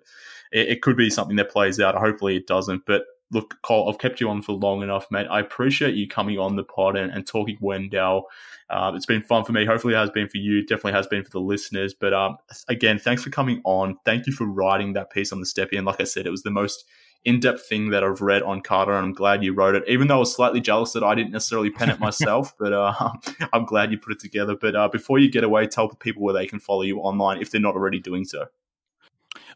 it, 0.50 0.68
it 0.68 0.82
could 0.82 0.96
be 0.96 1.10
something 1.10 1.36
that 1.36 1.50
plays 1.50 1.78
out. 1.78 1.94
Hopefully 1.94 2.36
it 2.36 2.48
doesn't. 2.48 2.86
But 2.86 3.04
look, 3.30 3.60
Cole, 3.62 3.88
I've 3.88 3.98
kept 3.98 4.20
you 4.20 4.28
on 4.28 4.42
for 4.42 4.52
long 4.52 4.82
enough, 4.82 5.06
mate. 5.10 5.26
I 5.30 5.40
appreciate 5.40 5.94
you 5.94 6.08
coming 6.08 6.38
on 6.38 6.56
the 6.56 6.64
pod 6.64 6.96
and, 6.96 7.12
and 7.12 7.26
talking 7.26 7.58
Wendell. 7.60 8.24
Uh, 8.70 8.92
it's 8.94 9.06
been 9.06 9.22
fun 9.22 9.44
for 9.44 9.52
me. 9.52 9.64
Hopefully, 9.64 9.94
it 9.94 9.98
has 9.98 10.10
been 10.10 10.28
for 10.28 10.38
you. 10.38 10.64
Definitely 10.64 10.92
has 10.92 11.06
been 11.06 11.24
for 11.24 11.30
the 11.30 11.40
listeners. 11.40 11.94
But 11.94 12.12
um, 12.12 12.36
again, 12.68 12.98
thanks 12.98 13.22
for 13.22 13.30
coming 13.30 13.60
on. 13.64 13.96
Thank 14.04 14.26
you 14.26 14.32
for 14.32 14.46
writing 14.46 14.92
that 14.94 15.10
piece 15.10 15.32
on 15.32 15.40
the 15.40 15.46
Stepien. 15.46 15.84
Like 15.84 16.00
I 16.00 16.04
said, 16.04 16.26
it 16.26 16.30
was 16.30 16.42
the 16.42 16.50
most 16.50 16.84
in-depth 17.24 17.66
thing 17.66 17.90
that 17.90 18.04
I've 18.04 18.20
read 18.20 18.42
on 18.42 18.60
Carter, 18.60 18.92
and 18.92 19.06
I'm 19.06 19.12
glad 19.12 19.42
you 19.42 19.52
wrote 19.52 19.74
it. 19.74 19.84
Even 19.88 20.06
though 20.08 20.16
I 20.16 20.20
was 20.20 20.34
slightly 20.34 20.60
jealous 20.60 20.92
that 20.92 21.02
I 21.02 21.14
didn't 21.14 21.32
necessarily 21.32 21.70
pen 21.70 21.90
it 21.90 21.98
myself, 21.98 22.54
but 22.58 22.72
uh, 22.72 23.12
I'm 23.52 23.64
glad 23.64 23.90
you 23.90 23.98
put 23.98 24.12
it 24.12 24.20
together. 24.20 24.56
But 24.58 24.76
uh, 24.76 24.88
before 24.88 25.18
you 25.18 25.30
get 25.30 25.44
away, 25.44 25.66
tell 25.66 25.88
the 25.88 25.96
people 25.96 26.22
where 26.22 26.34
they 26.34 26.46
can 26.46 26.60
follow 26.60 26.82
you 26.82 26.98
online 26.98 27.40
if 27.40 27.50
they're 27.50 27.60
not 27.60 27.74
already 27.74 28.00
doing 28.00 28.24
so. 28.24 28.46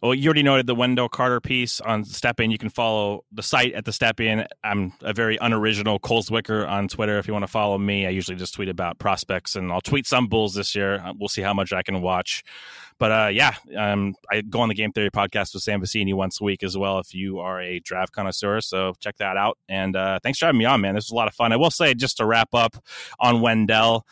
Well, 0.03 0.15
you 0.17 0.27
already 0.27 0.43
noted 0.43 0.67
the 0.67 0.75
Wendell 0.75 1.09
Carter 1.09 1.41
piece 1.41 1.81
on 1.81 2.03
Stepien. 2.03 2.51
You 2.51 2.59
can 2.59 2.71
follow 2.71 3.25
the 3.31 3.43
site 3.43 3.73
at 3.75 3.85
the 3.85 3.93
Stepien. 3.93 4.49
I'm 4.65 4.93
a 5.01 5.13
very 5.13 5.39
unoriginal 5.41 6.01
Cole 6.01 6.25
Zwicker 6.25 6.69
on 6.69 6.89
Twitter. 6.89 7.19
If 7.19 7.29
you 7.29 7.33
want 7.33 7.45
to 7.45 7.51
follow 7.51 7.79
me, 7.79 8.05
I 8.05 8.11
usually 8.11 8.37
just 8.37 8.53
tweet 8.53 8.69
about 8.69 8.99
prospects, 8.99 9.55
and 9.55 9.71
I'll 9.71 9.81
tweet 9.81 10.09
some 10.09 10.27
Bulls 10.27 10.55
this 10.55 10.75
year. 10.75 10.95
Uh, 10.95 11.13
we'll 11.17 11.29
see 11.29 11.43
how 11.43 11.55
much 11.55 11.73
I 11.73 11.85
can 11.85 12.01
watch. 12.01 12.43
But 12.99 13.13
uh, 13.13 13.29
yeah, 13.29 13.55
um, 13.79 14.17
I 14.29 14.41
go 14.41 14.61
on 14.63 14.71
the 14.71 14.75
Game 14.75 14.91
Theory 14.91 15.13
podcast 15.13 15.55
with 15.55 15.63
Sam 15.63 15.81
Vecenie 15.81 16.15
once 16.15 16.41
a 16.41 16.45
week 16.45 16.65
as 16.65 16.77
well. 16.77 16.99
If 16.99 17.15
you 17.15 17.39
are 17.39 17.61
a 17.61 17.79
draft 17.79 18.11
connoisseur, 18.13 18.61
so 18.61 18.95
check 18.99 19.19
that 19.19 19.37
out. 19.37 19.57
And 19.69 19.95
uh, 19.95 20.19
thanks 20.21 20.41
for 20.41 20.47
having 20.47 20.59
me 20.59 20.65
on, 20.65 20.81
man. 20.81 20.97
This 20.97 21.05
was 21.05 21.13
a 21.13 21.15
lot 21.15 21.29
of 21.29 21.35
fun. 21.35 21.53
I 21.53 21.57
will 21.57 21.71
say, 21.71 21.95
just 21.95 22.17
to 22.17 22.27
wrap 22.27 22.49
up 22.55 22.77
on 23.21 23.41
Wendell, 23.41 24.05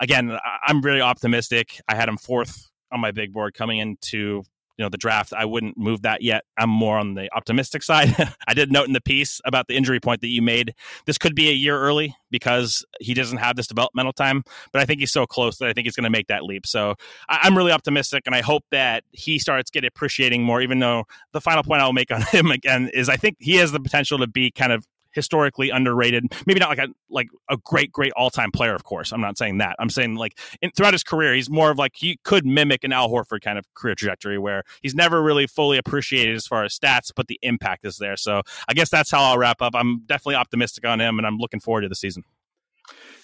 again, 0.00 0.36
I'm 0.66 0.80
really 0.80 1.02
optimistic. 1.02 1.80
I 1.86 1.94
had 1.94 2.08
him 2.08 2.16
fourth 2.16 2.68
on 2.90 2.98
my 2.98 3.12
big 3.12 3.32
board 3.32 3.54
coming 3.54 3.78
into 3.78 4.42
you 4.76 4.84
know 4.84 4.88
the 4.88 4.96
draft 4.96 5.32
i 5.32 5.44
wouldn't 5.44 5.76
move 5.76 6.02
that 6.02 6.22
yet. 6.22 6.44
I'm 6.58 6.70
more 6.70 6.98
on 6.98 7.14
the 7.14 7.28
optimistic 7.34 7.82
side. 7.82 8.14
I 8.48 8.54
did 8.54 8.72
note 8.72 8.86
in 8.86 8.92
the 8.92 9.00
piece 9.00 9.40
about 9.44 9.68
the 9.68 9.76
injury 9.76 10.00
point 10.00 10.20
that 10.22 10.28
you 10.28 10.42
made. 10.42 10.74
This 11.06 11.18
could 11.18 11.34
be 11.34 11.48
a 11.48 11.52
year 11.52 11.78
early 11.78 12.16
because 12.30 12.84
he 13.00 13.14
doesn't 13.14 13.38
have 13.38 13.56
this 13.56 13.66
developmental 13.66 14.12
time 14.12 14.42
but 14.72 14.82
i 14.82 14.84
think 14.84 15.00
he's 15.00 15.12
so 15.12 15.26
close 15.26 15.58
that 15.58 15.68
i 15.68 15.72
think 15.72 15.86
he's 15.86 15.96
going 15.96 16.04
to 16.04 16.10
make 16.10 16.26
that 16.26 16.42
leap. 16.42 16.66
So 16.66 16.94
I- 17.28 17.46
am 17.46 17.56
really 17.56 17.72
optimistic 17.72 18.24
and 18.26 18.34
i 18.34 18.40
hope 18.42 18.64
that 18.70 19.04
he 19.12 19.38
starts 19.38 19.70
getting 19.70 19.88
appreciating 19.88 20.42
more 20.42 20.60
even 20.60 20.78
though 20.78 21.04
the 21.32 21.40
final 21.40 21.62
point 21.62 21.82
i'll 21.82 21.92
make 21.92 22.10
on 22.10 22.22
him 22.32 22.50
again 22.50 22.90
is 22.92 23.08
i 23.08 23.16
think 23.16 23.36
he 23.38 23.56
has 23.56 23.72
the 23.72 23.80
potential 23.80 24.18
to 24.18 24.26
be 24.26 24.50
kind 24.50 24.72
of 24.72 24.86
historically 25.16 25.70
underrated. 25.70 26.32
Maybe 26.46 26.60
not 26.60 26.68
like 26.68 26.78
a 26.78 26.88
like 27.10 27.28
a 27.50 27.56
great 27.56 27.90
great 27.90 28.12
all 28.12 28.30
time 28.30 28.52
player. 28.52 28.74
Of 28.74 28.84
course, 28.84 29.10
I'm 29.10 29.20
not 29.20 29.36
saying 29.36 29.58
that. 29.58 29.74
I'm 29.80 29.90
saying 29.90 30.14
like 30.14 30.38
in, 30.62 30.70
throughout 30.70 30.94
his 30.94 31.02
career, 31.02 31.34
he's 31.34 31.50
more 31.50 31.72
of 31.72 31.78
like 31.78 31.96
he 31.96 32.20
could 32.22 32.46
mimic 32.46 32.84
an 32.84 32.92
Al 32.92 33.08
Horford 33.08 33.40
kind 33.40 33.58
of 33.58 33.66
career 33.74 33.96
trajectory 33.96 34.38
where 34.38 34.62
he's 34.82 34.94
never 34.94 35.20
really 35.20 35.48
fully 35.48 35.78
appreciated 35.78 36.36
as 36.36 36.46
far 36.46 36.62
as 36.62 36.78
stats, 36.78 37.10
but 37.16 37.26
the 37.26 37.40
impact 37.42 37.84
is 37.84 37.96
there. 37.96 38.16
So 38.16 38.42
I 38.68 38.74
guess 38.74 38.90
that's 38.90 39.10
how 39.10 39.22
I'll 39.22 39.38
wrap 39.38 39.60
up. 39.60 39.74
I'm 39.74 40.00
definitely 40.06 40.36
optimistic 40.36 40.86
on 40.86 41.00
him, 41.00 41.18
and 41.18 41.26
I'm 41.26 41.38
looking 41.38 41.58
forward 41.58 41.80
to 41.80 41.88
the 41.88 41.96
season. 41.96 42.22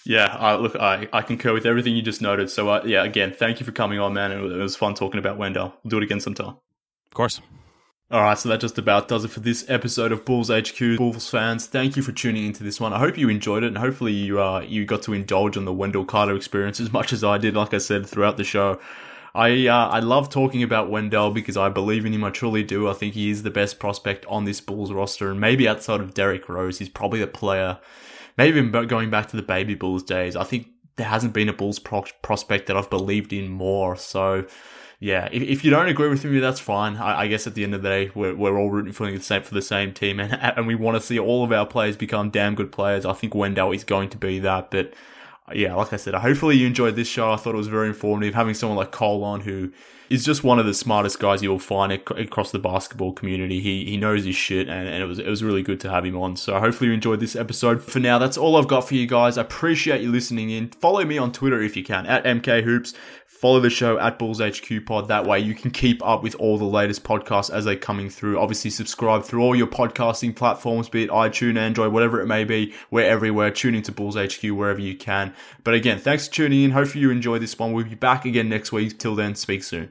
Yeah, 0.04 0.36
uh, 0.40 0.56
look, 0.56 0.74
I, 0.74 1.08
I 1.12 1.22
concur 1.22 1.52
with 1.52 1.64
everything 1.64 1.94
you 1.94 2.02
just 2.02 2.20
noted. 2.20 2.50
So, 2.50 2.68
uh, 2.68 2.82
yeah, 2.84 3.04
again, 3.04 3.32
thank 3.32 3.60
you 3.60 3.66
for 3.66 3.70
coming 3.70 4.00
on, 4.00 4.14
man. 4.14 4.32
It 4.32 4.40
was 4.40 4.74
fun 4.74 4.94
talking 4.94 5.18
about 5.18 5.36
Wendell. 5.36 5.74
We'll 5.84 5.90
do 5.90 5.98
it 5.98 6.02
again 6.02 6.18
sometime. 6.18 6.56
Of 7.06 7.14
course. 7.14 7.40
All 8.12 8.20
right, 8.20 8.36
so 8.36 8.50
that 8.50 8.60
just 8.60 8.76
about 8.76 9.08
does 9.08 9.24
it 9.24 9.28
for 9.28 9.40
this 9.40 9.64
episode 9.70 10.12
of 10.12 10.26
Bulls 10.26 10.50
HQ. 10.50 10.98
Bulls 10.98 11.30
fans, 11.30 11.66
thank 11.66 11.96
you 11.96 12.02
for 12.02 12.12
tuning 12.12 12.44
into 12.44 12.62
this 12.62 12.78
one. 12.78 12.92
I 12.92 12.98
hope 12.98 13.16
you 13.16 13.30
enjoyed 13.30 13.64
it, 13.64 13.68
and 13.68 13.78
hopefully 13.78 14.12
you 14.12 14.38
uh, 14.38 14.60
you 14.60 14.84
got 14.84 15.00
to 15.04 15.14
indulge 15.14 15.56
on 15.56 15.64
the 15.64 15.72
Wendell 15.72 16.04
Carter 16.04 16.36
experience 16.36 16.78
as 16.78 16.92
much 16.92 17.14
as 17.14 17.24
I 17.24 17.38
did. 17.38 17.56
Like 17.56 17.72
I 17.72 17.78
said 17.78 18.06
throughout 18.06 18.36
the 18.36 18.44
show, 18.44 18.78
I 19.34 19.66
uh, 19.66 19.88
I 19.88 20.00
love 20.00 20.28
talking 20.28 20.62
about 20.62 20.90
Wendell 20.90 21.30
because 21.30 21.56
I 21.56 21.70
believe 21.70 22.04
in 22.04 22.12
him. 22.12 22.22
I 22.22 22.28
truly 22.28 22.62
do. 22.62 22.86
I 22.86 22.92
think 22.92 23.14
he 23.14 23.30
is 23.30 23.44
the 23.44 23.50
best 23.50 23.78
prospect 23.78 24.26
on 24.26 24.44
this 24.44 24.60
Bulls 24.60 24.92
roster, 24.92 25.30
and 25.30 25.40
maybe 25.40 25.66
outside 25.66 26.02
of 26.02 26.12
Derrick 26.12 26.50
Rose, 26.50 26.80
he's 26.80 26.90
probably 26.90 27.20
the 27.20 27.26
player. 27.26 27.78
Maybe 28.36 28.58
even 28.58 28.88
going 28.88 29.08
back 29.08 29.28
to 29.28 29.36
the 29.38 29.42
baby 29.42 29.74
Bulls 29.74 30.02
days, 30.02 30.36
I 30.36 30.44
think 30.44 30.66
there 30.96 31.08
hasn't 31.08 31.32
been 31.32 31.48
a 31.48 31.54
Bulls 31.54 31.78
pro- 31.78 32.04
prospect 32.20 32.66
that 32.66 32.76
I've 32.76 32.90
believed 32.90 33.32
in 33.32 33.48
more. 33.48 33.96
So 33.96 34.44
yeah, 35.02 35.28
if, 35.32 35.42
if 35.42 35.64
you 35.64 35.72
don't 35.72 35.88
agree 35.88 36.08
with 36.08 36.24
me, 36.24 36.38
that's 36.38 36.60
fine. 36.60 36.96
I, 36.96 37.22
I, 37.22 37.26
guess 37.26 37.48
at 37.48 37.54
the 37.54 37.64
end 37.64 37.74
of 37.74 37.82
the 37.82 37.88
day, 37.88 38.10
we're, 38.14 38.36
we're 38.36 38.56
all 38.56 38.70
rooting 38.70 38.92
for 38.92 39.10
the 39.10 39.18
same 39.18 39.42
for 39.42 39.52
the 39.52 39.60
same 39.60 39.92
team, 39.92 40.20
and 40.20 40.32
and 40.56 40.64
we 40.64 40.76
want 40.76 40.96
to 40.96 41.00
see 41.00 41.18
all 41.18 41.42
of 41.42 41.50
our 41.50 41.66
players 41.66 41.96
become 41.96 42.30
damn 42.30 42.54
good 42.54 42.70
players. 42.70 43.04
I 43.04 43.12
think 43.12 43.34
Wendell 43.34 43.72
is 43.72 43.82
going 43.82 44.10
to 44.10 44.16
be 44.16 44.38
that, 44.38 44.70
but 44.70 44.94
yeah, 45.52 45.74
like 45.74 45.92
I 45.92 45.96
said, 45.96 46.14
hopefully 46.14 46.56
you 46.56 46.66
enjoyed 46.66 46.96
this 46.96 47.08
show. 47.08 47.32
I 47.32 47.36
thought 47.36 47.54
it 47.54 47.58
was 47.58 47.68
very 47.68 47.88
informative. 47.88 48.34
Having 48.34 48.54
someone 48.54 48.76
like 48.76 48.92
Cole 48.92 49.24
on 49.24 49.40
who 49.40 49.72
is 50.08 50.24
just 50.24 50.44
one 50.44 50.58
of 50.58 50.66
the 50.66 50.74
smartest 50.74 51.18
guys 51.18 51.42
you'll 51.42 51.58
find 51.58 51.90
across 51.90 52.52
the 52.52 52.58
basketball 52.58 53.12
community. 53.12 53.60
He 53.60 53.84
he 53.84 53.96
knows 53.96 54.24
his 54.24 54.36
shit, 54.36 54.68
and, 54.68 54.86
and 54.86 55.02
it 55.02 55.06
was 55.06 55.18
it 55.18 55.26
was 55.26 55.42
really 55.42 55.62
good 55.62 55.80
to 55.80 55.90
have 55.90 56.04
him 56.04 56.16
on. 56.16 56.36
So 56.36 56.58
hopefully 56.60 56.88
you 56.88 56.94
enjoyed 56.94 57.20
this 57.20 57.34
episode. 57.34 57.82
For 57.82 57.98
now, 57.98 58.18
that's 58.18 58.36
all 58.36 58.56
I've 58.56 58.68
got 58.68 58.86
for 58.86 58.94
you 58.94 59.06
guys. 59.06 59.38
I 59.38 59.42
appreciate 59.42 60.02
you 60.02 60.12
listening 60.12 60.50
in. 60.50 60.68
Follow 60.68 61.04
me 61.04 61.18
on 61.18 61.32
Twitter 61.32 61.60
if 61.62 61.76
you 61.76 61.82
can 61.82 62.06
at 62.06 62.24
MK 62.24 62.62
Hoops. 62.62 62.94
Follow 63.42 63.58
the 63.58 63.70
show 63.70 63.98
at 63.98 64.20
Bulls 64.20 64.40
HQ 64.40 64.86
Pod. 64.86 65.08
That 65.08 65.26
way 65.26 65.40
you 65.40 65.52
can 65.52 65.72
keep 65.72 66.00
up 66.06 66.22
with 66.22 66.36
all 66.36 66.58
the 66.58 66.64
latest 66.64 67.02
podcasts 67.02 67.52
as 67.52 67.64
they're 67.64 67.74
coming 67.74 68.08
through. 68.08 68.38
Obviously, 68.38 68.70
subscribe 68.70 69.24
through 69.24 69.42
all 69.42 69.56
your 69.56 69.66
podcasting 69.66 70.36
platforms, 70.36 70.88
be 70.88 71.02
it 71.02 71.10
iTunes, 71.10 71.56
Android, 71.56 71.92
whatever 71.92 72.20
it 72.20 72.26
may 72.26 72.44
be. 72.44 72.72
We're 72.92 73.04
everywhere. 73.04 73.50
Tune 73.50 73.74
into 73.74 73.90
Bulls 73.90 74.14
HQ 74.14 74.44
wherever 74.44 74.78
you 74.78 74.96
can. 74.96 75.34
But 75.64 75.74
again, 75.74 75.98
thanks 75.98 76.28
for 76.28 76.34
tuning 76.34 76.62
in. 76.62 76.70
Hopefully 76.72 77.02
you 77.02 77.10
enjoy 77.10 77.38
this 77.38 77.58
one. 77.58 77.72
We'll 77.72 77.84
be 77.84 77.94
back 77.94 78.24
again 78.24 78.48
next 78.48 78.72
week. 78.72 78.98
Till 78.98 79.14
then, 79.14 79.34
speak 79.34 79.62
soon. 79.64 79.90